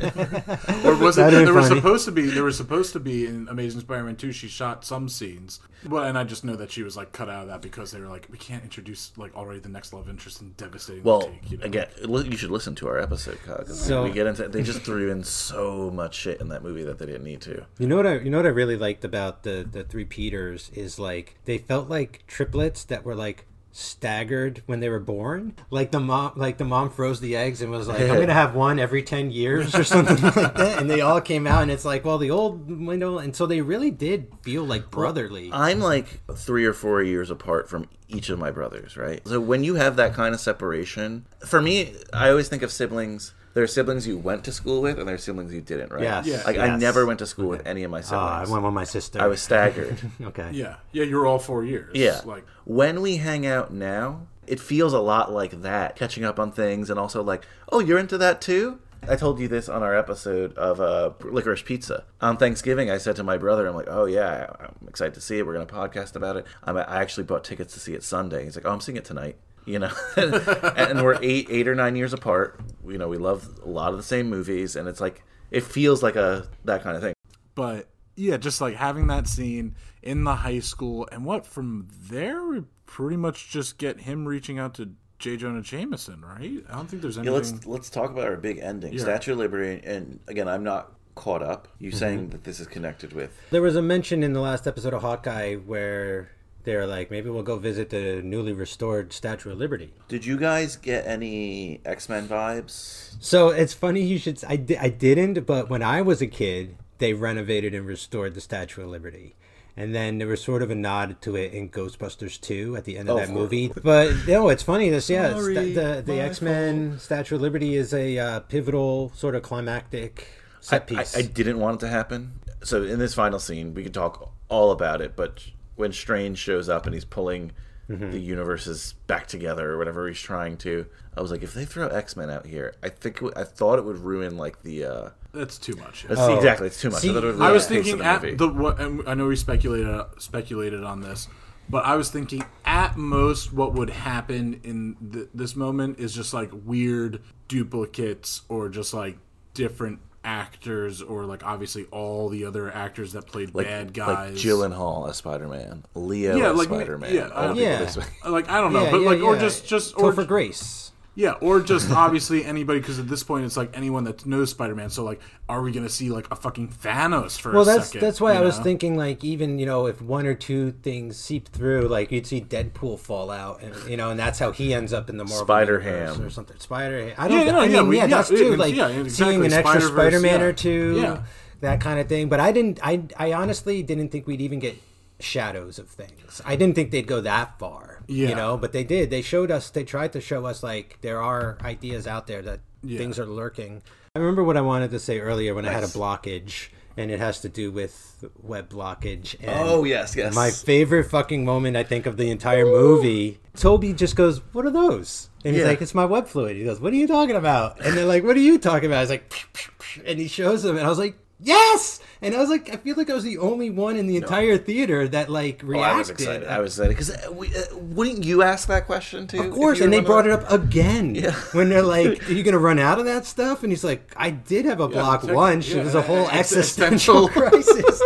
[0.85, 1.21] Or was it?
[1.21, 2.23] That'd be There was supposed to be.
[2.29, 4.31] There was supposed to be in Amazing Spider-Man Two.
[4.31, 7.43] She shot some scenes, well, and I just know that she was like cut out
[7.43, 10.41] of that because they were like, we can't introduce like already the next love interest
[10.41, 11.03] and devastating.
[11.03, 11.65] well, take, you know?
[11.65, 14.47] again, you should listen to our episode because So- we get into.
[14.47, 17.65] They just threw in so much shit in that movie that they didn't need to.
[17.79, 20.69] You know what I you know what I really liked about the the three Peters
[20.73, 23.45] is like they felt like triplets that were like
[23.75, 25.53] staggered when they were born.
[25.69, 28.55] Like the mom like the mom froze the eggs and was like, I'm gonna have
[28.55, 30.79] one every ten years or something like that.
[30.79, 33.59] And they all came out and it's like, well the old window and so they
[33.61, 35.49] really did feel like brotherly.
[35.51, 39.21] I'm like three or four years apart from each of my brothers, right?
[39.27, 43.33] So when you have that kind of separation, for me, I always think of siblings.
[43.55, 46.03] There are siblings you went to school with, and there are siblings you didn't, right?
[46.03, 46.43] Yes, Yeah.
[46.45, 48.83] Like I never went to school with any of my Ah, I went with my
[48.83, 49.21] sister.
[49.21, 49.97] I was staggered.
[50.21, 50.49] okay.
[50.51, 51.91] yeah, yeah, you were all four years.
[51.95, 52.19] Yeah.
[52.25, 56.51] like when we hang out now, it feels a lot like that, catching up on
[56.51, 58.79] things and also like, oh, you're into that too?
[59.07, 62.03] I told you this on our episode of uh, Licorice Pizza.
[62.19, 65.37] On Thanksgiving, I said to my brother, I'm like, oh, yeah, I'm excited to see
[65.37, 65.45] it.
[65.45, 66.45] We're going to podcast about it.
[66.63, 68.43] I'm, I actually bought tickets to see it Sunday.
[68.43, 69.37] He's like, oh, I'm seeing it tonight.
[69.65, 72.59] You know, and we're eight, eight or nine years apart.
[72.87, 76.03] You know, we love a lot of the same movies, and it's like it feels
[76.03, 77.13] like a that kind of thing.
[77.55, 82.45] but yeah, just like having that scene in the high school, and what from there
[82.45, 85.37] we pretty much just get him reaching out to J.
[85.37, 86.63] Jonah Jameson, right?
[86.69, 87.33] I don't think there's anything.
[87.33, 88.99] Yeah, let's let's talk about our big ending, Yeah.
[88.99, 91.67] Statue of Liberty, and again, I'm not caught up.
[91.79, 91.97] You Mm-hmm.
[91.97, 93.31] saying that this is connected with?
[93.49, 96.29] There was a mention in the last episode of Hawkeye where
[96.65, 99.93] they're like, maybe we'll go visit the newly restored Statue of Liberty.
[100.07, 103.15] Did you guys get any X Men vibes?
[103.19, 104.43] So it's funny you should.
[104.47, 108.41] I, di- I didn't, but when I was a kid, they renovated and restored the
[108.41, 109.35] Statue of Liberty.
[109.77, 112.97] And then there was sort of a nod to it in Ghostbusters 2 at the
[112.97, 113.71] end of Oh, that movie.
[113.83, 114.89] But no, it's funny.
[114.89, 119.11] This yeah, Sorry, the the, the X Men Statue of Liberty is a uh, pivotal
[119.15, 120.27] sort of climactic
[120.61, 121.17] set I, piece.
[121.17, 122.39] I didn't want it to happen.
[122.63, 125.17] So in this final scene, we could talk all about it.
[125.17, 127.51] But when Strange shows up and he's pulling
[127.87, 128.09] Mm-hmm.
[128.09, 131.85] the universes back together or whatever he's trying to, I was like, if they throw
[131.87, 134.85] X Men out here, I think it would- I thought it would ruin like the.
[134.85, 136.01] uh That's too much.
[136.07, 136.35] that's- Oh.
[136.35, 137.01] Exactly, it's too much.
[137.01, 138.37] See, I, it I was thinking of at the movie.
[138.37, 141.27] the what and I know we speculated speculated on this,
[141.69, 146.33] but I was thinking at most what would happen in th- this moment is just
[146.33, 149.19] like weird duplicates or just like
[149.53, 154.07] different actors or like obviously all the other actors that played like, bad guys.
[154.07, 154.43] like guys.
[154.43, 157.13] Gyllenhaal as Spider Man, Leo Yeah, as like, Spider Man.
[157.13, 157.89] yeah, I uh, Yeah.
[158.27, 160.91] like I don't know, Yeah, but yeah, like or just just or Topher Grace.
[161.17, 164.89] Yeah, or just obviously anybody because at this point it's like anyone that knows Spider-Man.
[164.89, 168.01] So like, are we gonna see like a fucking Thanos for Well, a that's second?
[168.01, 171.15] that's why you I was thinking like even you know if one or two things
[171.17, 174.73] seep through, like you'd see Deadpool fall out, and you know, and that's how he
[174.73, 175.99] ends up in the Marvel Spider-Ham.
[176.09, 176.59] universe or something.
[176.59, 177.45] Spider, I don't.
[177.45, 178.51] Yeah, no, I yeah, mean, we- yeah, yeah, that's yeah, true.
[178.51, 180.45] yeah, Like yeah, seeing an extra Spider-Verse, Spider-Man yeah.
[180.45, 181.23] or two, Yeah.
[181.61, 182.27] that kind of thing.
[182.27, 182.79] But I didn't.
[182.83, 184.75] I I honestly didn't think we'd even get
[185.21, 186.41] shadows of things.
[186.45, 187.94] I didn't think they'd go that far.
[188.07, 188.29] Yeah.
[188.29, 189.09] You know, but they did.
[189.09, 189.69] They showed us.
[189.69, 192.97] They tried to show us like there are ideas out there that Yeah.
[192.97, 193.81] things are lurking.
[194.15, 197.19] I remember what I wanted to say earlier when I had a blockage, and it
[197.19, 199.35] has to do with web blockage.
[199.41, 200.33] And Oh yes, yes.
[200.33, 203.39] My favorite fucking moment I think of the entire movie.
[203.57, 205.69] Tobey just goes, "What are those?" And he's Yeah.
[205.69, 208.23] like, "It's my web fluid." He goes, "What are you talking about?" And they're like,
[208.23, 209.33] "What are you talking about?" He's like,
[210.05, 212.95] and he shows them, and I was like, "Yes!" And I was like, I feel
[212.95, 215.93] like I was the only one in the entire theater that like Oh, reacted.
[215.95, 216.47] I was excited.
[216.47, 219.41] I was excited because uh, uh, wouldn't you ask that question too?
[219.43, 221.31] Of course, and they brought it up again Yeah.
[221.51, 224.31] when they're like, "Are you gonna run out of that stuff?" And he's like, "I
[224.31, 225.69] did have a block tech- once.
[225.69, 227.27] yeah, it was a whole existential existential.
[227.29, 228.01] crisis."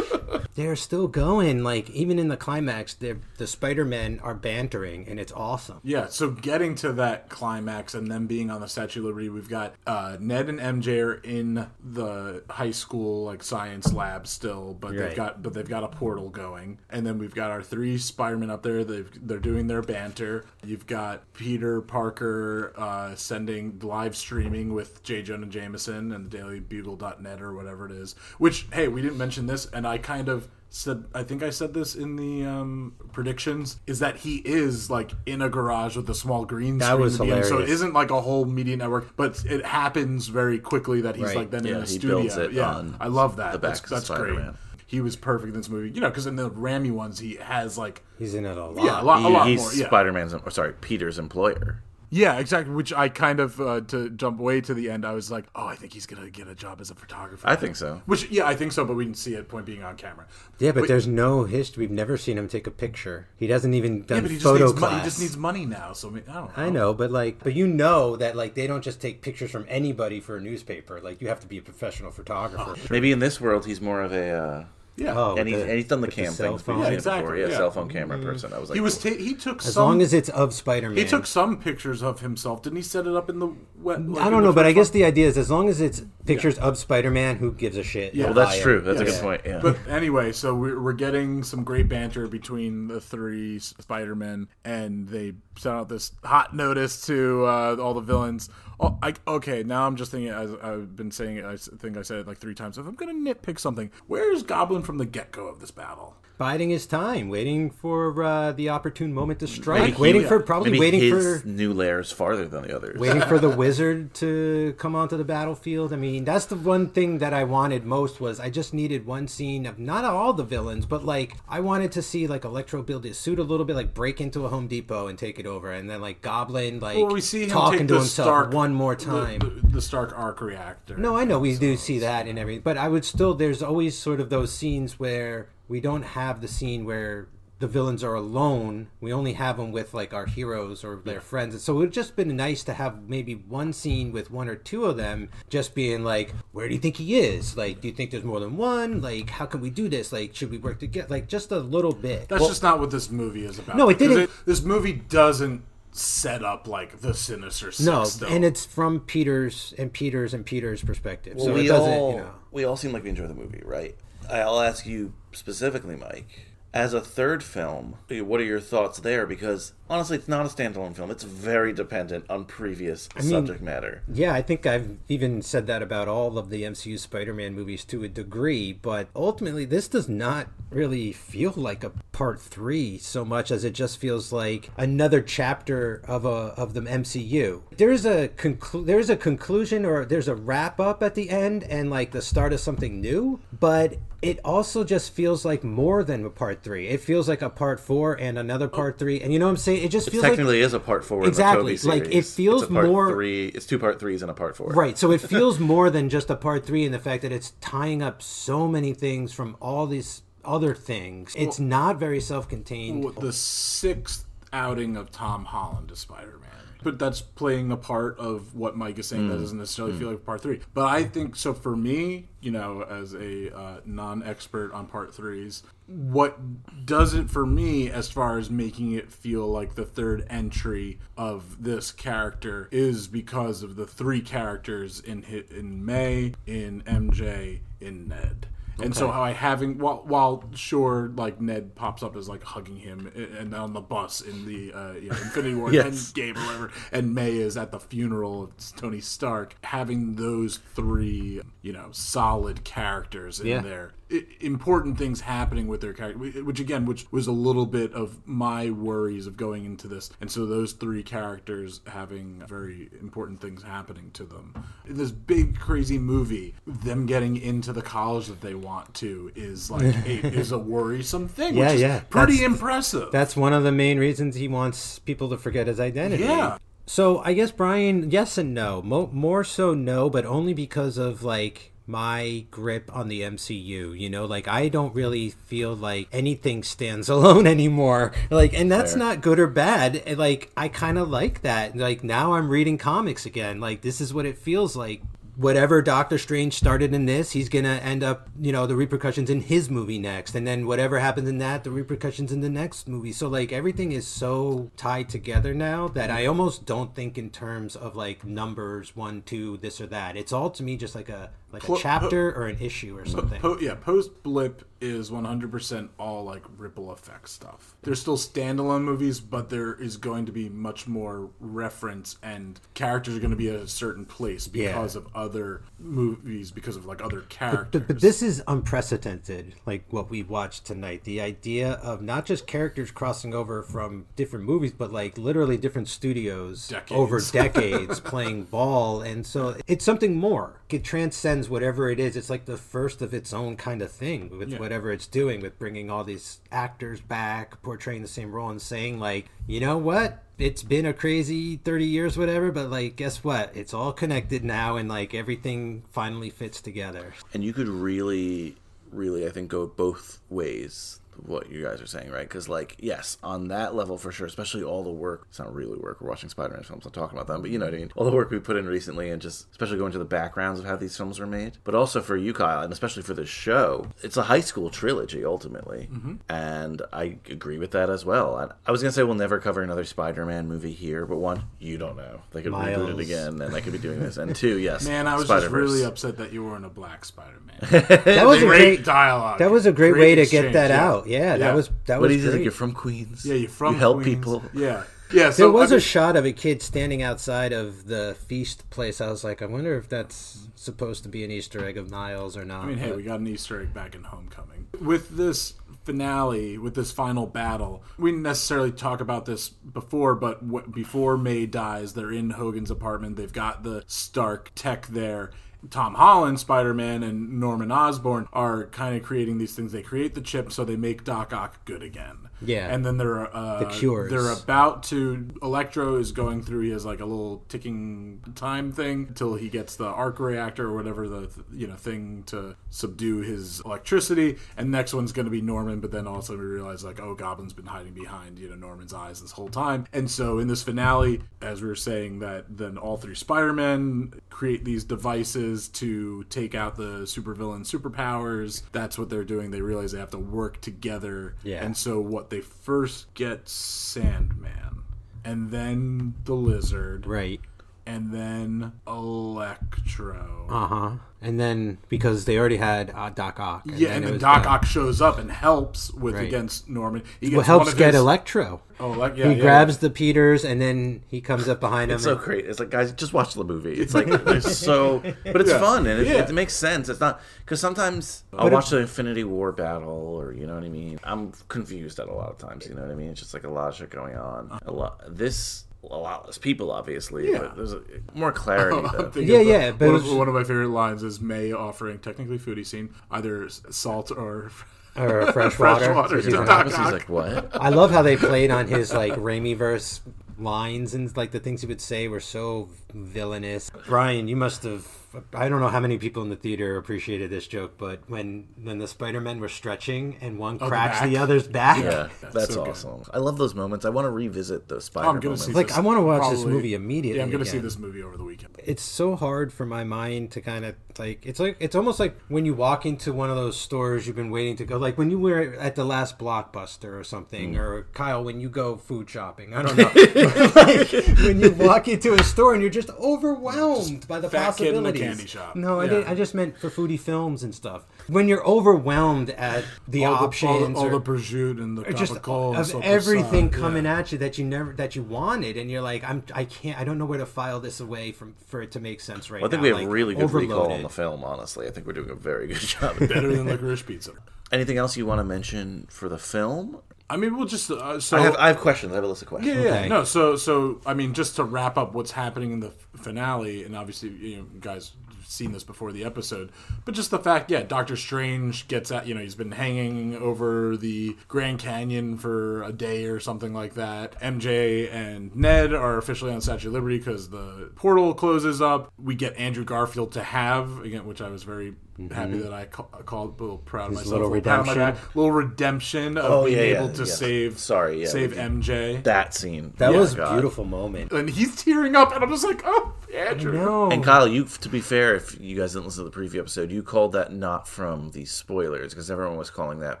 [0.54, 1.62] they're still going.
[1.62, 5.80] Like even in the climax, the Spider Men are bantering, and it's awesome.
[5.82, 9.48] Yeah, so getting to that climax and them being on the Statue of Liberty, we've
[9.48, 14.94] got uh, Ned and MJ are in the high school like science lab still, but
[14.96, 18.50] they've got but they've got a portal going, and then we've got our three Spider-Men
[18.50, 18.84] up there.
[18.84, 20.44] They've they're doing their banter.
[20.64, 25.22] You've got Peter Parker uh, sending live streaming with J.
[25.22, 28.14] Jonah Jameson and the DailyBugle.net or whatever it is.
[28.38, 31.74] Which hey, we didn't mention this, and I kind of said I think I said
[31.74, 36.14] this in the um, predictions is that he is like in a garage with a
[36.14, 37.00] small green That screen.
[37.00, 37.44] was at the end.
[37.44, 37.70] So it hilarious.
[37.72, 41.36] isn't like a whole media network, but it happens very quickly that he's Right.
[41.36, 42.18] like then in Yeah, the he studio.
[42.20, 43.52] builds it yeah, on I love that.
[43.52, 44.38] the back that's that's great.
[44.86, 47.76] He was perfect in this movie, you know, because in the Raimi ones he has
[47.78, 48.84] like He's in it a lot.
[48.84, 49.72] yeah a lot, a lot he's more.
[49.72, 49.86] Yeah.
[49.86, 51.82] Spider-Man's, or sorry, Peter's employer.
[52.10, 52.74] Yeah, exactly.
[52.74, 55.06] Which I kind of uh, to jump way to the end.
[55.06, 57.48] I was like, oh, I think he's gonna get a job as a photographer.
[57.48, 58.02] I think so.
[58.06, 59.48] Which yeah, I think so, but we didn't see it.
[59.48, 60.26] Point being on camera.
[60.58, 60.88] Yeah, but Wait.
[60.88, 61.82] there's no history.
[61.82, 63.28] We've never seen him take a picture.
[63.36, 64.90] He doesn't even done Yeah, but he just photo needs class.
[64.90, 65.02] money.
[65.02, 65.92] He just needs money now.
[65.92, 66.62] So I, mean, I don't know.
[66.64, 69.64] I know, but like, but you know that like they don't just take pictures from
[69.68, 71.00] anybody for a newspaper.
[71.00, 72.74] Like you have to be a professional photographer.
[72.90, 74.30] Maybe in this world he's more of a.
[74.30, 74.64] Uh,
[75.00, 75.14] Yeah.
[75.16, 76.84] Oh, and, he's, the- and he's done the with the cam cell things we've phone.
[76.84, 77.36] Yeah, exactly, before.
[77.36, 77.56] Yeah, yeah.
[77.56, 78.26] cell phone camera mm-hmm.
[78.26, 78.52] person.
[78.52, 78.98] I was like, he was.
[78.98, 79.12] cool.
[79.12, 79.84] Ta- he took As some.
[79.84, 80.98] long as it's of Spider-Man.
[80.98, 82.62] he took some pictures of himself.
[82.62, 84.06] Didn't he set it up in the wet?
[84.06, 84.98] like, I don't know, but I guess one?
[84.98, 88.14] the idea is as long as it's pictures of Spider-Man, who gives a shit?
[88.14, 88.26] Yeah.
[88.26, 88.78] Well, that's buy true.
[88.78, 88.82] it.
[88.82, 89.42] That's a good point.
[89.46, 89.60] Yeah.
[89.62, 95.08] But anyway, so we're, we're getting some great banter between the three Spider Men, and
[95.08, 98.48] they sent out this hot notice to uh, all the villains.
[98.78, 100.30] Oh, I, okay, now I'm just thinking.
[100.30, 102.78] As I've been saying it, I think I said it like three times.
[102.78, 106.16] If I'm gonna nitpick something, where's Goblin from the get go of this battle?
[106.40, 110.40] Biding his time, waiting for uh, the opportune moment to strike, Maybe he- waiting for
[110.40, 112.98] probably maybe waiting his for new layers farther than the others.
[112.98, 115.92] waiting for the wizard to come onto the battlefield.
[115.92, 119.28] I mean, that's the one thing that I wanted most was I just needed one
[119.28, 123.04] scene of not all the villains, but like I wanted to see like Electro build
[123.04, 125.70] his suit a little bit, like break into a Home Depot and take it over,
[125.70, 128.72] and then like Goblin like Well, we see him talking to the himself Stark one
[128.72, 129.40] more time.
[129.40, 130.96] The, the Stark arc reactor.
[130.96, 133.34] No, I know we do see that and everything, but I would still.
[133.34, 137.28] There's always sort of those scenes where we don't have the scene where
[137.60, 138.88] the villains are alone.
[139.00, 141.52] We only have them with like our heroes or their friends.
[141.54, 144.56] And so it would just been nice to have maybe one scene with one or
[144.56, 147.56] two of them just being like, "Where do you think he is?
[147.58, 149.00] Like, do you think there's more than one?
[149.02, 150.10] Like, how can we do this?
[150.10, 151.06] Like, should we work together?
[151.10, 153.76] Like, just a little bit." That's just not what this movie is about.
[153.76, 157.84] No, it Because didn't- this movie doesn't set up like the Sinister Six.
[157.86, 158.26] no, though.
[158.34, 161.36] and it's from Peter's and Peter's and Peter's perspective.
[161.36, 162.30] Well, so we it doesn't, all you know.
[162.52, 163.96] we all seem like we enjoy the movie, right?
[164.30, 166.46] I'll ask you specifically, Mike.
[166.72, 169.26] As a third film, what are your thoughts there?
[169.26, 171.10] Because honestly, it's not a standalone film.
[171.10, 174.02] It's very dependent on previous mean- subject matter.
[174.06, 177.84] Yeah, I think I've even said that about all of the MCU Spider Man movies
[177.86, 183.24] to a degree, but ultimately, this does not really feel like a part three so
[183.24, 187.62] much as it just feels like another chapter of a of the MCU.
[187.76, 191.90] There's a conclu- there's a conclusion or there's a wrap up at the end and
[191.90, 196.30] like the start of something new, but it also just feels like more than a
[196.30, 196.88] part three.
[196.88, 198.68] It feels like a part four and another oh.
[198.68, 199.82] part three, and you know what I'm saying?
[199.82, 201.26] It just It feels like technically is a part four.
[201.26, 203.46] Exactly, In the Tobey like, it feels it's a part more- Three.
[203.48, 204.68] It's two part threes and a part four.
[204.68, 204.98] Right.
[204.98, 208.02] So it feels more than just a part three in the fact that it's tying
[208.02, 211.34] up so many things from all these other things.
[211.36, 213.04] It's not very self contained.
[213.04, 216.49] Well, the sixth outing of Tom Holland as Spider Man.
[216.82, 219.28] But that's playing a part of what Mike is saying.
[219.28, 220.60] That doesn't necessarily feel like part three.
[220.74, 221.52] But I think so.
[221.54, 227.44] For me, you know, as a uh, non-expert on part threes, what does it for
[227.44, 233.08] me as far as making it feel like the third entry of this character is
[233.08, 238.46] because of the three characters in in May, in MJ, in Ned.
[238.82, 242.76] And so how I having while while sure like Ned pops up as like hugging
[242.76, 246.12] him a- and on the bus in the uh, you know, Infinity War Yes.
[246.12, 249.54] Endgame or whatever, and May is at the funeral of Tony Stark.
[249.64, 253.60] Having those three you know solid characters in Yeah.
[253.60, 253.92] there,
[254.40, 258.70] important things happening with their character, which again, which was a little bit of my
[258.70, 264.10] worries of going into this, and so those three characters having very important things happening
[264.12, 264.54] to them.
[264.86, 269.70] In this big crazy movie, them getting into the college that they want to is
[269.70, 271.56] like a, is a worrisome thing.
[271.56, 272.00] Yeah, which is yeah.
[272.10, 273.10] pretty That's- impressive.
[273.12, 276.24] That's one of the main reasons he wants people to forget his identity.
[276.24, 276.58] Yeah.
[276.86, 278.82] So I guess Brian, yes and no.
[278.82, 283.98] Mo- more so no, but only because of like my grip on the MCU.
[283.98, 288.12] You know, like I don't really feel like anything stands alone anymore.
[288.30, 289.96] Like, and that's not good or bad.
[290.06, 291.76] And, Like, I kind of like that.
[291.76, 293.60] Like now I'm reading comics again.
[293.60, 295.02] Like this is what it feels like.
[295.36, 299.40] Whatever Doctor Strange started in this, he's gonna end up, you know, the repercussions in
[299.40, 303.12] his movie next, and then whatever happens in that, the repercussions in the next movie.
[303.12, 307.74] So like everything is so tied together now that I almost don't think in terms
[307.74, 310.14] of like numbers one, two, this or that.
[310.14, 313.04] It's all to me just like a like Po- a chapter or an issue or
[313.06, 313.40] something.
[313.40, 317.74] Po- yeah, post blip is 100% all like ripple effect stuff.
[317.82, 323.14] There's still standalone movies, but there is going to be much more reference and characters
[323.16, 327.02] are going to be at a certain place because of other movies, because of like
[327.02, 327.82] other characters.
[327.82, 331.04] But, but this is unprecedented, like what we watched tonight.
[331.04, 335.88] The idea of not just characters crossing over from different movies, but like literally different
[335.88, 336.92] studios Decades.
[336.98, 339.02] over decades playing ball.
[339.02, 340.60] And so it's something more.
[340.70, 342.16] It transcends whatever it is.
[342.16, 345.58] It's like the first of its own kind of thing with whatever it's doing, with
[345.58, 350.22] bringing all these actors back, portraying the same role, and saying, like, you know what?
[350.38, 353.54] It's been a crazy 30 years, whatever, but like, guess what?
[353.54, 357.14] It's all connected now, and like everything finally fits together.
[357.34, 358.56] and you could really
[358.92, 363.16] really i think go both ways what you guys are saying right because like yes
[363.22, 366.28] on that level for sure especially all the work it's not really work we're watching
[366.28, 368.30] spider-man films i'm talking about them but you know what i mean all the work
[368.30, 371.18] we put in recently and just especially going to the backgrounds of how these films
[371.18, 374.40] were made but also for you kyle and especially for this show it's a high
[374.40, 376.16] school trilogy ultimately mm-hmm.
[376.28, 379.62] and i agree with that as well I, I was gonna say we'll never cover
[379.62, 383.54] another spider-man movie here but one you don't know they could reboot it again and
[383.54, 385.70] they could be doing this and two yes Man, I was just Spider-Verse.
[385.70, 387.56] really upset that you weren't a black Spider-Man.
[387.70, 389.38] That was a great, great dialogue.
[389.38, 390.84] That was a great, way to get that yeah.
[390.84, 391.06] out.
[391.10, 392.32] Yeah, that was that What was do you think?
[392.34, 392.42] great.
[392.44, 393.24] You're from Queens.
[393.26, 394.16] Yeah, you're from You help Queens.
[394.18, 394.42] people.
[394.54, 395.30] Yeah, yeah.
[395.30, 398.68] So there was I a mean, shot of a kid standing outside of the feast
[398.70, 399.00] place.
[399.00, 402.36] I was like, I wonder if that's supposed to be an Easter egg of Miles
[402.36, 402.64] or not.
[402.64, 404.66] I mean, hey, but- we got an Easter egg back in Homecoming.
[404.80, 405.54] With this
[405.84, 407.82] finale with this final battle.
[407.98, 412.70] We didn't necessarily talk about this before, but w- before May dies, they're in Hogan's
[412.70, 413.16] apartment.
[413.16, 415.30] They've got the Stark tech there.
[415.68, 419.72] Tom Holland, Spider Man, and Norman Osborn are kind of creating these things.
[419.72, 422.28] They create the chip so they make Doc Ock good again.
[422.42, 422.72] Yeah.
[422.72, 424.10] and then they're uh, The cures.
[424.10, 425.28] They're about to.
[425.42, 426.62] Electro is going through.
[426.62, 430.74] He has like a little ticking time thing until he gets the arc reactor or
[430.74, 434.38] whatever the you know thing to subdue his electricity.
[434.56, 437.52] And next one's going to be Norman, but then also we realize like oh, Goblin's
[437.52, 439.86] been hiding behind you know Norman's eyes this whole time.
[439.92, 444.64] And so in this finale, as we were saying, that then all three Spider-Men create
[444.64, 448.62] these devices to take out the supervillain superpowers.
[448.72, 449.50] That's what they're doing.
[449.50, 451.34] They realize they have to work together.
[451.42, 451.62] Yeah.
[451.62, 454.84] And so what they first get Sandman,
[455.26, 457.42] and then the Lizard, Right.
[457.90, 460.46] And then Electro.
[460.48, 460.90] Uh huh.
[461.22, 463.62] And then because they already had uh, Doc Ock.
[463.66, 466.26] yeah, then and then Doc the- Ock shows up and helps with Right.
[466.26, 467.02] against Norman.
[467.20, 468.62] He Well, helps one of get his, Electro.
[468.78, 471.96] Oh, like, yeah, he yeah, grabs the Peters and then he comes up behind him.
[471.96, 472.46] It's so great.
[472.46, 473.74] It's like guys, just watch the movie.
[473.74, 475.58] It's like it's so, but it's Yeah.
[475.60, 476.22] fun and it, Yeah.
[476.24, 476.88] it makes sense.
[476.88, 480.54] It's not because sometimes I'll But it- watch the Infinity War battle or you know
[480.54, 480.98] what I mean.
[481.04, 482.66] I'm confused at a lot of times.
[482.66, 483.10] You know what I mean.
[483.10, 484.58] It's just like a lot of shit going on.
[484.64, 485.02] A lot.
[485.06, 487.30] This a lot less people, obviously.
[487.32, 487.38] Yeah.
[487.38, 487.80] But there's a,
[488.14, 488.76] more clarity.
[488.86, 489.10] I'm though.
[489.10, 491.98] thinking Yeah, the- yeah, but one, of, one of my favorite lines is May offering
[491.98, 494.50] technically foodie scene either salt or
[494.96, 495.94] or fresh fresh water.
[495.94, 496.20] water.
[496.22, 497.48] She's to like- He's like, what?
[497.58, 500.00] I love how they played on his like Raimi verse
[500.38, 503.70] lines and like the things he would say were so villainous.
[503.86, 504.86] Brian, you must have.
[505.34, 508.78] I don't know how many people in the theater appreciated this joke, but when when
[508.78, 511.08] the Spider Men were stretching and one Oh, the cracks back?
[511.08, 512.70] the other's back, Yeah, that's so good.
[512.70, 513.02] awesome.
[513.12, 513.84] I love those moments.
[513.84, 515.46] I want to revisit those spider I'm gonna moments.
[515.46, 518.04] see Like, this I wanna watch this movie immediately Yeah, I'm gonna see this movie
[518.04, 518.54] over the weekend.
[518.64, 522.16] it's so hard for my mind to kind of like it's like it's almost like
[522.28, 525.10] when you walk into one of those stores you've been waiting to go like when
[525.10, 527.58] you were at the last blockbuster or something mm.
[527.58, 529.84] or kyle when you go food shopping i don't know
[530.54, 530.90] like,
[531.24, 534.82] when you walk into a store and you're just overwhelmed by the fat kid in
[534.82, 535.56] the possibilities candy shop.
[535.56, 535.90] no I, Yeah.
[535.90, 540.14] didn't, I just meant for foodie films and stuff when you're overwhelmed at the all
[540.14, 542.82] options the, all, or- the, all the prosciutto and the or just capicola of soppressata,
[542.84, 543.58] everything yeah.
[543.58, 546.78] coming at you that you never that you wanted and you're like i'm i can't
[546.80, 549.42] i don't know where to file this away from for it to make sense right
[549.44, 551.24] I think now we have like, really good recall on the film.
[551.24, 552.98] Honestly, I think we're doing a very good job.
[552.98, 554.12] better than licorice pizza.
[554.52, 556.80] Anything else you want to mention for the film?
[557.10, 558.92] I mean, we'll just uh, so I have I have questions.
[558.92, 559.56] I have a list of questions.
[559.56, 559.78] Yeah, yeah.
[559.80, 559.88] Okay.
[559.88, 563.76] No, so so I mean, just to wrap up what's happening in the finale, and
[563.76, 566.52] obviously you know, guys have seen this before the episode,
[566.84, 570.76] but just the fact, yeah, Doctor Strange gets at you know he's been hanging over
[570.76, 574.18] the Grand Canyon for a day or something like that.
[574.20, 578.92] MJ and Ned are officially on Statue of Liberty because the portal closes up.
[579.02, 581.74] We get Andrew Garfield to have again, which I was very.
[582.08, 584.06] Happy that I ca- called, a little proud of myself.
[584.06, 584.22] Mm-hmm.
[584.22, 585.08] little a of my redemption.
[585.14, 587.12] little redemption of Oh, being yeah, able yeah, to yeah.
[587.14, 589.02] save, Sorry, yeah, save MJ.
[589.04, 589.74] That scene.
[589.78, 591.12] That Oh was my a beautiful moment.
[591.12, 593.90] and he's tearing up, and I'm just like, oh, Andrew.
[593.90, 596.70] And Kyle, you to be fair, if you guys didn't listen to the preview episode,
[596.70, 600.00] you called that not from the spoilers because everyone was calling that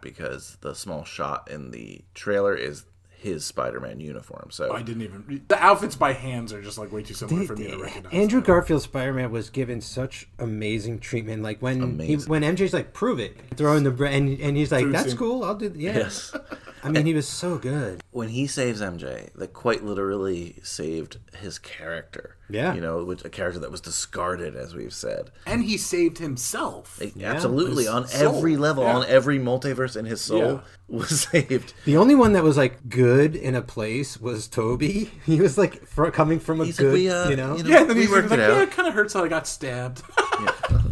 [0.00, 2.84] because the small shot in the trailer is
[3.20, 4.48] his Spider-Man uniform.
[4.50, 5.44] So I didn't even.
[5.48, 8.12] The outfits by hands are just like way too similar for me to recognize.
[8.12, 11.42] Andrew Garfield's Spider-Man was given such amazing treatment.
[11.42, 14.94] Like when he, when MJ's like, "Prove it," throwing the and and he's like, Food
[14.94, 15.16] "That's scene.
[15.18, 15.44] cool.
[15.44, 15.96] I'll do." Yeah.
[15.98, 16.34] yes,
[16.82, 18.02] I mean, he was so good.
[18.10, 22.36] when he saves MJ, that quite literally saved his character.
[22.52, 22.74] Yeah.
[22.74, 25.30] you know, which a character that was discarded, as we've said.
[25.46, 27.00] and he saved himself.
[27.22, 28.36] Absolutely, on soul.
[28.36, 28.96] every level, Yeah.
[28.96, 30.60] on every multiverse in his soul Yeah.
[30.88, 31.72] was saved.
[31.84, 35.10] The only one that was like good in a place was Tobey.
[35.26, 37.56] He was like fr- coming from a He's like, good, we, uh, you know.
[37.56, 38.62] you know- Yeah, and then We he's worked like, it yeah, out.
[38.62, 40.02] it kind of hurts how I got stabbed.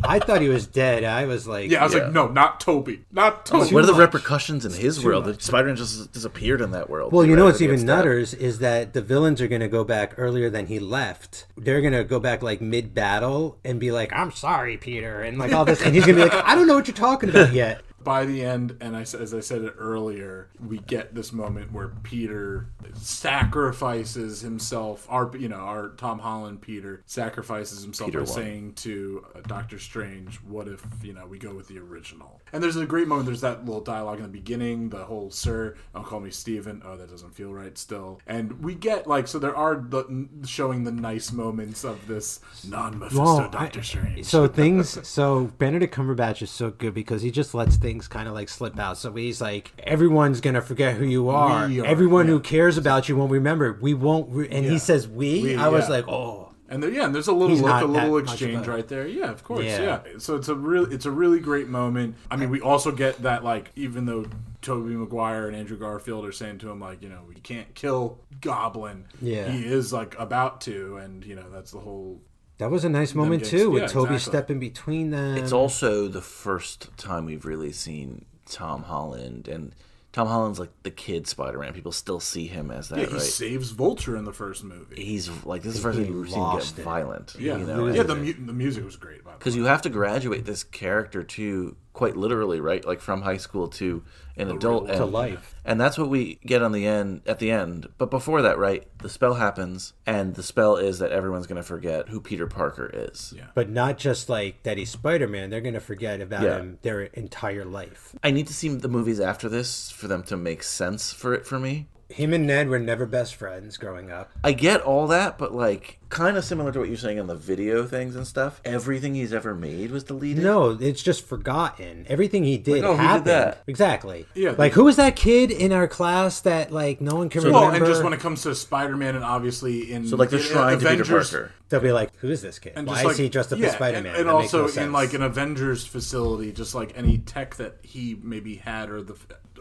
[0.05, 1.05] I thought he was dead.
[1.05, 2.05] I was like, yeah, I was Yeah.
[2.05, 3.75] like, no, not Tobey, not Tobey.
[3.75, 4.01] what are the much.
[4.01, 5.25] repercussions in his world?
[5.25, 7.13] The Spider-Man just disappeared in that world.
[7.13, 7.87] Well, you know what's even stabbed.
[7.87, 11.47] nutters is that the villains are going to go back earlier than he left.
[11.57, 15.53] They're to go back like mid battle and be like, "I'm sorry, Peter," and like
[15.53, 17.83] all this, and he's to be like, "I don't know what you're talking about yet."
[18.09, 21.73] By the end, and I, s- as I said it earlier, we get this moment
[21.73, 25.07] where Peter sacrifices himself.
[25.11, 28.35] Our, you know, our Tom Holland Peter sacrifices himself Peter by won.
[28.35, 32.63] saying to uh, Doctor Strange, "What if you know we go with the original?" And
[32.63, 33.27] there's a great moment.
[33.27, 34.89] There's that little dialogue in the beginning.
[34.89, 36.81] The whole "Sir, don't call me Steven.
[36.85, 37.77] Oh, that doesn't feel right.
[37.77, 42.41] Still, and we get like so there are the, showing the nice moments of this
[42.67, 44.25] non-Mephisto Whoa, Doctor I- Strange.
[44.27, 48.35] So things, so Benedict Cumberbatch is so good because he just lets things kind of
[48.35, 48.99] like slip out.
[48.99, 51.65] So he's like, everyone's gonna forget who you are.
[51.65, 53.77] Are, Everyone who cares about you won't remember.
[53.81, 54.31] We won't.
[54.31, 54.49] Re-.
[54.49, 54.70] And Yeah.
[54.73, 57.57] he says, "We." We, I was like, "Oh." And there, yeah, and there's a little
[57.57, 59.07] look, a little that much of exchange right there.
[59.07, 59.65] Yeah, of course.
[59.65, 59.81] Yeah.
[60.05, 60.19] Yeah.
[60.19, 62.16] So it's a really, it's a really great moment.
[62.31, 64.27] I mean, we also get that like, even though
[64.61, 68.19] Tobey Maguire and Andrew Garfield are saying to him like, you know, you can't kill
[68.43, 69.07] Goblin.
[69.23, 69.51] Yeah.
[69.51, 72.20] He is like about to, and you know, that's the whole.
[72.59, 74.39] That was a nice moment gets- too, with yeah, Tobey exactly.
[74.39, 75.37] stepping between them.
[75.37, 79.75] It's also the first time we've really seen Tom Holland, and
[80.13, 81.73] Tom Holland's like the kid Spider-Man.
[81.73, 83.23] People still see him as that, Yeah, he right?
[83.23, 85.03] saves Vulture in the first movie.
[85.05, 86.83] He's like this is the first time he you've seen him get it.
[86.83, 87.37] violent.
[87.39, 88.03] Yeah, you know, yeah.
[88.03, 89.23] The, mu- the music was great.
[89.23, 89.39] By the way.
[89.39, 93.66] because you have to graduate this character to quite literally right like from high school
[93.66, 94.05] to
[94.37, 95.57] an adult real and, To life.
[95.65, 98.87] and that's what we get on the end at the end but before that right
[98.99, 102.89] the spell happens and the spell is that everyone's going to forget who peter parker
[102.95, 103.47] is Yeah.
[103.55, 105.51] But not just like that he's Spider Man.
[105.51, 106.59] They're gonna forget about Yeah.
[106.59, 108.15] him their entire life.
[108.23, 111.45] i need to see the movies after this for them to make sense for it
[111.47, 114.31] for me Him and Ned were never best friends growing up.
[114.43, 117.35] I get all that, but like kind of similar to what you're saying on the
[117.35, 118.61] video things and stuff.
[118.65, 120.43] Everything he's ever made was deleted.
[120.43, 122.07] No, it's just forgotten.
[122.09, 123.27] Everything he did Like, oh, who did happened.
[123.27, 123.63] that?
[123.67, 124.27] Exactly.
[124.35, 127.43] Yeah, Like the- who was that kid in our class that like no one can
[127.43, 127.67] remember?
[127.67, 130.45] Well, and just when it comes to Spider-Man, and obviously in So like they're in
[130.47, 131.53] shrine to Peter Avengers- Parker.
[131.71, 132.73] They'll be like, "Who is this kid?
[132.77, 134.91] and Why just is he dressed up yeah, as Spider Man?" And, and also in
[134.91, 139.15] like an Avengers facility, just like any tech that he maybe had or the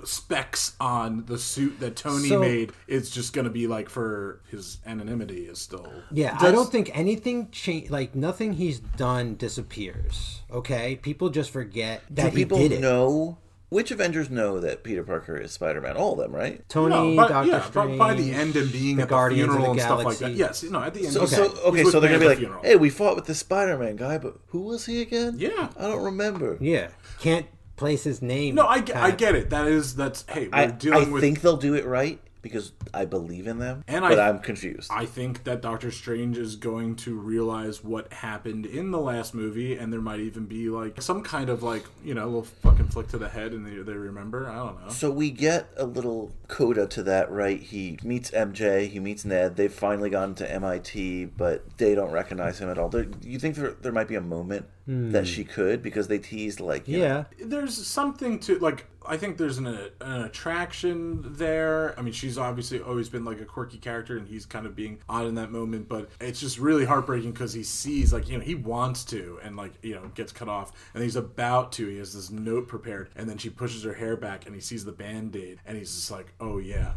[0.04, 4.40] specs on the suit that Tony So- made, it's just going to be like for
[4.50, 5.92] his anonymity is still.
[6.12, 7.90] Yeah, I don't think anything change.
[7.90, 10.42] Like nothing he's done disappears.
[10.52, 12.82] Okay, people just forget Do that people he did it.
[12.82, 13.38] know
[13.70, 15.98] which Avengers know that Peter Parker is Spider-Man?
[15.98, 16.64] All of them, right?
[16.70, 19.50] Tony, No, but, Doctor yeah, Strange, by the end and being the at the Guardians
[19.50, 20.36] of funeral the and stuff like that.
[20.38, 20.40] Galaxy.
[20.40, 21.12] Yes, no, at the end.
[21.14, 22.64] So, he's- so okay, so they're gonna be like, funeral.
[22.64, 25.36] "Hey, we fought with the Spider-Man guy, but who was he again?
[25.38, 25.68] Yeah.
[25.78, 26.88] I don't remember." Yeah,
[27.20, 27.46] can't
[27.76, 28.56] place his name.
[28.56, 29.50] No, I, get- I get it.
[29.50, 32.72] That is that's hey, we're I, I dealing with think they'll do it right because
[32.94, 34.92] I believe in them, And but I- I'm confused.
[34.94, 39.76] I think that Doctor Strange is going to realize what happened in the last movie,
[39.76, 43.08] and there might even be like some kind of like you know little fucking flick
[43.10, 44.50] to the head, and they, they remember.
[44.50, 44.92] I don't know.
[44.92, 47.62] So we get a little coda to that, right?
[47.62, 49.56] He meets MJ, he meets Ned.
[49.56, 52.90] They've finally gotten to MIT, but they don't recognize him at all.
[52.90, 55.26] There, you think there, there might be a moment that hmm.
[55.26, 58.86] she could because they teased like, you know, Yeah, There's something to like.
[59.08, 61.98] I think there's an, an attraction there.
[61.98, 65.00] I mean, she's obviously always been like a quirky character, and he's kind of being
[65.08, 65.88] odd in that moment.
[65.88, 69.56] But it's just really heartbreaking because he sees like you know he wants to, and
[69.56, 71.88] like you know gets cut off, and he's about to.
[71.88, 74.86] He has this note prepared, and then she pushes her hair back, and he sees
[74.86, 76.94] the band aid, and he's just like, oh yeah,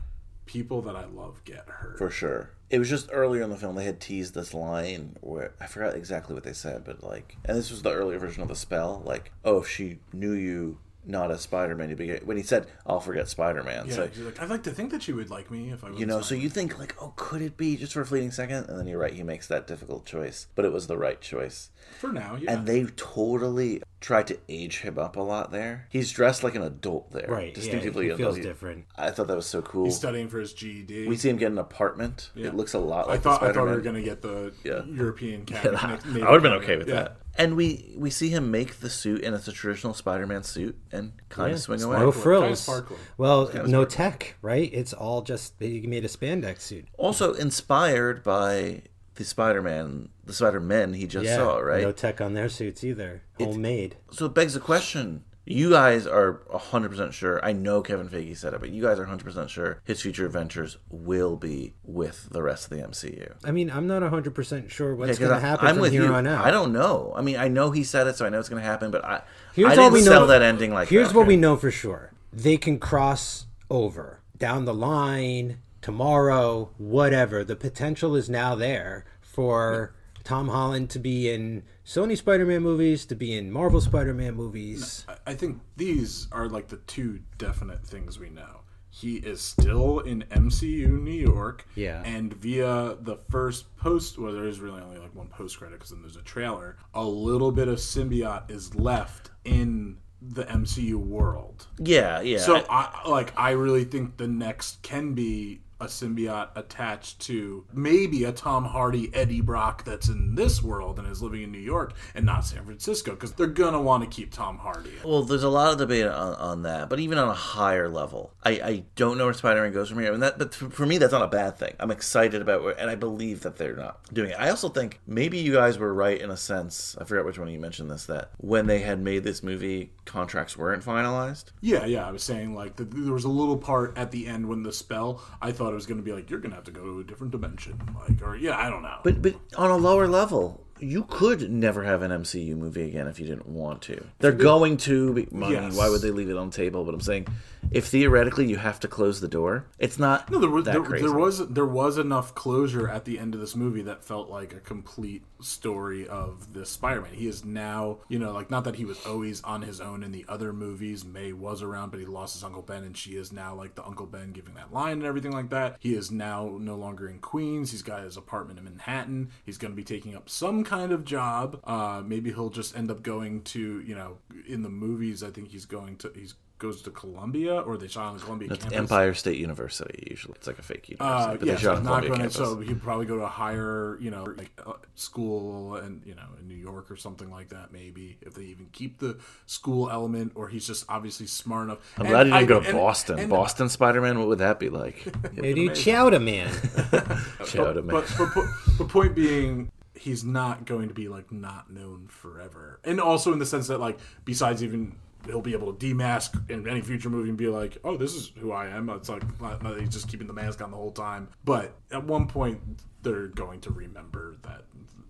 [0.47, 1.97] people that I love get hurt.
[1.99, 2.51] for sure.
[2.70, 5.97] It was just earlier in the film they had teased this line where I forgot
[5.97, 9.03] exactly what they said, but like, and this was the earlier version of the spell,
[9.05, 13.29] like, oh, if she knew you not a Spider-Man, you'd when he said, "I'll forget
[13.29, 15.83] Spider-Man." yeah, so he's like, I'd like to think that you would like me if
[15.85, 15.91] I.
[15.91, 18.31] Was, you know, so you think like, oh, could it be just for a fleeting
[18.31, 18.69] second?
[18.69, 21.71] And then you're right, he makes that difficult choice, but it was the right choice.
[21.99, 22.53] for now, yeah.
[22.53, 22.85] And they
[23.25, 25.87] totally tried to age him up a lot there.
[25.91, 27.49] He's dressed like an adult there, right.
[27.49, 28.87] Yeah, Distinctively he feels He- different.
[28.97, 29.85] I thought that was so cool.
[29.85, 31.07] He's studying for his GED.
[31.09, 32.31] we see him get an apartment.
[32.35, 32.49] Yeah.
[32.49, 33.75] It looks a lot like I thought the I thought we Spider-Man.
[33.77, 34.85] were gonna get the Yeah.
[34.85, 35.81] European Yeah, cabinet.
[35.81, 36.95] that- Native I would have been okay with Yeah.
[36.95, 37.17] that.
[37.41, 41.12] And we we see him make the suit, and it's a traditional Spider-Man suit, and
[41.31, 41.99] kind Yeah, of swing away.
[41.99, 42.67] No frills.
[42.67, 42.85] Kinda.
[43.17, 43.97] Well, kinda no sparkly.
[43.97, 44.71] tech, right?
[44.73, 46.87] It's all just they made a spandex suit.
[46.99, 48.83] Also inspired by
[49.15, 51.83] the Spider-Man, the Spider-Men he just Yeah, saw, right?
[51.83, 53.23] No tech on their suits either.
[53.39, 53.97] Homemade.
[54.12, 55.25] So it begs the question.
[55.51, 57.45] You guys are 100% sure.
[57.45, 60.77] I know Kevin Feige said it, but you guys are 100% sure his future adventures
[60.89, 63.33] will be with the rest of the MCU.
[63.45, 66.05] I mean, I'm not 100% sure what's Yeah, going to happen I'm from with here
[66.05, 66.15] you.
[66.15, 66.45] on out.
[66.45, 67.13] I don't know.
[67.17, 69.05] I mean, I know he said it, so I know it's going to happen, but
[69.05, 69.23] I,
[69.55, 70.27] Here's I all didn't we sell know.
[70.29, 71.17] that ending like Here's that.
[71.17, 72.13] what we know for sure.
[72.33, 77.43] They can cross over down the line tomorrow, whatever.
[77.43, 83.17] The potential is now there for Tom Holland to be in Sony Spider-Man movies, to
[83.17, 85.05] be in Marvel Spider-Man movies.
[85.09, 88.61] I- I think these are like the two definite things we know.
[88.91, 91.67] He is still in MCU New York.
[91.75, 92.01] Yeah.
[92.05, 95.91] And via the first post, well, there is really only like one post credit because
[95.91, 96.77] then there's a trailer.
[96.95, 101.67] A little bit of symbiote is left in the MCU world.
[101.81, 102.39] Yeah, yeah.
[102.39, 108.24] So I like I really think the next can be a symbiote attached to maybe
[108.24, 111.94] a Tom Hardy Eddie Brock that's in this world and is living in New York
[112.15, 114.93] and not San Francisco because they're gonna want to keep Tom Hardy.
[115.05, 118.32] Well, there's a lot of debate on, on that, but even on a higher level,
[118.43, 120.12] I, I don't know where Spider-Man goes from here.
[120.12, 121.74] And that, but for me, that's not a bad thing.
[121.78, 124.36] I'm excited about, where, and I believe that they're not doing it.
[124.39, 126.97] I also think maybe you guys were right in a sense.
[127.01, 128.07] I forgot which one you mentioned this.
[128.07, 131.45] That when they had made this movie, contracts weren't finalized.
[131.61, 132.07] Yeah, yeah.
[132.07, 134.73] I was saying like the, there was a little part at the end when the
[134.73, 135.23] spell.
[135.41, 137.01] I thought it was going to be like you're going to have to go to
[137.01, 138.99] a different dimension, like or yeah, I don't know.
[139.05, 143.20] But but on a lower level, you could never have an MCU movie again if
[143.20, 144.05] you didn't want to.
[144.19, 145.12] They're going to.
[145.15, 145.55] be- Money.
[145.55, 145.77] Yes.
[145.77, 146.85] Why would they leave it on the table?
[146.85, 147.28] But I'm saying,
[147.70, 151.01] if theoretically you have to close the door, it's not No, there was that there,
[151.01, 154.53] there was there was enough closure at the end of this movie that felt like
[154.53, 157.15] a complete story of this Spider-Man.
[157.15, 160.12] He is now, you know, like not that he was always on his own in
[160.12, 161.05] the other movies.
[161.05, 163.87] May was around, but he lost his Uncle Ben, and she is now like the
[163.87, 165.77] Uncle Ben giving that line and everything like that.
[165.78, 167.70] He is now no longer in Queens.
[167.70, 169.31] He's got his apartment in Manhattan.
[169.45, 171.61] He's going to be taking up some kind of job.
[171.65, 175.23] Uh, maybe he'll just end up going to, you know, in the movies.
[175.23, 178.49] I think he's going to he's goes to Columbia or they shot on the Columbia
[178.53, 178.78] It's campus.
[178.78, 180.07] Empire State University.
[180.11, 182.03] Usually, it's like a fake university, Uh, but yeah, they so shot he's on not
[182.05, 182.53] Columbia going to, campus.
[182.55, 186.23] so he'd probably go to a higher, you know, like uh, school and you know
[186.39, 187.73] in New York or something like that.
[187.73, 191.78] Maybe if they even keep the school element, or he's just obviously smart enough.
[191.97, 193.19] I'm And glad you didn't I- go to and- Boston.
[193.19, 194.19] and- Boston Spider-Man.
[194.19, 195.07] What would that be like?
[195.35, 196.53] Maybe Chowder Man.
[197.47, 197.87] Shout man.
[197.87, 198.45] But, but, but
[198.78, 203.39] the point being, he's not going to be like not known forever, and also in
[203.39, 204.97] the sense that like besides even.
[205.27, 208.33] He'll be able to demask in any future movie and be like, "Oh, this is
[208.39, 210.77] who I am." It's like not, not that he's just keeping the mask on the
[210.77, 211.29] whole time.
[211.45, 212.61] But at one point,
[213.03, 214.65] they're going to remember that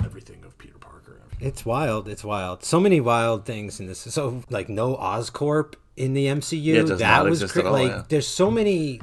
[0.04, 1.20] everything of Peter Parker.
[1.40, 2.08] It's wild.
[2.08, 2.64] It's wild.
[2.64, 4.00] So many wild things in this.
[4.00, 6.62] So like no Oscorp in the MCU.
[6.62, 8.02] Yeah, it does that not was exist cra- at all, like yeah.
[8.08, 9.00] there's so many.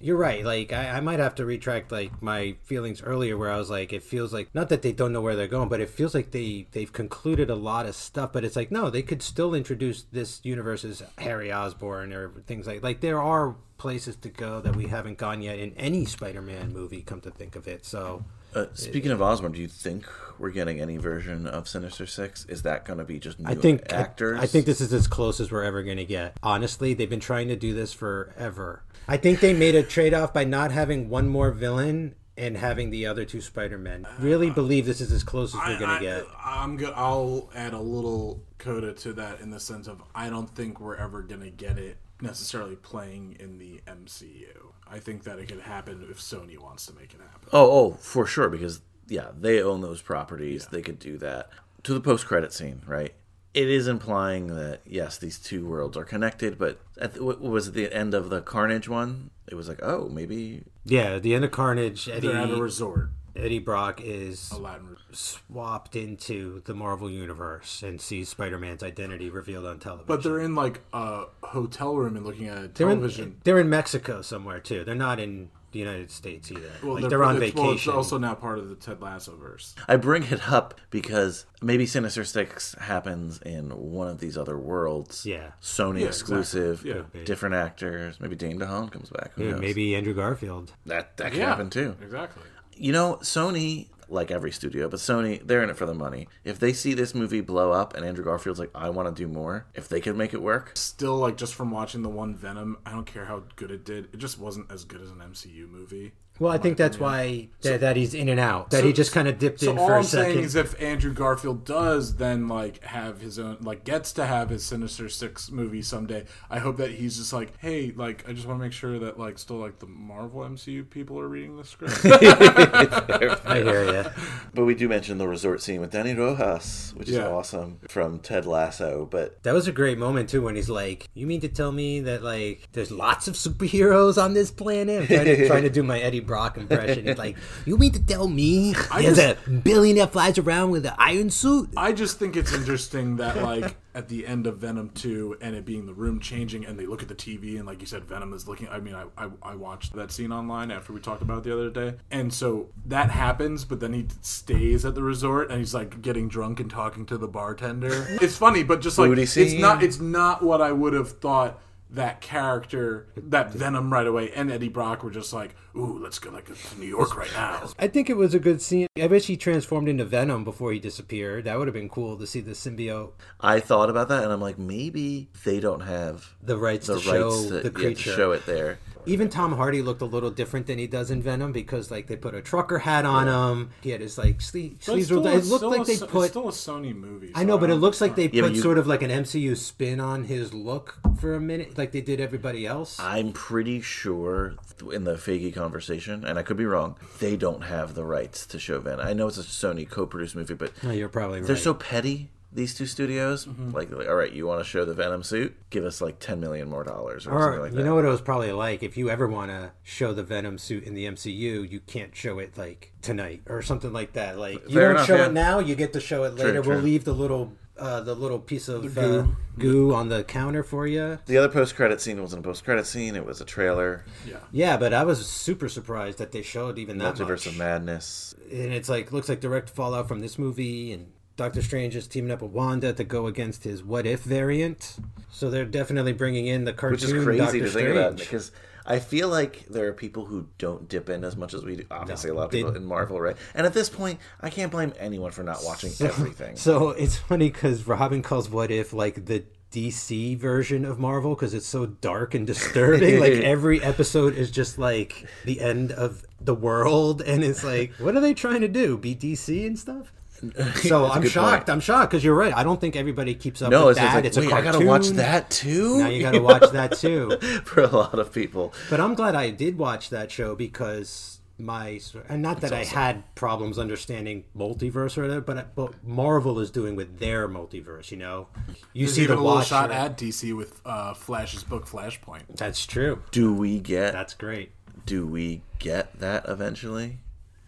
[0.00, 0.44] You're right.
[0.44, 3.92] Like I, I might have to retract like my feelings earlier, where I was like,
[3.92, 6.30] it feels like not that they don't know where they're going, but it feels like
[6.30, 8.32] they they've concluded a lot of stuff.
[8.32, 12.66] But it's like no, they could still introduce this universe as Harry Osborn or things
[12.66, 16.72] like like there are places to go that we haven't gone yet in any Spider-Man
[16.72, 17.02] movie.
[17.02, 18.24] Come to think of it, so
[18.54, 20.06] Uh, speaking of Osborn, do you think
[20.38, 22.44] we're getting any version of Sinister Six?
[22.46, 24.40] Is that going to be just new I think actors?
[24.40, 26.36] I, I think this is as close as we're ever going to get.
[26.42, 28.82] Honestly, they've been trying to do this forever.
[29.08, 32.90] I think they made a trade off by not having one more villain and having
[32.90, 34.06] the other two Spider Men.
[34.18, 36.24] Really uh, believe this is as close as we're going to get.
[36.42, 40.30] I, am go- I'll add a little coda to that in the sense of I
[40.30, 44.72] don't think we're ever gonna get it necessarily playing in the MCU.
[44.86, 47.48] I think that it could happen if Sony wants to make it happen.
[47.52, 50.66] Oh, oh, for sure, because yeah, they own those properties.
[50.66, 51.50] They could do that.
[51.84, 53.14] To the post-credit scene, right?
[53.52, 56.58] It is implying that yes, these two worlds are connected.
[56.58, 59.30] But at the, what was it the end of the Carnage one?
[59.48, 63.10] It was like, oh, maybe Yeah, the end of Carnage, Eddie, They're at a resort,
[63.34, 64.96] Eddie Brock is Latin.
[65.12, 70.06] swapped into the Marvel Universe and sees Spider Man's identity revealed on television.
[70.06, 73.24] But they're in like a hotel room and looking at a they're television.
[73.24, 74.84] in, they're in Mexico somewhere too.
[74.84, 76.70] They're not in the United States either.
[76.82, 77.64] well, like they're, on it's- vacation.
[77.66, 79.74] Well, it's also now part of the Ted Lasso verse.
[79.88, 85.24] I bring it up because maybe Sinister Six happens in one of these other worlds.
[85.26, 85.52] Yeah.
[85.62, 87.20] Sony Yeah, exclusive, exactly.
[87.20, 87.26] Yeah.
[87.26, 88.20] different actors.
[88.20, 89.32] Maybe Dane DeHaan comes back.
[89.34, 89.60] Who Yeah, knows?
[89.60, 90.72] maybe Andrew Garfield.
[90.86, 91.96] that that could Yeah, happen too.
[92.02, 92.42] Exactly.
[92.74, 96.28] You know, Sony, like every studio, but Sony, they're in it for the money.
[96.44, 99.28] If they see this movie blow up and Andrew Garfield's like, I want to do
[99.28, 102.78] more, if they could make it work, Still, like just from watching the one Venom,
[102.84, 104.08] I don't care how good it did.
[104.12, 106.12] It just wasn't as good as an MCU movie.
[106.40, 108.70] Well, I think that's why that, that he's in and out.
[108.70, 110.44] That he just kind of dipped So in all for a I'm saying second.
[110.44, 114.64] is, if Andrew Garfield does then like have his own, like gets to have his
[114.64, 118.58] Sinister Six movie someday, I hope that he's just like, hey, like I just want
[118.58, 122.00] to make sure that like still like the Marvel MCU people are reading the script.
[122.04, 124.10] I hear you.
[124.54, 128.46] but we do mention the resort scene with Danny Rojas, which is awesome from Ted
[128.46, 129.06] Lasso.
[129.10, 132.00] But That was a great moment too when he's like, "You mean to tell me
[132.00, 135.82] that like there's lots of superheroes on this planet?" I'm trying to, trying to do
[135.82, 137.08] my Eddie Brock impression.
[137.08, 137.36] He's like,
[137.66, 141.92] "You mean to tell me there's a billionaire flies around with an iron suit?" I
[141.92, 145.86] just think it's interesting that like at the end of Venom two and it being
[145.86, 148.46] the room changing and they look at the TV and like you said Venom is
[148.46, 148.68] looking.
[148.68, 151.52] I mean I I, I watched that scene online after we talked about it the
[151.52, 155.74] other day, and so that happens, but then he stays at the resort and he's
[155.74, 158.06] like getting drunk and talking to the bartender.
[158.22, 161.60] it's funny, but just like it's not it's not what I would have thought.
[161.92, 166.30] That character, that Venom right away, and Eddie Brock were just like, "Ooh, let's go
[166.30, 168.86] like to New York right now." I think it was a good scene.
[169.00, 171.44] I wish he transformed into Venom before he disappeared.
[171.44, 174.40] That would have been cool to see the symbiote, I thought about that, and I'm
[174.40, 178.12] like, maybe they don't have the rights the to show to, the yeah, to creature.
[178.12, 178.78] show it there.
[179.06, 182.16] Even Tom Hardy looked a little different than he does in Venom because like they
[182.16, 183.70] put a trucker hat on him.
[183.80, 185.10] He had his like sleeve, sleeves.
[185.12, 185.40] rolled still- down.
[185.42, 187.32] It looked like a they put It's still a Sony movie.
[187.34, 189.54] I know, but it looks like they Yeah, put you- sort of like an MCU
[189.56, 192.98] spin on his look for a minute, like they did everybody else.
[193.00, 194.54] I'm pretty sure
[194.92, 198.58] in the Feige conversation, and I could be wrong, they don't have the rights to
[198.58, 199.06] show Venom.
[199.06, 201.46] I know it's a Sony co-produced movie, but no, you're probably right.
[201.46, 203.46] they're so petty these two studios.
[203.46, 203.70] Mm-hmm.
[203.70, 205.56] Like, like, all right, you want to show the Venom suit?
[205.70, 207.84] Give us like ten million more dollars or, something like you that.
[207.84, 210.84] know what it was probably like if you ever want to show the Venom suit
[210.84, 214.38] in the MCU, you can't show it like tonight or something like that.
[214.38, 215.26] Like you Fair don't enough, show yeah.
[215.26, 216.62] it now, you get to show it later.
[216.62, 216.74] true.
[216.74, 219.20] We'll leave the little uh, the little piece of goo.
[219.20, 219.26] Uh,
[219.58, 221.18] goo on the counter for you.
[221.26, 224.04] the other post credit scene wasn't a post credit scene; it was a trailer.
[224.26, 224.36] Yeah.
[224.50, 227.46] Yeah, but I was super surprised that they showed even that Multiverse much.
[227.46, 228.34] of Madness.
[228.50, 232.32] and it's like looks like direct fallout from this movie and Doctor Strange is teaming
[232.32, 234.96] up with Wanda to go against his what if variant.
[235.30, 237.86] So they're definitely bringing in the cartoon which is crazy Doctor to Strange.
[237.86, 238.52] think about because
[238.84, 241.86] I feel like there are people who don't dip in as much as we do.
[241.90, 243.38] Obviously, a lot of they- people in Marvel, right?
[243.54, 246.56] And at this point, I can't blame anyone for not watching everything.
[246.56, 251.54] So it's funny because Robin calls what if like the DC version of Marvel because
[251.54, 253.18] it's so dark and disturbing.
[253.18, 258.14] like every episode is just like the end of the world, and it's like, what
[258.14, 258.98] are they trying to do?
[258.98, 260.12] Be DC and stuff.
[260.80, 261.66] So I'm shocked.
[261.66, 261.70] point.
[261.70, 262.54] I'm shocked because you're right.
[262.54, 264.06] I don't think everybody keeps up no, with it's, that.
[264.06, 265.98] it's like, it's a wait, I gotta watch that too.
[265.98, 267.36] Now you got to watch that too.
[267.64, 268.72] for a lot of people.
[268.88, 273.34] But I'm glad I did watch that show because my and not that I had
[273.34, 278.10] problems understanding multiverse or whatever, but but Marvel is doing with their multiverse.
[278.10, 278.48] You know,
[278.92, 282.56] you There's see the a little shot at DC with uh, Flash's book Flashpoint.
[282.56, 283.22] That's true.
[283.30, 284.12] Do we get?
[284.12, 284.72] That's great.
[285.06, 287.18] do we get that eventually?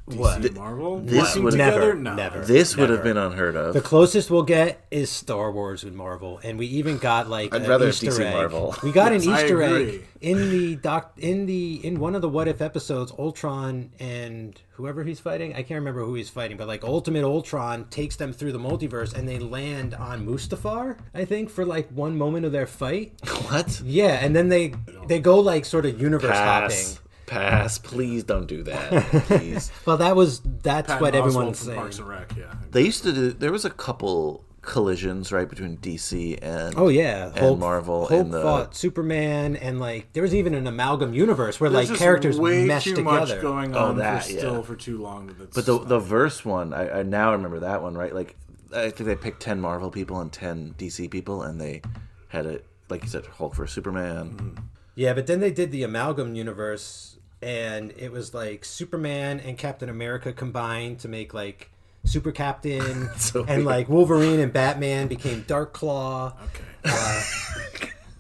[0.07, 0.43] What?
[0.43, 2.15] DC Marvel this would- Never, No.
[2.15, 2.41] never.
[2.41, 3.73] This would have been unheard of.
[3.73, 7.69] The closest we'll get is Star Wars with Marvel, and we even got like I'd
[7.69, 8.35] rather Easter DC egg.
[8.35, 8.75] Marvel.
[8.83, 12.29] We got Yes, an Easter egg in the doc in the in one of the
[12.29, 13.13] What If episodes.
[13.17, 17.85] Ultron and whoever he's fighting, I can't remember who he's fighting, but like Ultimate Ultron
[17.89, 22.19] takes them through the multiverse, and they land on Mustafar, I think, for like one
[22.19, 23.13] moment of their fight.
[23.49, 23.81] what?
[23.85, 24.75] Yeah, and then they
[25.07, 26.73] they go like sort of universe Pass.
[26.97, 27.02] hopping.
[27.33, 27.79] Pass.
[27.79, 28.91] Please don't do that.
[29.27, 29.71] Please.
[29.87, 31.79] Well, that was that's Patton what Oswalt everyone's from saying.
[31.81, 32.55] Parks and Rec, yeah.
[32.71, 33.33] they used to do.
[33.33, 38.31] There was a couple collisions right between DC and Oh yeah, and Marvel Hulk in
[38.31, 42.01] the fought Superman, and like there was even an amalgam universe where There's like just
[42.01, 43.19] characters way mesh too together.
[43.35, 44.39] much going Oh, on that, for yeah.
[44.39, 45.35] still for too long.
[45.55, 48.15] But the the verse one, I, I now remember that one, right?
[48.15, 48.37] Like,
[48.73, 51.83] I think they picked ten Marvel people and ten DC people, and they
[52.29, 54.31] had it, like you said, Hulk versus Superman.
[54.31, 54.65] Mm-hmm.
[54.95, 59.89] Yeah, but then they did the amalgam universe, and it was like Superman and Captain
[59.89, 61.71] America combined to make like
[62.05, 63.65] Super Captain, So and weird.
[63.65, 66.35] like Wolverine and Batman became Dark Claw.
[66.45, 66.65] okay.
[66.85, 67.23] Uh,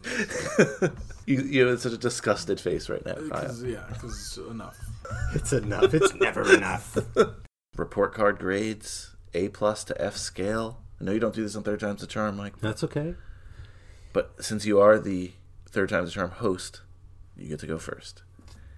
[1.27, 3.28] you, you have such a disgusted face right now, Kyle.
[3.47, 4.78] 'Cause- yeah, because enough.
[5.35, 5.93] It's enough.
[5.94, 6.97] It's never enough.
[7.77, 10.78] Report card grades: A plus to F scale.
[11.01, 13.15] I know you don't do this on Third Time's the Charm, Mike, That's okay.
[14.12, 15.32] but since you are the
[15.69, 16.81] Third Time's the Charm host,
[17.36, 18.23] you get to go first.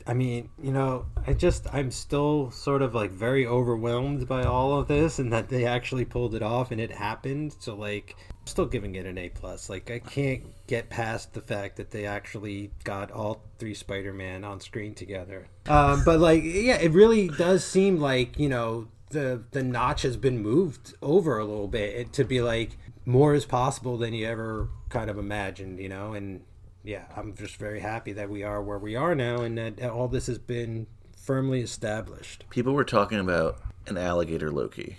[0.06, 4.78] I mean, you know, I just I'm still sort of like very overwhelmed by all
[4.78, 7.56] of this and that they actually pulled it off and it happened.
[7.58, 9.70] So like I'm still giving it an A plus.
[9.70, 14.60] Like I can't get past the fact that they actually got all three Spider-Man on
[14.60, 15.48] screen together.
[15.66, 20.18] Um, but like yeah, it really does seem like, you know, the the notch has
[20.18, 22.76] been moved over a little bit to be like
[23.06, 26.42] more is possible than you ever kind of imagined, you know, and
[26.84, 30.06] yeah, I'm just very happy that we are where we are now and that all
[30.06, 30.86] this has been
[31.16, 32.44] firmly established.
[32.50, 34.98] People were talking about an alligator Loki.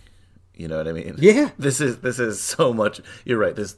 [0.56, 1.16] You know what I mean?
[1.20, 1.52] Yeah.
[1.60, 3.02] This is this is so much.
[3.24, 3.56] You're right.
[3.56, 3.78] This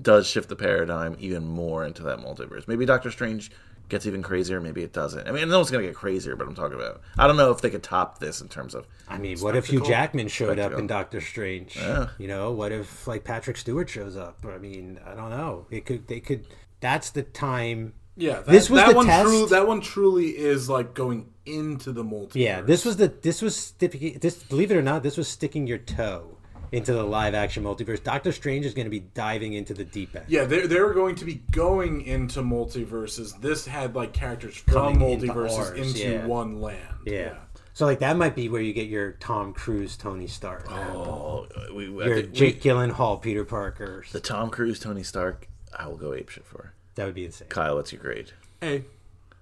[0.00, 2.68] does shift the paradigm even more into that multiverse.
[2.68, 3.50] Maybe Doctor Strange
[3.88, 4.60] gets even crazier.
[4.60, 5.26] Maybe it doesn't.
[5.26, 7.00] I mean, no one's gonna get crazier, but I'm talking about.
[7.16, 8.86] I don't know if they could top this in terms of.
[9.08, 11.76] I mean, what if Hugh Jackman showed up in Doctor Strange?
[11.76, 12.08] Yeah.
[12.18, 14.44] You know, what if like Patrick Stewart shows up?
[14.46, 15.66] I mean, I don't know.
[15.70, 16.46] It could they could
[16.80, 19.06] that's the time Yeah, that, This was that the one.
[19.06, 19.26] test.
[19.26, 22.34] True, that one truly is like going into the multiverse.
[22.34, 25.66] Yeah, this was the this was sticking this believe it or not, this was sticking
[25.66, 26.34] your toe
[26.70, 28.02] into the live action multiverse.
[28.04, 30.26] Doctor Strange is going to be diving into the deep end.
[30.28, 33.40] Yeah, they're, they were going to be going into multiverses.
[33.40, 36.26] This had like characters from Coming into multiverses ours, into yeah.
[36.26, 36.94] one land.
[37.06, 37.34] Yeah.
[37.72, 41.86] So like that might be where you get your Tom Cruise, Tony Stark, Oh, we,
[42.02, 44.04] I your think Jake we- Gyllenhaal, Peter Parker.
[44.12, 45.48] the Tom Cruise, Tony Stark.
[45.76, 46.72] I will go apeshit for.
[46.94, 47.48] That would be insane.
[47.48, 48.32] Kyle, what's your grade?
[48.60, 48.84] Hey,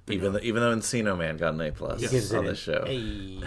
[0.08, 2.58] Even though, even though Encino Man got an A plus Gives it on an this
[2.58, 2.84] show.
[2.86, 3.40] A.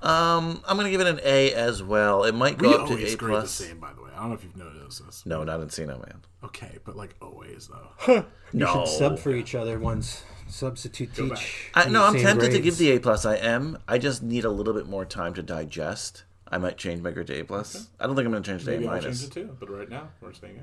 [0.00, 2.22] Um, I'm gonna give it an A as well.
[2.24, 3.50] It might we go up to A grade the plus.
[3.50, 3.80] same.
[3.80, 5.26] By the way, I don't know if you've noticed this.
[5.26, 6.22] No, not Encino Man.
[6.44, 8.14] Okay, but like always though.
[8.14, 8.24] You
[8.60, 8.72] No.
[8.72, 10.22] should sub for each other once.
[10.48, 11.70] Substitute teach.
[11.74, 13.26] I, no, I'm same tempted to give the A plus.
[13.26, 13.78] I am.
[13.88, 16.22] I just need a little bit more time to digest.
[16.50, 17.88] I might change my grade to A plus.
[18.00, 19.56] I don't think I'm gonna change to A Maybe I'll change it too.
[19.58, 20.62] But right now we're staying A.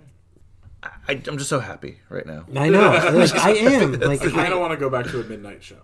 [1.08, 2.46] I, I'm just so happy right now.
[2.56, 2.92] I know.
[3.16, 3.94] Like, I am.
[3.94, 5.82] Like I I, don't want to go back to a midnight showing.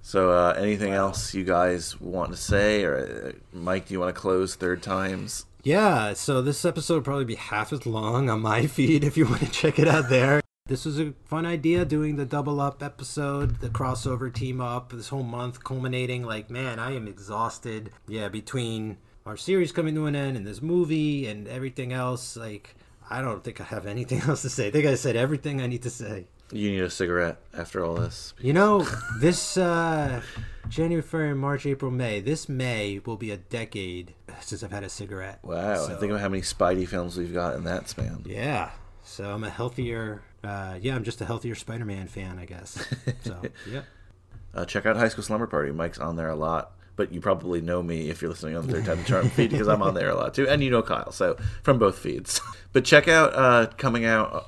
[0.00, 4.14] So, uh, anything else you guys want to say, or uh, Mike, do you want
[4.14, 5.46] to close third times?
[5.62, 9.26] Yeah, so this episode will probably be half as long on my feed if you
[9.26, 10.42] want to check it out there.
[10.66, 15.08] This was a fun idea doing the double up episode, the crossover team up, this
[15.08, 16.24] whole month culminating.
[16.24, 17.90] Like, man, I am exhausted.
[18.08, 22.74] Yeah, between our series coming to an end and this movie and everything else, like,
[23.10, 24.68] I don't think I have anything else to say.
[24.68, 26.26] I think I said everything I need to say.
[26.50, 28.34] You need a cigarette after all this.
[28.38, 28.86] You know,
[29.20, 30.20] this uh,
[30.68, 34.90] January, February, March, April, May, this May will be a decade since I've had a
[34.90, 35.38] cigarette.
[35.42, 38.24] Wow, So- think about how many Spidey films we've got in that span.
[38.26, 38.70] Yeah.
[39.02, 42.86] So I'm a healthier, uh, yeah, I'm just a healthier Spider Man fan, I guess.
[43.24, 43.82] So, yeah.
[44.54, 45.72] Uh, check out High School Slumber Party.
[45.72, 46.72] Mike's on there a lot,
[47.02, 49.50] but you probably know me if you're listening on the Third Time the Charm feed
[49.50, 52.40] because I'm on there a lot too, and you know Kyle, so from both feeds.
[52.72, 54.42] But check out uh, coming out uh,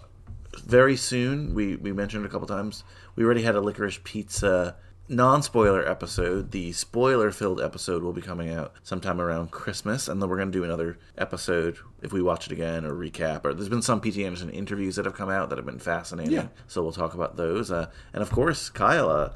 [0.64, 1.52] very soon.
[1.52, 2.82] We we mentioned a couple times.
[3.16, 4.76] We already had a licorice pizza
[5.10, 6.52] non-spoiler episode.
[6.52, 10.58] The spoiler-filled episode will be coming out sometime around Christmas, and then we're going to
[10.58, 13.44] do another episode if we watch it again or recap.
[13.44, 14.24] Or there's been some P.T.
[14.24, 16.32] Anderson interviews that have come out that have been fascinating.
[16.32, 16.46] Yeah.
[16.66, 17.70] So we'll talk about those.
[17.70, 19.10] Uh, and of course, Kyle.
[19.10, 19.30] Uh,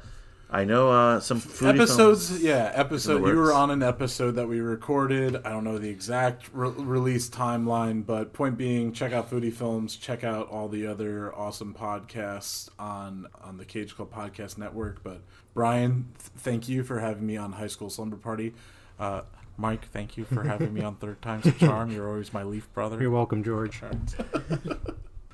[0.51, 4.47] I know uh, some foodie episodes films- yeah episode you were on an episode that
[4.47, 5.35] we recorded.
[5.45, 9.95] I don't know the exact re- release timeline but point being check out foodie films
[9.95, 15.03] check out all the other awesome podcasts on on the cage club podcast network.
[15.03, 15.21] But
[15.53, 18.53] brian th- thank you for having me on high school slumber party.
[18.99, 19.21] Uh,
[19.55, 21.91] mike thank you for having me on third time's a charm.
[21.91, 22.99] You're always my leaf brother.
[22.99, 23.81] You're welcome, George.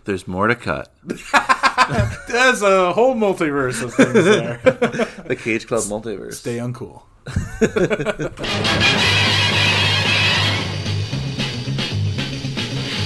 [0.06, 0.94] There's more to cut.
[1.04, 4.58] there's a whole multiverse of things there
[5.28, 6.36] The Cage Club multiverse.
[6.36, 7.04] stay uncool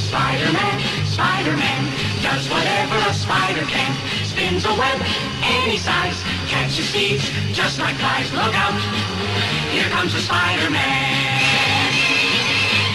[0.10, 1.82] Spider-Man, Spider-Man,
[2.24, 3.96] does whatever a spider can.
[4.26, 5.00] Spins a web
[5.44, 8.32] any size, catches thieves just like flies.
[8.34, 8.74] Look out,
[9.72, 11.39] here comes the Spider-Man.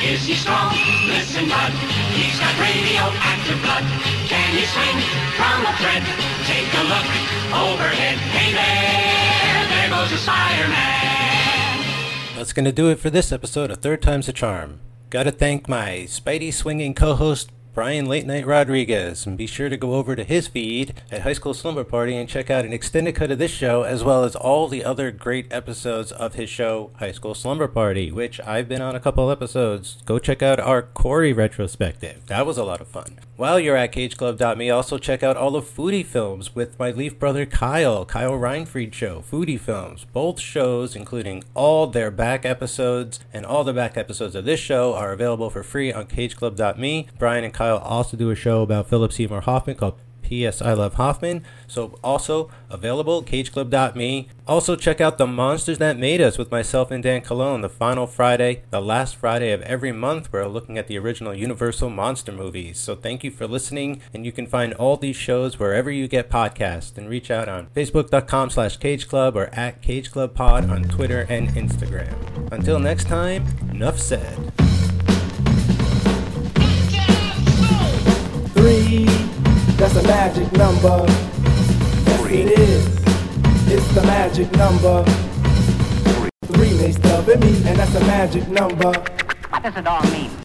[0.05, 0.75] Is he strong?
[1.09, 1.73] Listen, bud,
[2.13, 3.85] he's got radioactive blood.
[4.29, 5.01] Can he swing
[5.33, 6.05] from a thread?
[6.45, 7.09] Take a look
[7.57, 8.21] overhead.
[8.37, 12.37] Hey there, there goes the Spider-Man.
[12.37, 14.81] That's going to do it for this episode of Third Time's a Charm.
[15.09, 19.77] Gotta thank my Spidey swinging co host, Brian Late Night Rodriguez, and be sure to
[19.77, 23.17] go over to his feed at High School Slumber Party and check out an extended
[23.17, 26.93] cut of this show as well as all the other great episodes of his show,
[27.01, 29.99] High School Slumber Party, which I've been on a couple episodes.
[30.05, 32.25] Go check out our Corey retrospective.
[32.27, 33.19] That was a lot of fun.
[33.37, 37.45] While you're at CageClub.me, also check out all of foodie films with my Leaf brother
[37.45, 40.07] Kyle, Kyle Reinfried Show, Foodie Films.
[40.13, 44.95] Both shows, including all their back episodes and all the back episodes of this show,
[44.95, 47.09] are available for free on CageClub.me.
[47.19, 50.61] Brian and Kyle also do a show about Philip Seymour Hoffman called P.S.
[50.61, 51.45] I Love Hoffman.
[51.67, 54.29] So also available cageclub.me.
[54.47, 58.07] Also check out The Monsters That Made Us with myself and Dan Colon the final
[58.07, 60.33] Friday, the last Friday of every month.
[60.33, 62.79] We're looking at the original Universal monster movies.
[62.79, 66.31] So thank you for listening and you can find all these shows wherever you get
[66.31, 72.53] podcasts and reach out on facebook.com slash cageclub or at cageclubpod on Twitter and Instagram.
[72.53, 74.64] Until next time, enough said.
[79.77, 81.05] That's a magic number.
[82.07, 82.87] Yes, it is.
[83.73, 85.05] It's the magic number.
[86.47, 88.93] Three makes the me, and that's a magic number.
[89.51, 90.35] What does it all mean?